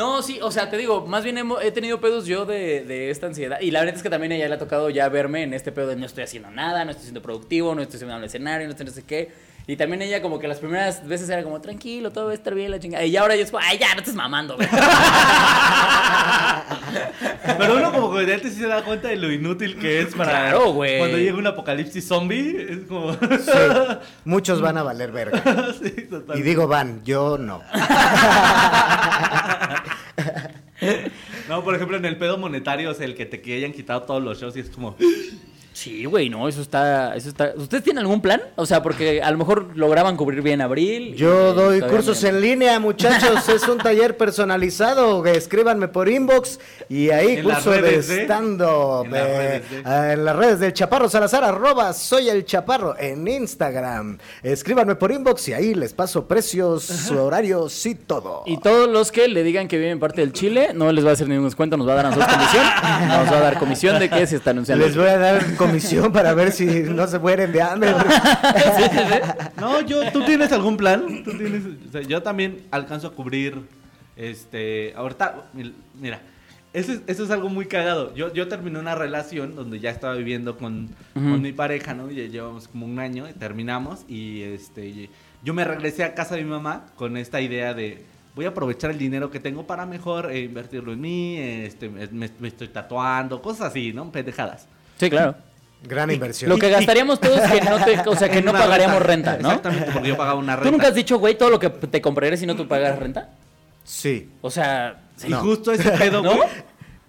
No, 0.00 0.22
sí, 0.22 0.38
o 0.40 0.50
sea, 0.50 0.70
te 0.70 0.78
digo, 0.78 1.06
más 1.06 1.24
bien 1.24 1.36
hemo- 1.36 1.58
he 1.60 1.72
tenido 1.72 2.00
pedos 2.00 2.24
yo 2.24 2.46
de, 2.46 2.84
de 2.86 3.10
esta 3.10 3.26
ansiedad. 3.26 3.60
Y 3.60 3.70
la 3.70 3.80
verdad 3.80 3.96
es 3.96 4.02
que 4.02 4.08
también 4.08 4.32
a 4.32 4.36
ella 4.36 4.48
le 4.48 4.54
ha 4.54 4.58
tocado 4.58 4.88
ya 4.88 5.06
verme 5.10 5.42
en 5.42 5.52
este 5.52 5.72
pedo 5.72 5.88
de 5.88 5.96
no 5.96 6.06
estoy 6.06 6.24
haciendo 6.24 6.50
nada, 6.50 6.86
no 6.86 6.92
estoy 6.92 7.02
siendo 7.04 7.20
productivo, 7.20 7.74
no 7.74 7.82
estoy 7.82 7.98
subiendo 7.98 8.16
al 8.16 8.24
escenario, 8.24 8.66
no 8.66 8.70
estoy 8.70 8.86
no 8.86 8.92
sé 8.92 9.02
qué. 9.04 9.30
Y 9.66 9.76
también 9.76 10.02
ella 10.02 10.20
como 10.20 10.38
que 10.38 10.48
las 10.48 10.58
primeras 10.58 11.06
veces 11.06 11.28
era 11.28 11.42
como, 11.44 11.60
tranquilo, 11.60 12.10
todo 12.10 12.26
va 12.26 12.30
a 12.32 12.34
estar 12.34 12.54
bien, 12.54 12.70
la 12.70 12.80
chingada. 12.80 13.04
Y 13.04 13.12
ya 13.12 13.20
ahora 13.20 13.36
yo 13.36 13.42
es 13.42 13.50
como, 13.50 13.62
ay, 13.64 13.78
ya, 13.78 13.92
no 13.94 14.00
estés 14.00 14.14
mamando, 14.14 14.56
güey. 14.56 14.68
Pero 17.58 17.76
uno 17.76 17.92
como 17.92 18.08
comediante 18.10 18.50
sí 18.50 18.56
se 18.56 18.66
da 18.66 18.82
cuenta 18.84 19.08
de 19.08 19.16
lo 19.16 19.30
inútil 19.30 19.78
que 19.78 20.00
es 20.00 20.14
para 20.14 20.30
Claro, 20.30 20.72
güey. 20.72 20.98
cuando 20.98 21.18
llega 21.18 21.36
un 21.38 21.46
apocalipsis 21.46 22.06
zombie, 22.06 22.66
es 22.68 22.78
como 22.88 23.12
Sí, 23.12 23.18
muchos 24.24 24.60
van 24.60 24.78
a 24.78 24.82
valer 24.82 25.12
verga. 25.12 25.40
Sí. 25.80 26.08
Y 26.34 26.42
digo 26.42 26.66
van, 26.66 27.04
yo 27.04 27.38
no. 27.38 27.62
No, 31.48 31.62
por 31.64 31.74
ejemplo, 31.74 31.96
en 31.96 32.04
el 32.04 32.16
pedo 32.16 32.38
monetario, 32.38 32.90
o 32.90 32.94
sea, 32.94 33.04
el 33.06 33.14
que 33.14 33.26
te 33.26 33.40
que 33.42 33.56
hayan 33.56 33.72
quitado 33.72 34.02
todos 34.02 34.22
los 34.22 34.40
shows 34.40 34.56
y 34.56 34.60
es 34.60 34.70
como 34.70 34.96
Sí, 35.72 36.04
güey, 36.04 36.28
no, 36.28 36.48
eso 36.48 36.60
está, 36.60 37.14
eso 37.14 37.28
está. 37.28 37.52
¿Ustedes 37.56 37.84
tienen 37.84 38.00
algún 38.00 38.20
plan? 38.20 38.40
O 38.56 38.66
sea, 38.66 38.82
porque 38.82 39.22
a 39.22 39.30
lo 39.30 39.38
mejor 39.38 39.76
lograban 39.76 40.16
cubrir 40.16 40.42
bien 40.42 40.60
abril. 40.60 41.14
Yo 41.14 41.52
y 41.52 41.54
doy 41.54 41.80
cursos 41.82 42.22
en 42.24 42.40
línea, 42.40 42.78
muchachos. 42.80 43.48
Es 43.48 43.66
un 43.68 43.78
taller 43.78 44.16
personalizado. 44.16 45.24
Escríbanme 45.24 45.88
por 45.88 46.08
inbox 46.08 46.58
y 46.88 47.10
ahí 47.10 47.36
En 47.36 47.44
curso 47.44 47.70
de 47.70 47.80
redes 47.80 48.08
de- 48.08 48.22
stand-up. 48.24 49.04
en 49.06 49.12
las 49.12 49.22
eh, 49.28 49.62
ah, 49.84 50.12
en 50.12 50.24
las 50.24 50.36
redes 50.36 50.60
del 50.60 50.72
Chaparro 50.72 51.08
Salazar, 51.08 51.44
arroba 51.44 51.92
soy 51.92 52.28
el 52.28 52.44
Chaparro 52.44 52.96
en 52.98 53.26
Instagram. 53.26 54.18
Escríbanme 54.42 54.96
por 54.96 55.12
inbox 55.12 55.48
y 55.48 55.52
ahí 55.54 55.74
les 55.74 55.92
paso 55.92 56.26
precios, 56.26 57.10
horarios 57.10 57.86
y 57.86 57.94
todo. 57.94 58.42
Y 58.44 58.58
todos 58.58 58.88
los 58.88 59.12
que 59.12 59.28
le 59.28 59.42
digan 59.44 59.68
que 59.68 59.78
viven 59.78 60.00
parte 60.00 60.20
del 60.20 60.32
Chile, 60.32 60.70
no 60.74 60.90
les 60.92 61.04
va 61.06 61.10
a 61.10 61.12
hacer 61.12 61.28
ningún 61.28 61.44
descuento, 61.46 61.76
nos 61.76 61.88
va 61.88 61.92
a 61.92 61.96
dar 61.96 62.06
a 62.06 62.10
nosotros 62.10 62.34
comisión. 62.34 62.64
Nos 63.10 63.32
va 63.32 63.36
a 63.38 63.40
dar 63.40 63.58
comisión 63.58 63.98
de 63.98 64.08
que 64.08 64.26
se 64.26 64.36
está 64.36 64.50
anunciando. 64.50 64.84
Les 64.84 64.96
voy 64.96 65.06
a 65.08 65.18
dar 65.18 65.56
comisión 65.66 66.12
para 66.12 66.34
ver 66.34 66.52
si 66.52 66.64
no 66.66 67.06
se 67.06 67.18
mueren 67.18 67.52
de 67.52 67.62
hambre. 67.62 67.90
No, 69.58 69.80
yo, 69.82 70.10
¿tú 70.12 70.24
tienes 70.24 70.52
algún 70.52 70.76
plan? 70.76 71.22
¿Tú 71.24 71.36
tienes, 71.36 71.62
o 71.88 71.92
sea, 71.92 72.00
yo 72.02 72.22
también 72.22 72.62
alcanzo 72.70 73.08
a 73.08 73.12
cubrir, 73.12 73.62
este, 74.16 74.92
ahorita, 74.96 75.44
mira, 76.00 76.20
eso 76.72 76.92
es, 76.92 77.00
eso 77.06 77.24
es 77.24 77.30
algo 77.30 77.48
muy 77.48 77.66
cagado. 77.66 78.14
Yo, 78.14 78.32
yo 78.32 78.48
terminé 78.48 78.78
una 78.78 78.94
relación 78.94 79.54
donde 79.56 79.80
ya 79.80 79.90
estaba 79.90 80.14
viviendo 80.14 80.56
con, 80.56 80.90
mi 81.14 81.52
pareja, 81.52 81.94
¿no? 81.94 82.10
Ya 82.10 82.24
llevamos 82.26 82.68
como 82.68 82.86
un 82.86 82.98
año, 82.98 83.28
y 83.28 83.32
terminamos 83.32 84.04
y, 84.08 84.42
este, 84.42 84.86
y 84.86 85.10
yo 85.42 85.54
me 85.54 85.64
regresé 85.64 86.04
a 86.04 86.14
casa 86.14 86.36
de 86.36 86.44
mi 86.44 86.50
mamá 86.50 86.86
con 86.96 87.16
esta 87.16 87.40
idea 87.40 87.74
de, 87.74 88.04
voy 88.36 88.44
a 88.44 88.50
aprovechar 88.50 88.90
el 88.90 88.98
dinero 88.98 89.30
que 89.30 89.40
tengo 89.40 89.66
para 89.66 89.84
mejor 89.86 90.30
eh, 90.30 90.40
invertirlo 90.44 90.92
en 90.92 91.00
mí, 91.00 91.36
este, 91.38 91.88
me- 91.88 92.30
me 92.38 92.48
estoy 92.48 92.68
tatuando, 92.68 93.42
cosas 93.42 93.68
así, 93.68 93.92
¿no? 93.92 94.10
Pendejadas. 94.12 94.66
Sí, 94.98 95.10
claro. 95.10 95.34
Gran 95.82 96.10
inversión. 96.10 96.48
Lo 96.50 96.58
que 96.58 96.68
gastaríamos 96.70 97.20
todos 97.20 97.40
que 97.40 97.60
no 97.62 97.82
te, 97.84 98.00
o 98.08 98.14
sea, 98.16 98.28
que 98.28 98.42
no 98.42 98.52
pagaríamos 98.52 99.00
renta, 99.02 99.38
¿no? 99.40 99.48
Exactamente, 99.48 99.90
porque 99.92 100.08
yo 100.08 100.16
pagaba 100.16 100.38
una 100.38 100.54
renta. 100.56 100.68
¿Tú 100.68 100.72
nunca 100.72 100.88
has 100.88 100.94
dicho, 100.94 101.18
güey, 101.18 101.36
todo 101.38 101.50
lo 101.50 101.58
que 101.58 101.70
te 101.70 102.00
comprarías 102.02 102.38
si 102.40 102.46
no 102.46 102.54
tú 102.56 102.68
pagaras 102.68 102.98
renta? 102.98 103.30
Sí. 103.84 104.30
O 104.42 104.50
sea, 104.50 105.00
Y 105.26 105.30
No. 105.30 105.40
justo 105.40 105.72
ese 105.72 105.90
pedo, 105.98 106.22
¿No? 106.22 106.36
güey, 106.36 106.48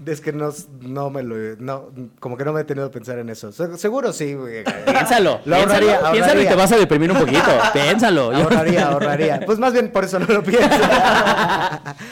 Es 0.07 0.19
que 0.19 0.31
no, 0.33 0.51
no 0.81 1.09
me 1.11 1.21
lo. 1.21 1.35
No, 1.59 1.89
como 2.19 2.35
que 2.37 2.43
no 2.43 2.53
me 2.53 2.61
he 2.61 2.63
tenido 2.63 2.89
que 2.89 2.93
pensar 2.93 3.19
en 3.19 3.29
eso. 3.29 3.51
Se- 3.51 3.77
Seguro 3.77 4.11
sí, 4.13 4.33
güey. 4.33 4.63
piénsalo. 4.63 5.41
Lo 5.45 5.55
piénsalo, 5.57 5.91
ahorraría, 5.91 6.11
piénsalo 6.11 6.41
y 6.41 6.45
te 6.47 6.55
vas 6.55 6.71
a 6.71 6.77
deprimir 6.77 7.11
un 7.11 7.19
poquito. 7.19 7.51
Piénsalo. 7.73 8.31
Ahorraría, 8.35 8.87
ahorraría. 8.87 9.41
Pues 9.45 9.59
más 9.59 9.73
bien 9.73 9.91
por 9.91 10.03
eso 10.05 10.17
no 10.17 10.25
lo 10.25 10.41
pienso. 10.43 10.67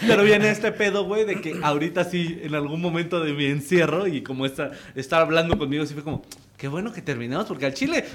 Pero 0.06 0.24
viene 0.24 0.52
este 0.52 0.72
pedo, 0.72 1.06
güey, 1.06 1.26
de 1.26 1.42
que 1.42 1.60
ahorita 1.64 2.04
sí, 2.04 2.40
en 2.44 2.54
algún 2.54 2.80
momento 2.82 3.22
de 3.24 3.34
mi 3.34 3.46
encierro 3.46 4.06
y 4.08 4.22
como 4.22 4.46
está, 4.46 4.72
estar 4.96 5.22
hablando 5.22 5.58
conmigo, 5.58 5.86
sí 5.86 5.94
fue 5.94 6.04
como, 6.04 6.22
qué 6.60 6.68
bueno 6.68 6.94
que 6.94 7.02
terminamos, 7.02 7.48
porque 7.48 7.66
al 7.66 7.74
chile 7.74 8.06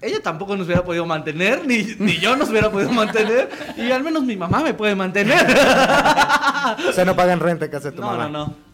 ella 0.00 0.20
tampoco 0.22 0.56
nos 0.56 0.66
hubiera 0.66 0.84
podido 0.84 1.04
mantener, 1.04 1.66
ni, 1.66 1.82
ni 1.98 2.16
yo 2.18 2.36
nos 2.36 2.48
hubiera 2.48 2.70
podido 2.70 2.90
mantener, 2.92 3.50
y 3.76 3.90
al 3.90 4.02
menos 4.04 4.22
mi 4.22 4.36
mamá 4.36 4.62
me 4.62 4.72
puede 4.72 4.94
mantener. 4.94 5.44
O 6.88 6.92
sea, 6.92 7.04
no 7.04 7.14
pagan 7.16 7.40
renta 7.40 7.64
en 7.66 7.70
casa 7.70 7.90
de 7.90 7.96
tu 7.96 8.00
No, 8.02 8.08
mamá. 8.08 8.28
no, 8.28 8.46
no. 8.46 8.68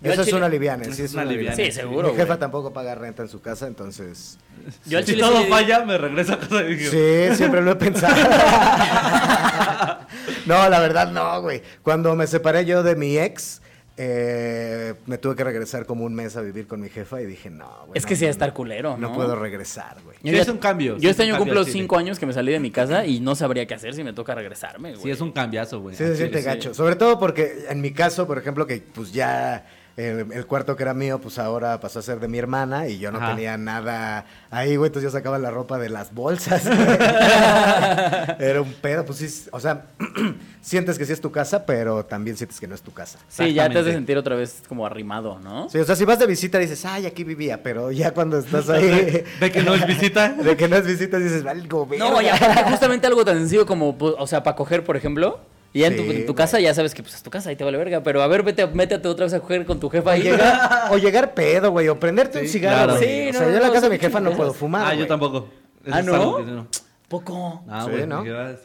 Yo 0.00 0.10
Eso 0.12 0.22
es 0.22 0.32
una 0.32 0.48
liviana, 0.48 0.82
sí 0.84 1.02
es 1.02 1.12
una 1.12 1.22
una 1.22 1.30
liviana. 1.30 1.54
Sí, 1.54 1.70
seguro, 1.70 2.08
Mi 2.08 2.14
jefa 2.14 2.26
güey. 2.26 2.38
tampoco 2.40 2.72
paga 2.72 2.96
renta 2.96 3.22
en 3.22 3.28
su 3.28 3.40
casa, 3.40 3.68
entonces. 3.68 4.36
Yo 4.84 4.98
al 4.98 5.04
Si 5.06 5.12
chile 5.12 5.22
todo 5.22 5.42
sí 5.42 5.46
falla, 5.48 5.84
me 5.84 5.96
regreso 5.96 6.32
a 6.32 6.38
casa 6.40 6.62
digo, 6.62 6.90
Sí, 6.90 7.36
siempre 7.36 7.62
lo 7.62 7.70
he 7.70 7.76
pensado. 7.76 8.12
no, 10.46 10.68
la 10.68 10.80
verdad 10.80 11.12
no, 11.12 11.40
güey. 11.42 11.62
Cuando 11.82 12.16
me 12.16 12.26
separé 12.26 12.64
yo 12.64 12.82
de 12.82 12.96
mi 12.96 13.16
ex, 13.16 13.61
eh, 14.04 14.94
me 15.06 15.18
tuve 15.18 15.36
que 15.36 15.44
regresar 15.44 15.86
como 15.86 16.04
un 16.04 16.12
mes 16.14 16.36
a 16.36 16.40
vivir 16.42 16.66
con 16.66 16.80
mi 16.80 16.88
jefa 16.88 17.20
y 17.22 17.26
dije, 17.26 17.50
no, 17.50 17.68
güey. 17.86 17.92
Es 17.98 18.02
no, 18.04 18.08
que 18.08 18.16
sí 18.16 18.24
va 18.24 18.28
a 18.28 18.30
no, 18.30 18.32
estar 18.32 18.52
culero, 18.52 18.96
¿no? 18.96 19.08
No 19.08 19.14
puedo 19.14 19.36
regresar, 19.36 19.96
güey. 20.04 20.16
Sí, 20.22 20.30
ya- 20.32 20.42
es 20.42 20.48
un 20.48 20.58
cambio, 20.58 20.96
sí 20.96 21.02
Yo 21.02 21.08
es 21.08 21.12
este 21.12 21.22
año 21.24 21.34
cambio 21.34 21.54
cumplo 21.54 21.64
cinco 21.72 21.96
años 21.98 22.18
que 22.18 22.26
me 22.26 22.32
salí 22.32 22.52
de 22.52 22.60
mi 22.60 22.70
casa 22.70 23.06
y 23.06 23.20
no 23.20 23.34
sabría 23.36 23.66
qué 23.66 23.74
hacer 23.74 23.94
si 23.94 24.02
me 24.02 24.12
toca 24.12 24.34
regresarme, 24.34 24.90
güey. 24.92 25.02
Sí, 25.02 25.10
es 25.10 25.20
un 25.20 25.32
cambiazo, 25.32 25.80
güey. 25.80 25.94
Sí, 25.96 26.04
se 26.04 26.16
siente 26.16 26.38
Sí. 26.40 26.44
gacho. 26.44 26.74
Sobre 26.74 26.96
todo 26.96 27.18
porque 27.18 27.64
en 27.68 27.80
mi 27.80 27.92
caso, 27.92 28.26
por 28.26 28.38
ejemplo, 28.38 28.66
que 28.66 28.82
pues 28.92 29.12
ya 29.12 29.66
el 29.96 30.46
cuarto 30.46 30.74
que 30.76 30.82
era 30.82 30.94
mío, 30.94 31.18
pues 31.20 31.38
ahora 31.38 31.78
pasó 31.80 31.98
a 31.98 32.02
ser 32.02 32.18
de 32.20 32.28
mi 32.28 32.38
hermana 32.38 32.88
y 32.88 32.98
yo 32.98 33.12
no 33.12 33.18
Ajá. 33.18 33.30
tenía 33.34 33.56
nada 33.58 34.24
ahí, 34.50 34.76
güey. 34.76 34.88
Entonces 34.88 35.12
yo 35.12 35.16
sacaba 35.18 35.38
la 35.38 35.50
ropa 35.50 35.78
de 35.78 35.88
las 35.90 36.14
bolsas. 36.14 36.64
era 38.38 38.60
un 38.62 38.72
pedo, 38.74 39.04
pues 39.04 39.18
sí. 39.18 39.48
O 39.52 39.60
sea, 39.60 39.86
sientes 40.60 40.98
que 40.98 41.04
sí 41.04 41.12
es 41.12 41.20
tu 41.20 41.30
casa, 41.30 41.66
pero 41.66 42.04
también 42.04 42.36
sientes 42.36 42.58
que 42.60 42.66
no 42.66 42.74
es 42.74 42.82
tu 42.82 42.92
casa. 42.92 43.18
Sí, 43.28 43.52
ya 43.52 43.68
te 43.68 43.78
has 43.78 43.84
de 43.84 43.92
sentir 43.92 44.16
otra 44.16 44.36
vez 44.36 44.62
como 44.68 44.86
arrimado, 44.86 45.38
¿no? 45.40 45.68
Sí, 45.68 45.78
o 45.78 45.84
sea, 45.84 45.96
si 45.96 46.04
vas 46.04 46.18
de 46.18 46.26
visita 46.26 46.58
dices, 46.58 46.84
ay, 46.84 47.06
aquí 47.06 47.24
vivía, 47.24 47.62
pero 47.62 47.90
ya 47.90 48.12
cuando 48.12 48.38
estás 48.38 48.68
ahí, 48.70 49.24
De 49.40 49.52
que 49.52 49.62
no 49.62 49.74
es 49.74 49.86
visita. 49.86 50.28
de 50.32 50.56
que 50.56 50.68
no 50.68 50.76
es 50.76 50.86
visita, 50.86 51.18
dices, 51.18 51.44
algo 51.46 51.88
No, 51.98 52.20
y 52.20 52.26
justamente 52.68 53.06
algo 53.06 53.24
tan 53.24 53.38
sencillo 53.38 53.66
como, 53.66 53.96
pues, 53.98 54.14
o 54.18 54.26
sea, 54.26 54.42
para 54.42 54.56
coger, 54.56 54.84
por 54.84 54.96
ejemplo, 54.96 55.40
y 55.72 55.80
ya 55.80 55.86
en 55.88 55.96
tu, 55.96 56.02
en 56.02 56.32
casa 56.34 56.60
ya 56.60 56.74
sabes 56.74 56.94
que 56.94 57.02
pues 57.02 57.14
es 57.14 57.22
tu 57.22 57.30
casa 57.30 57.50
y 57.52 57.56
te 57.56 57.64
vale 57.64 57.78
verga, 57.78 58.02
pero 58.02 58.22
a 58.22 58.26
ver, 58.26 58.42
vete, 58.42 58.66
métete 58.66 59.08
otra 59.08 59.26
vez 59.26 59.34
a 59.34 59.40
coger 59.40 59.64
con 59.64 59.80
tu 59.80 59.88
jefa 59.88 60.10
O 60.10 60.12
ahí. 60.12 60.22
llegar, 60.22 60.70
o 60.92 60.98
llegar 60.98 61.34
pedo, 61.34 61.70
güey, 61.70 61.88
o 61.88 61.98
prenderte 61.98 62.40
un 62.40 62.48
cigarro, 62.48 62.76
claro. 62.94 62.96
güey. 62.98 63.08
Sí, 63.08 63.28
o 63.28 63.32
no, 63.32 63.38
sea, 63.38 63.48
yo 63.48 63.54
en 63.54 63.60
no, 63.60 63.66
la 63.66 63.72
casa 63.72 63.88
de 63.88 63.94
mi 63.94 63.98
jefa 63.98 64.20
no 64.20 64.32
puedo 64.32 64.52
fumar, 64.52 64.86
Ah, 64.86 64.90
yo 64.92 64.96
güey. 64.98 65.08
tampoco. 65.08 65.48
Eso 65.84 65.94
Ah, 65.94 66.00
es 66.00 66.06
¿no? 66.06 66.14
algo 66.14 66.36
que 66.38 66.42
no. 66.44 66.66
Poco. 67.12 67.62
Ah, 67.68 67.82
Sí, 67.84 67.90
güey, 67.90 68.06
¿no? 68.06 68.24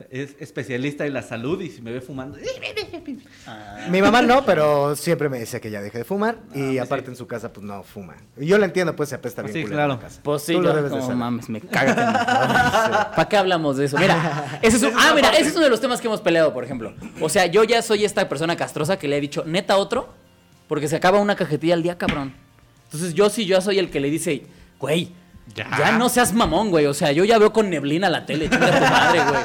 es 0.10 0.36
especialista 0.40 1.06
en 1.06 1.12
la 1.14 1.22
salud 1.22 1.60
y 1.62 1.70
si 1.70 1.82
me 1.82 1.92
ve 1.92 2.00
fumando. 2.00 2.38
Ah. 3.46 3.88
Mi 3.90 4.02
mamá 4.02 4.22
no, 4.22 4.44
pero 4.46 4.96
siempre 4.96 5.30
me 5.30 5.40
dice 5.40 5.60
que 5.62 5.70
ya 5.72 5.82
deje 5.82 6.00
de 6.00 6.04
fumar 6.04 6.40
y 6.54 6.76
pues 6.76 6.82
aparte 6.82 7.06
sí. 7.06 7.12
en 7.12 7.16
su 7.16 7.26
casa 7.28 7.52
pues 7.54 7.66
no 7.66 7.82
fuma. 7.84 8.16
Yo 8.38 8.58
la 8.58 8.66
entiendo, 8.66 8.96
pues 8.96 9.10
se 9.10 9.16
apesta 9.16 9.42
bien 9.42 9.54
Sí, 9.54 9.60
en 9.62 9.68
claro. 9.68 9.94
la 9.94 10.00
casa. 10.00 10.20
Pues 10.24 10.42
sí, 10.44 10.54
Tú 10.54 10.62
lo 10.62 10.74
debes 10.74 10.92
de 10.92 10.98
no 10.98 11.02
saber. 11.04 11.18
mames, 11.18 11.50
me 11.50 11.62
caga. 11.72 13.12
¿Para 13.16 13.30
qué 13.30 13.38
hablamos 13.38 13.78
de 13.78 13.86
eso? 13.86 13.98
Mira, 13.98 14.60
ese 14.62 14.78
es 14.78 14.84
un- 14.84 14.94
ah, 14.98 15.14
mira, 15.16 15.30
ese 15.32 15.50
es 15.50 15.56
uno 15.56 15.64
de 15.66 15.70
los 15.70 15.80
temas 15.82 16.00
que 16.02 16.08
hemos 16.08 16.22
peleado, 16.22 16.54
por 16.54 16.64
ejemplo. 16.64 16.94
O 17.22 17.30
sea, 17.30 17.46
yo 17.48 17.64
ya 17.64 17.82
soy 17.82 18.04
esta 18.06 18.28
persona 18.30 18.56
castrosa 18.56 18.98
que 18.98 19.08
le 19.08 19.18
he 19.18 19.22
dicho, 19.22 19.44
neta 19.46 19.78
otro, 19.78 20.10
porque 20.68 20.88
se 20.88 20.96
acaba 20.96 21.20
una 21.20 21.36
cajetilla 21.36 21.74
al 21.74 21.84
día, 21.84 21.98
cabrón. 21.98 22.34
Entonces 22.86 23.14
yo 23.14 23.30
sí, 23.30 23.46
yo 23.46 23.60
soy 23.62 23.80
el 23.80 23.90
que 23.90 24.00
le 24.00 24.10
dice, 24.10 24.44
güey, 24.80 25.12
ya. 25.56 25.68
Ya. 25.78 25.92
no 25.98 26.10
seas 26.10 26.34
mamón, 26.34 26.70
güey. 26.70 26.86
O 26.86 26.94
sea, 26.94 27.12
yo 27.12 27.24
ya 27.26 27.38
veo 27.38 27.52
con 27.54 27.70
neblina 27.70 28.10
la 28.10 28.26
tele, 28.26 28.50
chinga 28.50 28.80
tu 28.80 28.86
madre, 28.86 29.20
güey. 29.30 29.42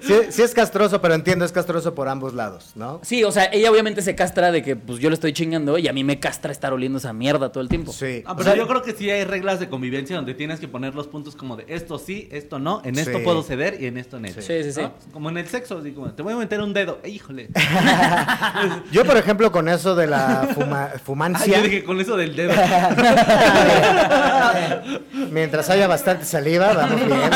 Sí, 0.00 0.14
sí 0.30 0.42
es 0.42 0.54
castroso, 0.54 1.00
pero 1.00 1.14
entiendo, 1.14 1.44
es 1.44 1.52
castroso 1.52 1.94
por 1.94 2.08
ambos 2.08 2.34
lados, 2.34 2.72
¿no? 2.76 3.00
Sí, 3.02 3.24
o 3.24 3.32
sea, 3.32 3.44
ella 3.52 3.70
obviamente 3.70 4.00
se 4.02 4.14
castra 4.14 4.52
de 4.52 4.62
que 4.62 4.76
pues 4.76 4.98
yo 5.00 5.10
le 5.10 5.14
estoy 5.14 5.32
chingando 5.32 5.76
y 5.78 5.88
a 5.88 5.92
mí 5.92 6.04
me 6.04 6.18
castra 6.20 6.52
estar 6.52 6.72
oliendo 6.72 6.98
esa 6.98 7.12
mierda 7.12 7.50
todo 7.52 7.62
el 7.62 7.68
tiempo. 7.68 7.92
Sí. 7.92 8.22
Ah, 8.26 8.32
O 8.32 8.36
pero 8.36 8.50
sea, 8.50 8.58
yo 8.58 8.66
creo 8.68 8.82
que 8.82 8.92
sí 8.92 9.10
hay 9.10 9.24
reglas 9.24 9.60
de 9.60 9.68
convivencia 9.68 10.16
donde 10.16 10.34
tienes 10.34 10.60
que 10.60 10.68
poner 10.68 10.94
los 10.94 11.06
puntos 11.08 11.34
como 11.36 11.56
de 11.56 11.64
esto 11.68 11.98
sí, 11.98 12.28
esto 12.32 12.58
no, 12.58 12.80
en 12.84 12.98
esto 12.98 13.18
Sí. 13.18 13.24
puedo 13.24 13.42
ceder 13.42 13.78
y 13.80 13.86
en 13.86 13.98
esto 13.98 14.18
no. 14.20 14.28
Sí, 14.28 14.34
sí, 14.40 14.72
sí. 14.72 14.80
¿No? 14.82 14.92
Como 15.12 15.30
en 15.30 15.38
el 15.38 15.48
sexo, 15.48 15.78
así 15.78 15.90
como, 15.92 16.10
te 16.12 16.22
voy 16.22 16.32
a 16.32 16.36
meter 16.36 16.60
un 16.60 16.72
dedo, 16.72 16.98
¡Eh, 17.02 17.10
híjole. 17.10 17.48
Yo, 18.92 19.04
por 19.04 19.16
ejemplo, 19.16 19.50
con 19.52 19.68
eso 19.68 19.94
de 19.94 20.06
la 20.06 20.48
fuma- 20.54 20.90
Ah, 20.94 20.98
fumancia, 21.04 21.56
yo 21.56 21.62
dije 21.62 21.84
con 21.84 22.00
eso 22.00 22.16
del 22.16 22.34
dedo. 22.36 22.52
mientras 25.30 25.68
haya 25.70 25.86
bastante 25.86 26.24
saliva, 26.24 26.72
vamos 26.72 27.04
bien. 27.06 27.20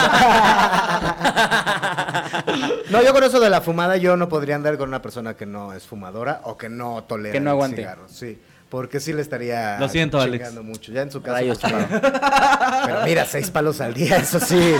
No, 2.90 3.02
yo 3.02 3.12
con 3.14 3.24
eso 3.24 3.40
de 3.40 3.48
la 3.48 3.60
fumada, 3.62 3.96
yo 3.96 4.16
no 4.16 4.28
podría 4.28 4.54
andar 4.56 4.76
con 4.76 4.88
una 4.88 5.00
persona 5.00 5.34
que 5.34 5.46
no 5.46 5.72
es 5.72 5.84
fumadora 5.84 6.40
o 6.44 6.56
que 6.58 6.68
no 6.68 7.04
tolera 7.04 7.32
Que 7.32 7.40
no 7.40 7.50
el 7.50 7.54
aguante. 7.54 7.76
cigarro, 7.78 8.06
sí. 8.08 8.38
Porque 8.68 9.00
sí 9.00 9.12
le 9.14 9.22
estaría 9.22 9.78
Lo 9.78 9.88
siento, 9.88 10.20
Alex. 10.20 10.52
mucho. 10.62 10.92
Ya 10.92 11.02
en 11.02 11.10
su 11.10 11.22
casa. 11.22 11.38
Rayos, 11.38 11.58
claro. 11.58 11.86
Pero 11.90 13.00
mira, 13.04 13.24
seis 13.24 13.50
palos 13.50 13.80
al 13.80 13.94
día, 13.94 14.16
eso 14.18 14.40
sí. 14.40 14.74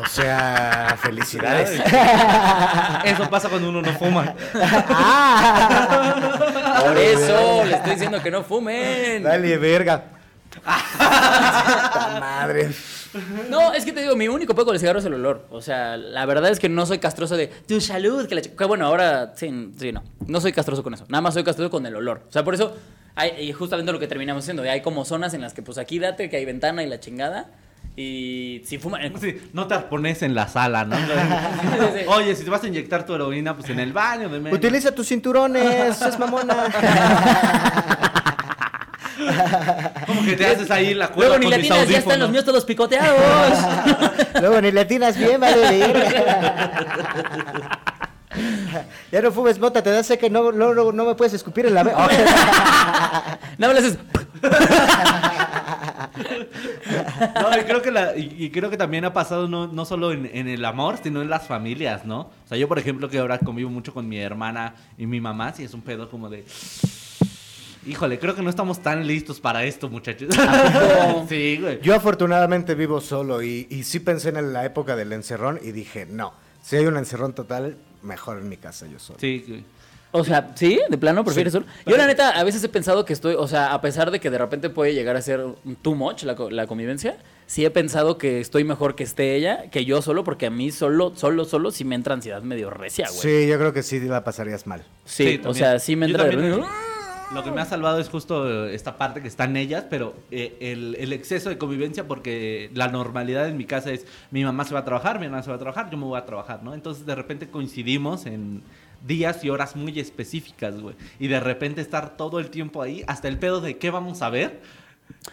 O 0.00 0.06
sea, 0.06 0.96
felicidades. 1.00 1.80
Eso 3.04 3.28
pasa 3.30 3.48
cuando 3.48 3.68
uno 3.68 3.82
no 3.82 3.92
fuma. 3.92 4.34
Ah. 4.88 6.80
Por 6.84 6.96
eso 6.96 7.64
le 7.64 7.76
estoy 7.76 7.92
diciendo 7.92 8.22
que 8.22 8.30
no 8.30 8.42
fumen. 8.44 9.22
Dale, 9.22 9.56
verga. 9.58 10.02
Madre. 12.20 12.70
No, 13.50 13.72
es 13.72 13.84
que 13.84 13.92
te 13.92 14.02
digo, 14.02 14.16
mi 14.16 14.28
único 14.28 14.54
pedo 14.54 14.66
con 14.66 14.74
el 14.74 14.80
cigarro 14.80 14.98
es 14.98 15.04
el 15.04 15.14
olor. 15.14 15.46
O 15.50 15.60
sea, 15.60 15.96
la 15.96 16.26
verdad 16.26 16.50
es 16.50 16.58
que 16.58 16.68
no 16.68 16.84
soy 16.86 16.98
castroso 16.98 17.36
de 17.36 17.46
tu 17.46 17.80
salud. 17.80 18.26
Que, 18.26 18.34
la 18.34 18.42
que 18.42 18.64
bueno, 18.64 18.86
ahora 18.86 19.32
sí, 19.36 19.72
sí, 19.78 19.92
no. 19.92 20.02
No 20.26 20.40
soy 20.40 20.52
castroso 20.52 20.82
con 20.82 20.94
eso. 20.94 21.04
Nada 21.08 21.22
más 21.22 21.34
soy 21.34 21.44
castroso 21.44 21.70
con 21.70 21.86
el 21.86 21.96
olor. 21.96 22.22
O 22.28 22.32
sea, 22.32 22.44
por 22.44 22.54
eso, 22.54 22.76
hay, 23.14 23.32
y 23.40 23.52
justamente 23.52 23.92
lo 23.92 23.98
que 23.98 24.08
terminamos 24.08 24.44
haciendo. 24.44 24.62
Hay 24.62 24.82
como 24.82 25.04
zonas 25.04 25.34
en 25.34 25.40
las 25.40 25.54
que, 25.54 25.62
pues 25.62 25.78
aquí 25.78 25.98
date, 25.98 26.28
que 26.28 26.36
hay 26.36 26.44
ventana 26.44 26.82
y 26.82 26.86
la 26.86 27.00
chingada. 27.00 27.50
Y 27.96 28.62
si 28.64 28.78
fuman. 28.78 29.12
Sí, 29.20 29.36
no 29.52 29.66
te 29.66 29.76
pones 29.80 30.22
en 30.22 30.34
la 30.34 30.46
sala, 30.46 30.84
¿no? 30.84 30.96
sí. 31.96 32.04
Oye, 32.06 32.36
si 32.36 32.44
te 32.44 32.50
vas 32.50 32.62
a 32.62 32.68
inyectar 32.68 33.04
tu 33.04 33.14
heroína, 33.14 33.56
pues 33.56 33.70
en 33.70 33.80
el 33.80 33.92
baño 33.92 34.28
de. 34.28 34.52
Utiliza 34.52 34.92
tus 34.92 35.08
cinturones, 35.08 36.00
es 36.00 36.18
mamona. 36.18 36.54
Como 40.06 40.24
que 40.24 40.36
te 40.36 40.46
haces 40.46 40.70
ahí 40.70 40.94
la 40.94 41.08
cueva 41.08 41.36
Luego 41.36 41.38
ni 41.38 41.44
con 41.46 41.50
le 41.50 41.58
mis 41.58 41.70
atinas, 41.70 41.88
ya 41.88 41.98
están 41.98 42.20
los 42.20 42.30
míos 42.30 42.44
todos 42.44 42.64
picoteados. 42.64 43.18
Luego 44.40 44.60
ni 44.60 44.70
le 44.72 44.80
atinas 44.80 45.16
bien, 45.16 45.40
vale. 45.40 45.92
Ya 49.10 49.20
no 49.22 49.32
fumes 49.32 49.58
mota, 49.58 49.82
te 49.82 49.90
da 49.90 50.02
que 50.16 50.30
no, 50.30 50.52
no, 50.52 50.74
no, 50.74 50.92
no 50.92 51.04
me 51.04 51.14
puedes 51.14 51.32
escupir 51.34 51.66
en 51.66 51.74
la 51.74 51.82
ve- 51.82 51.92
Nada 51.92 53.38
más 53.58 53.72
le 53.72 53.78
haces. 53.78 53.98
No, 57.34 57.58
y 57.58 57.64
creo 57.64 57.82
que 57.82 57.90
la, 57.90 58.16
y, 58.16 58.36
y 58.38 58.50
creo 58.50 58.70
que 58.70 58.76
también 58.76 59.04
ha 59.04 59.12
pasado 59.12 59.48
no, 59.48 59.66
no 59.66 59.84
solo 59.84 60.12
en, 60.12 60.30
en 60.32 60.48
el 60.48 60.64
amor, 60.64 60.98
sino 61.02 61.22
en 61.22 61.30
las 61.30 61.46
familias, 61.46 62.04
¿no? 62.04 62.20
O 62.20 62.48
sea, 62.48 62.56
yo 62.58 62.68
por 62.68 62.78
ejemplo 62.78 63.08
que 63.08 63.18
ahora 63.18 63.38
convivo 63.38 63.70
mucho 63.70 63.92
con 63.92 64.08
mi 64.08 64.18
hermana 64.18 64.74
y 64.96 65.06
mi 65.06 65.20
mamá, 65.20 65.52
sí 65.52 65.64
es 65.64 65.74
un 65.74 65.82
pedo 65.82 66.08
como 66.10 66.28
de 66.28 66.44
Híjole, 67.86 68.18
creo 68.18 68.34
que 68.34 68.42
no 68.42 68.50
estamos 68.50 68.82
tan 68.82 69.06
listos 69.06 69.40
para 69.40 69.64
esto, 69.64 69.88
muchachos. 69.88 70.28
sí, 71.28 71.58
güey. 71.60 71.80
Yo 71.80 71.94
afortunadamente 71.94 72.74
vivo 72.74 73.00
solo 73.00 73.42
y, 73.42 73.66
y 73.70 73.84
sí 73.84 74.00
pensé 74.00 74.30
en 74.30 74.52
la 74.52 74.64
época 74.64 74.96
del 74.96 75.12
encerrón 75.12 75.58
y 75.62 75.72
dije, 75.72 76.06
no, 76.06 76.32
si 76.62 76.76
hay 76.76 76.86
un 76.86 76.96
encerrón 76.96 77.34
total, 77.34 77.76
mejor 78.02 78.38
en 78.38 78.48
mi 78.48 78.56
casa 78.56 78.86
yo 78.86 78.98
solo. 78.98 79.18
Sí, 79.20 79.44
güey. 79.46 79.64
O 80.10 80.24
sea, 80.24 80.52
¿sí? 80.54 80.80
¿De 80.88 80.96
plano 80.96 81.22
prefieres 81.22 81.52
Sí. 81.52 81.58
solo? 81.58 81.70
Yo 81.84 81.96
la 81.98 82.06
neta 82.06 82.30
a 82.30 82.42
veces 82.42 82.64
he 82.64 82.68
pensado 82.70 83.04
que 83.04 83.12
estoy, 83.12 83.34
o 83.38 83.46
sea, 83.46 83.74
a 83.74 83.80
pesar 83.82 84.10
de 84.10 84.20
que 84.20 84.30
de 84.30 84.38
repente 84.38 84.70
puede 84.70 84.94
llegar 84.94 85.16
a 85.16 85.20
ser 85.22 85.44
too 85.82 85.94
much 85.94 86.22
la, 86.22 86.34
co- 86.34 86.48
la 86.50 86.66
convivencia, 86.66 87.18
sí 87.46 87.62
he 87.66 87.70
pensado 87.70 88.16
que 88.16 88.40
estoy 88.40 88.64
mejor 88.64 88.94
que 88.94 89.04
esté 89.04 89.34
ella, 89.36 89.68
que 89.70 89.84
yo 89.84 90.00
solo, 90.00 90.24
porque 90.24 90.46
a 90.46 90.50
mí 90.50 90.70
solo, 90.72 91.12
solo, 91.14 91.44
solo 91.44 91.70
sí 91.70 91.84
me 91.84 91.94
entra 91.94 92.14
ansiedad 92.14 92.40
medio 92.40 92.70
recia, 92.70 93.06
güey. 93.08 93.20
Sí, 93.20 93.46
yo 93.48 93.58
creo 93.58 93.74
que 93.74 93.82
sí 93.82 94.00
la 94.00 94.24
pasarías 94.24 94.66
mal. 94.66 94.82
Sí, 95.04 95.24
Sí, 95.36 95.40
o 95.44 95.52
sea, 95.52 95.78
sí 95.78 95.94
me 95.94 96.08
Yo 96.08 96.14
entra 96.16 96.30
Lo 97.34 97.44
que 97.44 97.50
me 97.50 97.60
ha 97.60 97.66
salvado 97.66 97.98
es 98.00 98.08
justo 98.08 98.66
eh, 98.68 98.74
esta 98.74 98.96
parte 98.96 99.20
que 99.20 99.28
están 99.28 99.56
ellas, 99.56 99.84
pero 99.90 100.14
eh, 100.30 100.56
el, 100.60 100.96
el 100.98 101.12
exceso 101.12 101.50
de 101.50 101.58
convivencia, 101.58 102.08
porque 102.08 102.70
la 102.74 102.88
normalidad 102.88 103.46
en 103.48 103.56
mi 103.58 103.64
casa 103.66 103.90
es 103.92 104.06
mi 104.30 104.44
mamá 104.44 104.64
se 104.64 104.72
va 104.72 104.80
a 104.80 104.84
trabajar, 104.84 105.18
mi 105.18 105.26
hermana 105.26 105.42
se 105.42 105.50
va 105.50 105.56
a 105.56 105.58
trabajar, 105.58 105.90
yo 105.90 105.98
me 105.98 106.04
voy 106.06 106.18
a 106.18 106.24
trabajar, 106.24 106.62
¿no? 106.62 106.72
Entonces 106.72 107.04
de 107.04 107.14
repente 107.14 107.48
coincidimos 107.50 108.24
en 108.26 108.62
días 109.06 109.44
y 109.44 109.50
horas 109.50 109.76
muy 109.76 109.98
específicas, 110.00 110.80
güey. 110.80 110.96
Y 111.18 111.28
de 111.28 111.38
repente 111.38 111.80
estar 111.82 112.16
todo 112.16 112.40
el 112.40 112.48
tiempo 112.48 112.80
ahí, 112.82 113.04
hasta 113.06 113.28
el 113.28 113.38
pedo 113.38 113.60
de 113.60 113.76
qué 113.76 113.90
vamos 113.90 114.22
a 114.22 114.30
ver. 114.30 114.60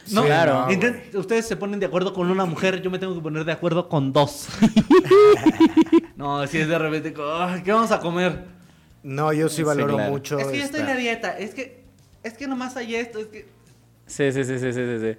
Sí, 0.06 0.16
claro. 0.16 0.68
no, 0.70 0.76
güey. 0.78 0.92
ustedes 1.16 1.48
se 1.48 1.56
ponen 1.56 1.80
de 1.80 1.86
acuerdo 1.86 2.14
con 2.14 2.30
una 2.30 2.46
mujer, 2.46 2.82
yo 2.82 2.92
me 2.92 3.00
tengo 3.00 3.16
que 3.16 3.22
poner 3.22 3.46
de 3.46 3.52
acuerdo 3.54 3.88
con 3.88 4.12
dos. 4.12 4.48
no, 6.18 6.46
si 6.48 6.58
es 6.60 6.68
de 6.68 6.78
repente, 6.78 7.14
como, 7.14 7.30
"Ay, 7.32 7.62
¿qué 7.64 7.72
vamos 7.72 7.92
a 7.92 8.00
comer? 8.00 8.44
No, 9.04 9.32
yo 9.34 9.50
sí 9.50 9.58
Sí, 9.58 9.64
valoro 9.64 9.96
claro. 9.96 10.12
mucho. 10.12 10.40
es 10.40 10.48
que 10.48 10.58
yo 10.58 10.64
estoy 10.64 10.82
en 10.82 10.86
esta- 10.88 10.94
la 10.96 11.00
dieta, 11.00 11.38
es 11.38 11.54
que, 11.54 11.85
es 12.26 12.34
que 12.34 12.48
nomás 12.48 12.76
hay 12.76 12.96
esto, 12.96 13.20
es 13.20 13.28
que... 13.28 13.46
Sí, 14.08 14.32
sí, 14.32 14.44
sí, 14.44 14.60
sí, 14.60 14.74
sí, 14.74 14.74
sí, 14.74 15.00
sí. 15.00 15.18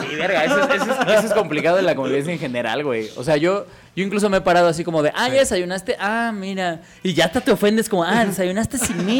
Sí, 0.00 0.14
verga, 0.16 0.44
eso 0.44 0.60
es, 0.60 0.82
eso, 0.82 0.92
es, 0.92 1.08
eso 1.18 1.26
es 1.26 1.32
complicado 1.32 1.78
en 1.78 1.84
la 1.84 1.96
convivencia 1.96 2.32
en 2.32 2.38
general, 2.38 2.84
güey. 2.84 3.10
O 3.16 3.24
sea, 3.24 3.36
yo, 3.36 3.66
yo 3.96 4.04
incluso 4.04 4.30
me 4.30 4.36
he 4.36 4.40
parado 4.40 4.68
así 4.68 4.84
como 4.84 5.02
de, 5.02 5.10
ah, 5.16 5.28
ya 5.28 5.40
desayunaste, 5.40 5.96
ah, 5.98 6.32
mira. 6.32 6.82
Y 7.02 7.12
ya 7.12 7.24
hasta 7.24 7.40
te 7.40 7.50
ofendes 7.50 7.88
como, 7.88 8.04
ah, 8.04 8.24
desayunaste 8.24 8.78
sin 8.78 9.04
mí. 9.04 9.18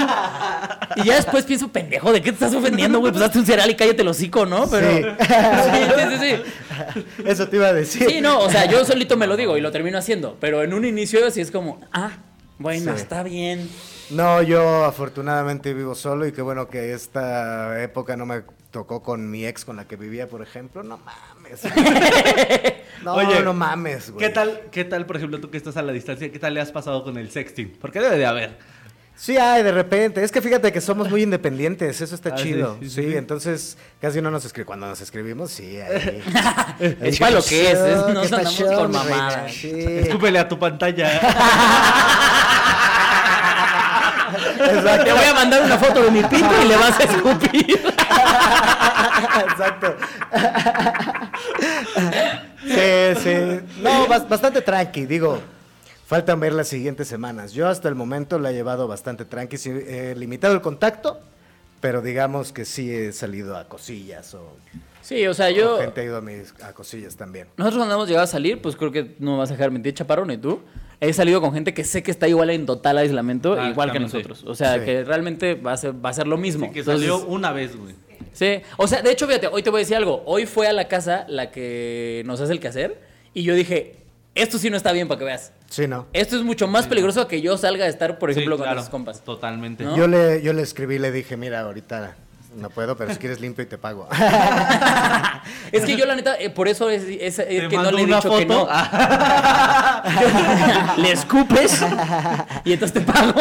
Y 0.96 1.02
ya 1.04 1.16
después 1.16 1.44
pienso, 1.44 1.68
pendejo, 1.68 2.12
¿de 2.12 2.22
qué 2.22 2.30
te 2.30 2.44
estás 2.44 2.54
ofendiendo, 2.54 3.00
güey? 3.00 3.12
Pues 3.12 3.24
hazte 3.24 3.40
un 3.40 3.46
cereal 3.46 3.68
y 3.68 3.74
cállate 3.74 4.02
el 4.02 4.08
hocico, 4.08 4.46
¿no? 4.46 4.70
Pero. 4.70 4.90
Sí. 4.90 5.02
Sí, 5.02 5.82
sí, 5.96 6.16
sí, 6.18 6.36
sí. 6.36 7.22
Eso 7.26 7.48
te 7.48 7.56
iba 7.56 7.66
a 7.66 7.72
decir. 7.72 8.06
Sí, 8.08 8.20
no, 8.20 8.38
o 8.38 8.48
sea, 8.48 8.66
yo 8.66 8.84
solito 8.84 9.16
me 9.16 9.26
lo 9.26 9.36
digo 9.36 9.56
y 9.56 9.60
lo 9.60 9.72
termino 9.72 9.98
haciendo. 9.98 10.36
Pero 10.40 10.62
en 10.62 10.72
un 10.72 10.84
inicio 10.84 11.28
sí 11.32 11.40
es 11.40 11.50
como, 11.50 11.80
ah, 11.92 12.12
bueno, 12.58 12.94
Sí. 12.94 13.02
está 13.02 13.24
bien. 13.24 13.68
No, 14.10 14.42
yo 14.42 14.84
afortunadamente 14.84 15.72
vivo 15.74 15.94
solo 15.94 16.26
y 16.26 16.32
qué 16.32 16.42
bueno 16.42 16.68
que 16.68 16.92
esta 16.92 17.80
época 17.82 18.16
no 18.16 18.26
me 18.26 18.42
tocó 18.72 19.02
con 19.02 19.30
mi 19.30 19.46
ex 19.46 19.64
con 19.64 19.76
la 19.76 19.84
que 19.86 19.96
vivía, 19.96 20.26
por 20.28 20.42
ejemplo. 20.42 20.82
No 20.82 20.98
mames. 20.98 21.60
No, 23.02 23.14
Oye, 23.14 23.40
no 23.42 23.54
mames, 23.54 24.10
güey. 24.10 24.26
¿Qué 24.26 24.30
tal, 24.30 24.60
¿Qué 24.70 24.84
tal, 24.84 25.06
por 25.06 25.16
ejemplo, 25.16 25.40
tú 25.40 25.48
que 25.50 25.56
estás 25.56 25.78
a 25.78 25.82
la 25.82 25.90
distancia, 25.90 26.30
qué 26.30 26.38
tal 26.38 26.52
le 26.52 26.60
has 26.60 26.70
pasado 26.70 27.02
con 27.02 27.16
el 27.16 27.30
sexting? 27.30 27.78
Porque 27.80 27.98
debe 27.98 28.18
de 28.18 28.26
haber. 28.26 28.58
Sí, 29.16 29.38
hay 29.38 29.62
de 29.62 29.72
repente. 29.72 30.22
Es 30.22 30.30
que 30.30 30.42
fíjate 30.42 30.70
que 30.70 30.82
somos 30.82 31.08
muy 31.08 31.22
independientes, 31.22 31.98
eso 32.02 32.14
está 32.14 32.28
Ah, 32.30 32.34
chido. 32.34 32.76
sí, 32.78 32.90
Sí, 32.90 33.02
sí, 33.04 33.10
sí. 33.12 33.16
entonces 33.16 33.78
casi 34.02 34.20
no 34.20 34.30
nos 34.30 34.44
escribimos. 34.44 34.66
Cuando 34.66 34.86
nos 34.88 35.00
escribimos, 35.00 35.50
sí, 35.50 35.78
ahí. 35.80 36.22
Es 37.00 37.18
para 37.18 37.30
lo 37.36 37.42
que 37.42 37.70
es, 37.72 37.78
es- 37.78 37.96
no 37.96 38.20
¿Qué 38.20 38.34
andamos 38.34 38.62
con 38.62 38.92
mamadas. 38.92 39.50
Sí. 39.54 39.70
Escúpele 39.74 40.38
a 40.38 40.46
tu 40.46 40.58
pantalla. 40.58 41.08
Te 45.04 45.12
voy 45.12 45.24
a 45.24 45.34
mandar 45.34 45.62
una 45.62 45.78
foto 45.78 46.02
de 46.02 46.10
mi 46.10 46.22
pito 46.22 46.48
y 46.64 46.68
le 46.68 46.76
vas 46.76 46.98
a 47.00 47.02
escupir. 47.04 47.80
Exacto. 49.50 49.96
Sí, 52.62 53.20
sí. 53.22 53.60
No, 53.82 54.06
bas- 54.06 54.28
bastante 54.28 54.60
tranqui, 54.62 55.06
digo. 55.06 55.38
Faltan 56.06 56.40
ver 56.40 56.52
las 56.52 56.66
siguientes 56.68 57.06
semanas. 57.08 57.52
Yo 57.52 57.68
hasta 57.68 57.88
el 57.88 57.94
momento 57.94 58.38
la 58.38 58.50
he 58.50 58.54
llevado 58.54 58.88
bastante 58.88 59.24
tranqui. 59.24 59.56
He 59.66 60.14
limitado 60.16 60.54
el 60.54 60.60
contacto, 60.60 61.20
pero 61.80 62.02
digamos 62.02 62.52
que 62.52 62.64
sí 62.64 62.92
he 62.92 63.12
salido 63.12 63.56
a 63.56 63.64
cosillas 63.68 64.34
o, 64.34 64.56
Sí, 65.02 65.26
o 65.26 65.32
sea, 65.34 65.50
yo. 65.50 65.78
gente 65.78 66.00
ha 66.02 66.04
ido 66.04 66.16
a, 66.18 66.20
mis, 66.20 66.52
a 66.62 66.72
cosillas 66.72 67.16
también. 67.16 67.48
Nosotros 67.56 67.78
cuando 67.78 67.94
hemos 67.94 68.06
llegado 68.08 68.24
a 68.24 68.28
salir, 68.28 68.60
pues 68.60 68.76
creo 68.76 68.92
que 68.92 69.16
no 69.18 69.32
me 69.32 69.38
vas 69.38 69.50
a 69.50 69.54
dejar 69.54 69.70
mentir, 69.70 69.94
chaparrón, 69.94 70.30
y 70.30 70.36
tú. 70.36 70.60
He 71.00 71.12
salido 71.14 71.40
con 71.40 71.54
gente 71.54 71.72
que 71.72 71.82
sé 71.84 72.02
que 72.02 72.10
está 72.10 72.28
igual 72.28 72.50
en 72.50 72.66
total 72.66 72.98
aislamiento, 72.98 73.54
Ah, 73.58 73.70
igual 73.70 73.90
que 73.90 73.98
sí. 73.98 74.02
nosotros. 74.04 74.44
O 74.46 74.54
sea, 74.54 74.78
Sí. 74.78 74.84
que 74.84 75.04
realmente 75.04 75.54
va 75.54 75.72
a 75.72 75.76
ser, 75.76 75.92
va 76.04 76.10
a 76.10 76.12
ser 76.12 76.26
lo 76.26 76.36
mismo. 76.36 76.66
Sí, 76.66 76.72
que 76.72 76.80
Entonces, 76.80 77.08
salió 77.08 77.26
una 77.26 77.52
vez, 77.52 77.74
güey. 77.76 77.94
Sí, 78.32 78.60
o 78.76 78.86
sea, 78.86 79.00
de 79.02 79.10
hecho, 79.10 79.26
fíjate, 79.26 79.46
hoy 79.48 79.62
te 79.62 79.70
voy 79.70 79.78
a 79.78 79.82
decir 79.82 79.96
algo. 79.96 80.22
Hoy 80.26 80.46
fue 80.46 80.66
a 80.68 80.72
la 80.72 80.88
casa 80.88 81.24
la 81.28 81.50
que 81.50 82.22
nos 82.26 82.40
hace 82.40 82.52
el 82.52 82.60
quehacer 82.60 83.00
y 83.34 83.42
yo 83.42 83.54
dije, 83.54 83.96
esto 84.34 84.58
sí 84.58 84.68
no 84.70 84.76
está 84.76 84.92
bien 84.92 85.08
para 85.08 85.18
que 85.18 85.24
veas. 85.24 85.52
Sí, 85.70 85.88
¿no? 85.88 86.06
Esto 86.12 86.36
es 86.36 86.42
mucho 86.42 86.68
más 86.68 86.86
peligroso 86.86 87.26
que 87.26 87.40
yo 87.40 87.56
salga 87.56 87.86
a 87.86 87.88
estar, 87.88 88.18
por 88.18 88.30
ejemplo, 88.30 88.56
Sí, 88.56 88.62
con 88.62 88.70
claro, 88.72 88.90
compas. 88.90 89.24
Totalmente. 89.24 89.84
¿No? 89.84 89.96
Yo, 89.96 90.06
le, 90.06 90.42
yo 90.42 90.52
le 90.52 90.62
escribí, 90.62 90.98
le 90.98 91.10
dije, 91.12 91.36
mira, 91.36 91.60
ahorita 91.60 92.16
no 92.54 92.70
puedo, 92.70 92.96
pero 92.96 93.12
si 93.12 93.18
quieres 93.18 93.40
limpio 93.40 93.64
y 93.64 93.66
te 93.66 93.78
pago. 93.78 94.08
Es 95.72 95.84
que 95.84 95.96
yo, 95.96 96.04
la 96.04 96.14
neta, 96.16 96.36
eh, 96.38 96.50
por 96.50 96.68
eso 96.68 96.90
es, 96.90 97.04
es- 97.08 97.36
que 97.40 97.76
no 97.76 97.90
le 97.90 98.02
he 98.02 98.06
dicho 98.06 98.36
que 98.36 98.46
no. 98.46 98.66
le 100.96 101.12
escupes 101.12 101.82
y 102.64 102.72
entonces 102.72 103.04
te 103.04 103.12
pago. 103.12 103.40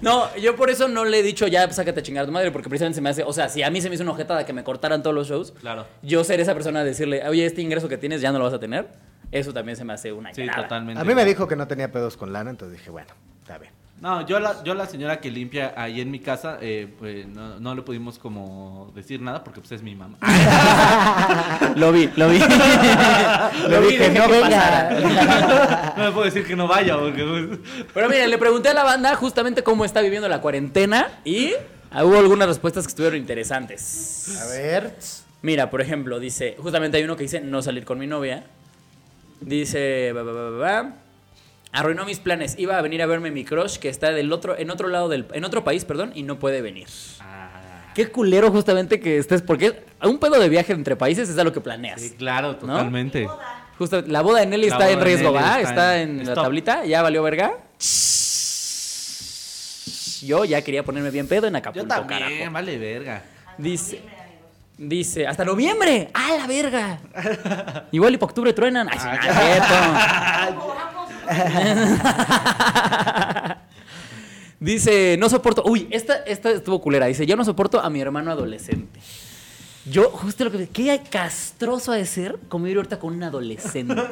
No, 0.00 0.34
yo 0.36 0.56
por 0.56 0.70
eso 0.70 0.88
no 0.88 1.04
le 1.04 1.20
he 1.20 1.22
dicho 1.22 1.46
ya, 1.46 1.64
pues, 1.64 1.76
sácate 1.76 2.00
a 2.00 2.02
chingar 2.02 2.24
a 2.24 2.26
tu 2.26 2.32
madre, 2.32 2.50
porque 2.50 2.68
precisamente 2.68 2.96
se 2.96 3.00
me 3.00 3.10
hace, 3.10 3.22
o 3.22 3.32
sea, 3.32 3.48
si 3.48 3.62
a 3.62 3.70
mí 3.70 3.80
se 3.80 3.88
me 3.88 3.94
hizo 3.94 4.02
una 4.04 4.12
ojetada 4.12 4.44
que 4.44 4.52
me 4.52 4.64
cortaran 4.64 5.02
todos 5.02 5.14
los 5.14 5.28
shows, 5.28 5.52
Claro. 5.60 5.86
yo 6.02 6.24
ser 6.24 6.40
esa 6.40 6.54
persona 6.54 6.80
a 6.80 6.84
decirle, 6.84 7.26
oye, 7.28 7.46
este 7.46 7.62
ingreso 7.62 7.88
que 7.88 7.98
tienes 7.98 8.20
ya 8.20 8.32
no 8.32 8.38
lo 8.38 8.44
vas 8.44 8.54
a 8.54 8.60
tener, 8.60 8.88
eso 9.32 9.52
también 9.52 9.76
se 9.76 9.84
me 9.84 9.92
hace 9.92 10.12
una 10.12 10.32
Sí, 10.34 10.42
llenada. 10.42 10.62
totalmente. 10.62 11.00
A 11.00 11.04
mí 11.04 11.14
me 11.14 11.24
dijo 11.24 11.48
que 11.48 11.56
no 11.56 11.66
tenía 11.66 11.90
pedos 11.90 12.16
con 12.16 12.32
lana, 12.32 12.50
entonces 12.50 12.78
dije, 12.78 12.90
bueno, 12.90 13.08
está 13.42 13.58
bien. 13.58 13.72
No, 14.04 14.20
yo 14.26 14.38
la, 14.38 14.62
yo 14.62 14.74
la 14.74 14.84
señora 14.84 15.18
que 15.18 15.30
limpia 15.30 15.72
ahí 15.78 16.02
en 16.02 16.10
mi 16.10 16.18
casa, 16.18 16.58
eh, 16.60 16.92
pues 16.98 17.26
no, 17.26 17.58
no 17.58 17.74
le 17.74 17.80
pudimos 17.80 18.18
como 18.18 18.92
decir 18.94 19.18
nada 19.22 19.42
porque 19.42 19.60
pues 19.60 19.72
es 19.72 19.82
mi 19.82 19.94
mamá. 19.94 20.18
Lo 21.76 21.90
vi, 21.90 22.10
lo 22.14 22.28
vi. 22.28 22.38
lo 23.68 23.80
vi, 23.80 23.86
dije, 23.86 24.10
dejé 24.10 24.18
no 24.18 24.26
que 24.26 24.42
venga. 24.42 25.94
no 25.96 26.04
me 26.04 26.12
puedo 26.12 26.26
decir 26.26 26.46
que 26.46 26.54
no 26.54 26.68
vaya 26.68 26.98
porque... 26.98 27.24
pues, 27.24 27.86
Pero 27.94 28.10
miren, 28.10 28.28
le 28.28 28.36
pregunté 28.36 28.68
a 28.68 28.74
la 28.74 28.84
banda 28.84 29.14
justamente 29.14 29.62
cómo 29.62 29.86
está 29.86 30.02
viviendo 30.02 30.28
la 30.28 30.42
cuarentena 30.42 31.08
y 31.24 31.54
hubo 31.90 32.18
algunas 32.18 32.46
respuestas 32.46 32.84
que 32.84 32.90
estuvieron 32.90 33.18
interesantes. 33.18 34.38
A 34.38 34.44
ver. 34.48 34.96
Mira, 35.40 35.70
por 35.70 35.80
ejemplo, 35.80 36.20
dice, 36.20 36.56
justamente 36.58 36.98
hay 36.98 37.04
uno 37.04 37.16
que 37.16 37.22
dice 37.22 37.40
no 37.40 37.62
salir 37.62 37.86
con 37.86 37.98
mi 37.98 38.06
novia. 38.06 38.44
Dice, 39.40 40.12
arruinó 41.74 42.04
mis 42.06 42.18
planes. 42.20 42.54
Iba 42.58 42.78
a 42.78 42.82
venir 42.82 43.02
a 43.02 43.06
verme 43.06 43.30
mi 43.30 43.44
crush 43.44 43.76
que 43.76 43.88
está 43.90 44.10
del 44.12 44.32
otro, 44.32 44.56
en 44.58 44.70
otro 44.70 44.88
lado 44.88 45.08
del, 45.08 45.26
en 45.32 45.44
otro 45.44 45.62
país, 45.64 45.84
perdón, 45.84 46.12
y 46.14 46.22
no 46.22 46.38
puede 46.38 46.62
venir. 46.62 46.88
ah, 47.20 47.90
Qué 47.94 48.08
culero 48.08 48.50
justamente 48.50 48.98
que 49.00 49.18
estés, 49.18 49.42
porque 49.42 49.84
un 50.02 50.18
pedo 50.18 50.38
de 50.40 50.48
viaje 50.48 50.72
entre 50.72 50.96
países 50.96 51.28
es 51.28 51.38
a 51.38 51.44
lo 51.44 51.52
que 51.52 51.60
planeas. 51.60 52.00
sí, 52.00 52.10
claro, 52.16 52.56
totalmente. 52.56 53.28
Justo, 53.78 54.02
la 54.06 54.22
boda 54.22 54.40
de 54.40 54.46
Nelly 54.46 54.68
La 54.68 54.74
está 54.76 54.90
en 54.90 55.00
riesgo, 55.00 55.30
Nelly 55.32 55.42
¿va? 55.44 55.56
está 55.60 55.70
Está 55.70 56.00
en- 56.00 56.20
en, 56.20 56.26
la 56.26 56.34
tablita, 56.34 56.84
ya 56.84 57.02
valió 57.02 57.22
verga. 57.22 57.54
Yo 60.22 60.44
ya 60.44 60.62
quería 60.62 60.82
ponerme 60.84 61.10
bien 61.10 61.26
pedo 61.28 61.46
en 61.48 61.52
Yo 61.54 61.58
Acapulco, 61.58 61.88
también, 61.88 62.20
carajo. 62.20 62.52
vale 62.52 62.78
verga. 62.78 63.22
Dice, 63.58 64.00
Dice, 64.76 65.24
hasta 65.26 65.44
noviembre. 65.44 66.08
¡Ah, 66.14 66.36
la 66.38 66.46
verga! 66.48 66.98
Igual 67.92 68.14
y 68.14 68.16
para 68.16 68.26
octubre 68.30 68.52
truenan. 68.52 68.88
Ay, 68.90 68.98
cierto. 69.22 69.74
Dice, 74.60 75.16
no 75.18 75.28
soporto. 75.28 75.62
Uy, 75.66 75.88
esta, 75.90 76.16
esta 76.24 76.50
estuvo 76.50 76.80
culera. 76.80 77.06
Dice, 77.06 77.26
yo 77.26 77.36
no 77.36 77.44
soporto 77.44 77.80
a 77.80 77.90
mi 77.90 78.00
hermano 78.00 78.30
adolescente. 78.30 79.00
Yo, 79.84 80.10
justo 80.10 80.44
lo 80.44 80.50
que. 80.50 80.68
¿Qué 80.68 81.02
castroso 81.10 81.92
ha 81.92 81.96
de 81.96 82.06
ser 82.06 82.38
convivir 82.48 82.78
ahorita 82.78 82.98
con 82.98 83.14
un 83.14 83.22
adolescente? 83.22 83.94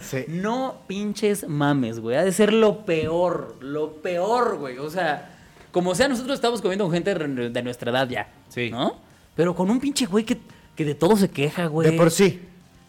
Sí. 0.00 0.24
No 0.28 0.82
pinches 0.86 1.46
mames, 1.48 2.00
güey. 2.00 2.16
Ha 2.16 2.24
de 2.24 2.32
ser 2.32 2.52
lo 2.52 2.86
peor. 2.86 3.56
Lo 3.60 3.94
peor, 3.96 4.58
güey. 4.58 4.78
O 4.78 4.88
sea, 4.88 5.36
como 5.72 5.94
sea, 5.94 6.08
nosotros 6.08 6.36
estamos 6.36 6.62
comiendo 6.62 6.84
con 6.84 6.92
gente 6.92 7.14
de 7.14 7.50
de 7.50 7.62
nuestra 7.62 7.90
edad 7.90 8.08
ya. 8.08 8.32
Sí. 8.48 8.70
¿No? 8.70 8.96
Pero 9.34 9.54
con 9.54 9.70
un 9.70 9.80
pinche 9.80 10.06
güey 10.06 10.24
que, 10.24 10.38
que 10.76 10.84
de 10.84 10.94
todo 10.94 11.16
se 11.16 11.28
queja, 11.28 11.66
güey. 11.66 11.90
De 11.90 11.96
por 11.96 12.10
sí, 12.10 12.40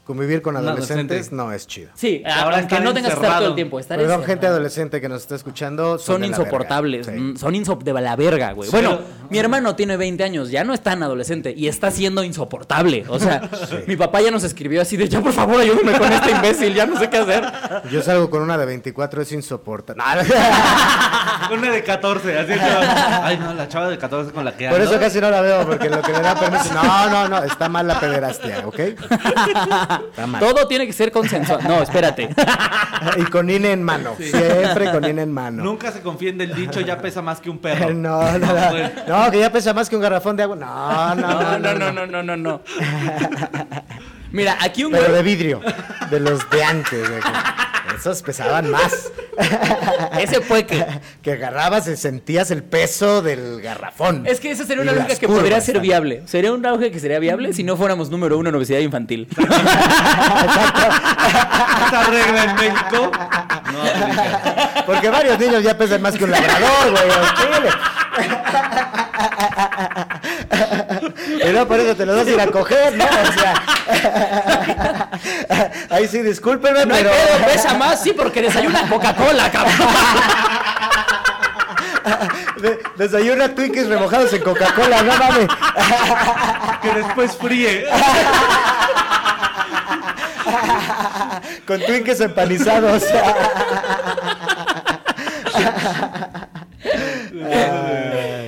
convivir 0.06 0.42
con 0.42 0.56
adolescentes 0.56 0.96
adolescente. 1.30 1.36
no 1.36 1.52
es 1.52 1.68
chido. 1.68 1.90
Sí, 1.96 2.22
Ahora 2.26 2.42
ahora 2.44 2.56
que 2.58 2.64
estar 2.64 2.84
no 2.84 2.94
tengas 2.94 3.14
que 3.16 3.22
estar 3.22 3.40
todo 3.40 3.48
el 3.50 3.56
tiempo. 3.56 3.80
Estar 3.80 3.98
Perdón, 3.98 4.14
encerrado. 4.14 4.28
gente 4.34 4.48
adolescente 4.48 5.02
que 5.02 5.10
nos 5.10 5.22
está 5.24 5.36
escuchando. 5.36 5.98
Son 5.98 6.22
de 6.22 6.28
la 6.28 6.32
verga. 6.38 6.44
insoportables, 6.44 7.06
Sí. 7.08 7.12
mm, 7.12 7.38
son 7.38 7.56
insop 7.56 7.84
de 7.84 7.94
la 7.94 8.16
verga, 8.16 8.52
güey. 8.54 8.70
Sí. 8.70 8.76
Bueno, 8.76 9.00
mi 9.30 9.38
hermano 9.40 9.76
tiene 9.76 9.98
20 9.98 10.24
años, 10.24 10.52
ya 10.52 10.64
no 10.64 10.74
es 10.74 10.82
tan 10.82 11.02
adolescente 11.04 11.54
y 11.58 11.68
está 11.68 11.90
siendo 11.92 12.24
insoportable. 12.24 13.04
O 13.10 13.20
sea, 13.20 13.42
mi 13.88 13.96
papá 13.96 14.22
ya 14.22 14.32
nos 14.32 14.44
escribió 14.44 14.82
así 14.82 14.96
de, 14.98 15.10
ya 15.10 15.22
por 15.22 15.34
favor 15.34 15.60
ayúdame 15.60 15.98
con 15.98 16.12
este 16.14 16.32
imbécil, 16.32 16.74
ya 16.76 16.86
no 16.86 16.98
sé 17.00 17.10
qué 17.10 17.18
hacer. 17.18 17.44
Yo 17.92 18.02
salgo 18.02 18.30
con 18.30 18.42
una 18.44 18.58
de 18.58 18.66
24, 18.68 19.22
es 19.24 19.32
insoportable. 19.32 20.04
Una 21.52 21.72
de 21.72 21.84
14, 21.84 22.40
así 22.40 22.54
que. 22.54 22.60
Ay, 22.60 23.38
no, 23.38 23.54
la 23.54 23.68
chava 23.68 23.90
de 23.90 23.98
14 23.98 24.32
con 24.32 24.46
la 24.46 24.56
que 24.56 24.68
Por 24.70 24.80
ando. 24.80 24.90
eso 24.92 25.00
casi 25.00 25.20
no 25.22 25.30
la 25.30 25.42
veo, 25.42 25.66
porque 25.68 25.90
lo 25.90 26.02
que 26.02 26.12
le 26.12 26.20
da 26.22 26.34
permiso. 26.36 26.74
No, 26.74 27.10
no, 27.10 27.28
no, 27.28 27.44
está 27.44 27.70
mal 27.70 27.86
la 27.88 28.00
pederastia, 28.00 28.64
¿ok? 28.66 28.80
Todo 30.40 30.68
tiene 30.68 30.86
que 30.88 30.94
ser 30.94 31.12
consensuado. 31.12 31.62
No, 31.68 31.82
espérate. 31.82 32.30
Y 33.18 33.24
con 33.26 33.50
INE 33.50 33.72
en 33.74 33.84
mano. 33.84 34.16
Siempre 34.18 34.92
con 34.92 35.04
INE 35.04 35.22
en 35.24 35.32
mano. 35.32 35.64
Nunca 35.64 35.92
se 35.92 36.02
confíen 36.02 36.38
del 36.38 36.56
dicho, 36.56 36.82
ya 36.82 36.98
pesa 37.00 37.22
más 37.22 37.40
que 37.40 37.50
un 37.50 37.60
perro. 37.60 37.90
No, 37.94 38.38
no, 38.38 38.48
no. 38.48 38.90
No, 39.26 39.32
que 39.32 39.40
ya 39.40 39.52
pesa 39.52 39.74
más 39.74 39.90
que 39.90 39.96
un 39.96 40.02
garrafón 40.02 40.36
de 40.36 40.44
agua. 40.44 40.56
No, 40.56 41.16
no, 41.16 41.60
No, 41.60 41.60
no, 41.60 41.92
no, 41.92 41.92
no, 41.92 42.06
no, 42.08 42.24
no, 42.24 42.38
no. 42.38 42.62
Mira, 44.32 44.58
aquí 44.60 44.84
un 44.84 44.92
Pero 44.92 45.14
de 45.14 45.24
vidrio. 45.24 45.62
De 46.10 46.20
los 46.20 46.50
de 46.50 46.64
antes. 46.64 47.10
de 47.10 47.20
Esos 47.98 48.22
pesaban 48.22 48.70
más. 48.70 49.12
Ese 50.20 50.42
fue 50.42 50.66
que. 50.66 50.86
Que 51.22 51.32
agarrabas 51.34 51.88
y 51.88 51.98
sentías 51.98 52.52
el 52.52 52.64
peso 52.64 53.24
del 53.24 53.60
garrafón. 53.62 54.28
Es 54.28 54.40
que 54.40 54.52
esa 54.52 54.64
sería 54.64 54.84
una 54.84 54.92
lógica 54.92 55.16
que 55.16 55.28
podría 55.28 55.60
ser 55.60 55.80
viable. 55.80 56.22
Sería 56.28 56.54
una 56.54 56.70
lógica 56.70 56.92
que 56.92 57.00
sería 57.00 57.18
viable 57.18 57.52
si 57.54 57.64
no 57.64 57.76
fuéramos 57.78 58.12
número 58.12 58.38
uno 58.38 58.50
en 58.50 58.56
obesidad 58.56 58.78
infantil. 58.80 59.28
Esa 61.88 62.04
regla 62.10 62.44
en 62.44 62.56
México. 62.56 63.12
No 63.74 63.82
aplica. 63.82 64.84
Porque 64.86 65.10
varios 65.10 65.40
niños 65.40 65.64
ya 65.64 65.76
pesan 65.76 66.04
más 66.04 66.16
que 66.16 66.26
un 66.26 66.32
labrador, 66.32 66.92
güey. 66.92 67.04
Y 71.44 71.54
no 71.54 71.68
por 71.68 71.80
eso 71.80 71.96
te 71.96 72.06
los 72.06 72.18
vas 72.18 72.28
a 72.28 72.30
ir 72.30 72.40
a 72.40 72.48
coger, 72.48 72.96
¿no? 72.96 73.06
O 73.06 73.32
sea. 73.34 73.64
Ahí 75.96 76.08
sí, 76.10 76.22
discúlpenme, 76.22 76.86
No 76.86 76.94
hay 76.94 77.04
pero. 77.04 77.16
pedo, 77.16 77.46
pesa 77.46 77.74
más, 77.76 78.04
sí, 78.04 78.12
porque 78.12 78.42
desayuna 78.42 78.86
Coca-Cola, 78.90 79.50
cabrón. 79.50 79.74
de- 82.62 82.80
desayuna 82.98 83.56
Twinkies 83.56 83.88
remojados 83.88 84.34
en 84.34 84.42
Coca-Cola, 84.44 85.02
no 85.04 85.14
mames. 85.18 85.48
Que 86.82 86.94
después 86.94 87.38
fríe. 87.38 87.86
Con 91.66 91.80
Twinkies 91.82 92.20
empanizados. 92.22 93.04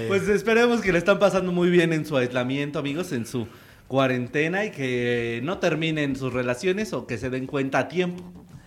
Pues 0.08 0.28
esperemos 0.30 0.82
que 0.82 0.92
le 0.92 0.98
están 1.00 1.20
pasando 1.20 1.52
muy 1.52 1.70
bien 1.70 1.94
en 1.94 2.06
su 2.06 2.16
aislamiento, 2.18 2.80
amigos, 2.80 3.12
en 3.12 3.26
su 3.26 3.48
cuarentena 3.88 4.66
y 4.66 4.72
que 4.72 5.40
no 5.44 5.60
terminen 5.60 6.16
sus 6.16 6.34
relaciones 6.34 6.94
o 6.94 7.08
que 7.08 7.18
se 7.18 7.30
den 7.30 7.48
cuenta 7.48 7.80
a 7.80 7.88
tiempo. 7.88 8.24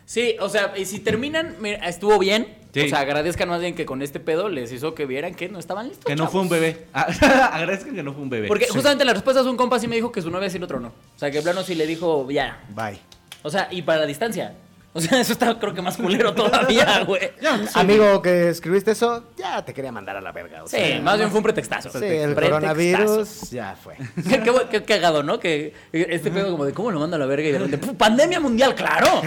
Sí, 0.07 0.37
o 0.41 0.49
sea, 0.49 0.73
y 0.77 0.87
si 0.87 0.99
terminan, 0.99 1.55
mira, 1.61 1.89
estuvo 1.89 2.19
bien. 2.19 2.49
Sí. 2.75 2.81
O 2.81 2.89
sea, 2.89 3.01
agradezcan 3.01 3.49
más 3.49 3.61
bien 3.61 3.75
que 3.75 3.87
con 3.87 4.03
este 4.03 4.19
pedo 4.19 4.49
les 4.49 4.73
hizo 4.73 4.95
que 4.95 5.07
vieran 5.07 5.35
que 5.35 5.49
no 5.49 5.59
estaban 5.59 5.89
listos. 5.89 6.05
Que 6.05 6.17
no 6.17 6.29
fue 6.29 6.41
un 6.41 6.49
bebé. 6.49 6.87
Ah, 6.93 7.51
Agradezcan 7.53 7.95
que 7.95 8.03
no 8.03 8.13
fue 8.13 8.23
un 8.23 8.31
bebé. 8.31 8.49
Porque 8.49 8.67
justamente 8.69 9.05
la 9.05 9.13
respuesta 9.13 9.43
de 9.43 9.51
un 9.51 9.57
compa 9.57 9.79
sí 9.79 9.87
me 9.87 9.97
dijo 9.97 10.11
que 10.11 10.21
su 10.23 10.31
novia 10.31 10.51
sí 10.51 10.59
otro 10.61 10.81
no. 10.81 10.89
O 10.89 11.19
sea, 11.19 11.31
que 11.31 11.43
plano 11.43 11.63
sí 11.63 11.75
le 11.75 11.87
dijo, 11.87 12.29
ya. 12.31 12.61
Bye. 12.71 12.99
O 13.43 13.51
sea, 13.51 13.69
y 13.71 13.83
para 13.83 14.01
la 14.01 14.07
distancia. 14.07 14.55
O 14.93 15.01
sea, 15.01 15.21
eso 15.21 15.33
está 15.35 15.57
creo 15.57 15.73
que 15.73 15.83
más 15.83 15.97
culero 15.97 16.35
todavía, 16.35 17.05
güey. 17.07 17.31
Amigo 17.75 18.21
que 18.23 18.49
escribiste 18.49 18.91
eso, 18.91 19.25
ya 19.37 19.65
te 19.65 19.73
quería 19.73 19.93
mandar 19.93 20.17
a 20.17 20.21
la 20.21 20.33
verga. 20.33 20.65
o 20.65 20.67
Sí, 20.67 20.77
sea, 20.79 21.01
más 21.01 21.17
bien 21.17 21.31
fue 21.31 21.39
un 21.39 21.45
pretextazo. 21.45 21.91
Sí, 21.91 21.99
el 22.05 22.35
Pretextazo. 22.35 22.51
coronavirus 22.51 23.51
ya 23.51 23.77
fue. 23.81 23.95
Qué, 24.29 24.41
qué, 24.43 24.53
qué 24.71 24.83
cagado, 24.85 25.23
¿no? 25.23 25.39
Que 25.39 25.75
este 25.93 26.33
pedo 26.33 26.51
como 26.51 26.65
de 26.65 26.73
cómo 26.73 26.91
lo 26.91 26.99
mando 26.99 27.15
a 27.15 27.19
la 27.21 27.27
verga 27.27 27.49
y 27.49 27.53
de 27.53 27.59
repente, 27.61 27.79
"Pu, 27.87 27.95
pandemia 27.97 28.41
mundial, 28.41 28.75
claro. 28.75 29.23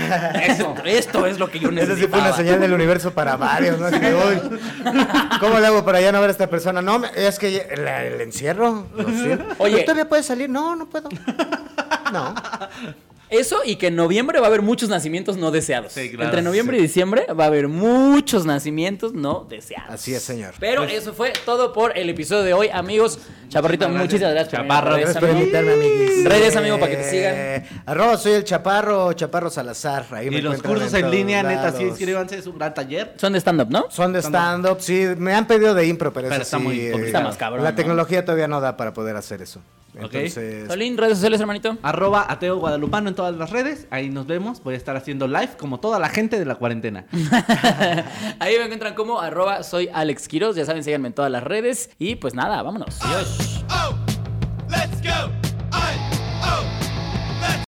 Eso, 0.46 0.76
esto 0.84 1.26
es 1.26 1.40
lo 1.40 1.50
que 1.50 1.60
yo 1.60 1.70
Esa 1.72 1.76
necesito. 1.76 2.08
sí 2.08 2.12
fue 2.12 2.20
una 2.20 2.34
señal 2.34 2.60
del 2.60 2.74
universo 2.74 3.14
para 3.14 3.38
varios, 3.38 3.80
¿no? 3.80 3.86
Así 3.86 4.00
que, 4.02 4.14
uy, 4.14 4.60
¿Cómo 5.40 5.60
le 5.60 5.68
hago 5.68 5.86
para 5.86 6.02
ya 6.02 6.12
no 6.12 6.20
ver 6.20 6.28
a 6.30 6.32
esta 6.34 6.48
persona? 6.50 6.82
No, 6.82 7.02
es 7.16 7.40
que 7.40 7.56
el, 7.72 7.88
el 7.88 8.20
encierro. 8.22 8.86
lo 8.98 9.04
siento. 9.10 9.46
Oye. 9.60 9.74
¿Pero 9.76 9.86
¿Todavía 9.86 10.10
puedes 10.10 10.26
salir? 10.26 10.50
No, 10.50 10.76
no 10.76 10.90
puedo. 10.90 11.08
No. 12.12 12.36
Eso 13.34 13.62
y 13.66 13.78
que 13.78 13.88
en 13.88 13.96
noviembre 13.96 14.40
va 14.40 14.46
a 14.46 14.50
haber 14.50 14.62
muchos 14.62 14.90
nacimientos 14.90 15.38
no 15.38 15.50
deseados. 15.52 15.92
Sí, 15.92 16.10
claro. 16.12 16.26
Entre 16.26 16.42
noviembre 16.42 16.78
y 16.78 16.82
diciembre 16.82 17.26
va 17.38 17.46
a 17.46 17.48
haber 17.48 17.68
muchos 17.68 18.46
nacimientos 18.46 19.14
no 19.14 19.48
deseados. 19.50 19.90
Así 19.92 20.14
es, 20.14 20.22
señor. 20.22 20.54
Pero 20.60 20.84
eso 20.84 21.14
fue 21.14 21.34
todo 21.46 21.74
por 21.74 21.98
el 21.98 22.10
episodio 22.10 22.44
de 22.44 22.54
hoy, 22.54 22.70
amigos. 22.72 23.20
Chaparrito, 23.50 23.88
Muchísimas 23.90 24.04
muchísimas 24.06 24.34
gracias. 24.34 24.62
Chaparro. 24.62 24.96
Gracias 24.96 25.18
por 25.18 25.30
amigo. 25.30 25.40
invitarme, 25.40 25.74
amiguis. 25.74 26.26
Redes, 26.26 26.56
amigo, 26.56 26.80
para 26.80 26.92
que 26.92 26.98
te 26.98 27.10
sigan. 27.10 27.34
Eh, 27.36 27.66
Arroba, 27.86 28.18
soy 28.18 28.34
el 28.34 28.44
Chaparro, 28.44 29.14
Chaparro 29.14 29.50
Salazar. 29.50 30.06
Ahí 30.12 30.30
me 30.30 30.38
y 30.38 30.42
los 30.42 30.62
cursos 30.62 30.94
en 30.94 31.10
línea, 31.10 31.44
neta, 31.44 31.72
sí, 31.72 31.84
inscríbanse, 31.84 32.38
es 32.38 32.48
un 32.48 32.58
gran 32.58 32.74
taller. 32.74 33.14
Son 33.18 33.34
de 33.34 33.40
stand-up, 33.40 33.70
¿no? 33.70 33.88
Son 33.90 34.14
de 34.14 34.22
stand-up, 34.22 34.78
sí, 34.80 35.08
me 35.18 35.34
han 35.34 35.48
pedido 35.48 35.74
de 35.74 35.86
impro, 35.88 36.14
pero, 36.14 36.30
Pero 36.30 36.36
eso 36.42 36.44
está 36.44 36.58
sí, 36.58 36.64
muy 36.64 36.80
eh. 36.80 36.94
Está 37.08 37.22
más 37.22 37.38
cabrón, 37.38 37.64
La 37.64 37.72
¿no? 37.72 37.76
tecnología 37.76 38.24
todavía 38.26 38.48
no 38.48 38.62
da 38.62 38.78
para 38.78 38.94
poder 38.94 39.16
hacer 39.16 39.42
eso. 39.42 39.60
Ok. 40.02 40.14
Entonces, 40.14 40.68
Solín, 40.68 40.98
redes 40.98 41.18
sociales, 41.18 41.40
hermanito. 41.40 41.78
Arroba 41.82 42.26
Ateo 42.30 42.58
Guadalupano 42.58 43.10
en 43.10 43.16
todas 43.16 43.36
las 43.36 43.50
redes. 43.50 43.88
Ahí 43.90 44.10
nos 44.10 44.26
vemos. 44.28 44.62
Voy 44.64 44.74
a 44.74 44.78
estar 44.78 44.96
haciendo 44.96 45.28
live 45.28 45.52
como 45.58 45.80
toda 45.80 46.00
la 46.00 46.10
gente 46.10 46.40
de 46.40 46.46
la 46.46 46.56
cuarentena. 46.56 47.06
Ahí 48.40 48.58
me 48.58 48.64
encuentran 48.66 48.96
como 48.96 49.20
arroba 49.20 49.64
soy 49.64 49.90
Alex 49.94 50.28
Quiroz. 50.28 50.56
Ya 50.56 50.66
saben, 50.66 50.84
síganme 50.84 51.08
en 51.10 51.14
todas 51.14 51.32
las 51.32 51.44
redes. 51.44 51.90
Y 52.00 52.16
pues 52.16 52.34
nada, 52.34 52.62
vámonos. 52.62 53.00
Adiós. 53.02 53.64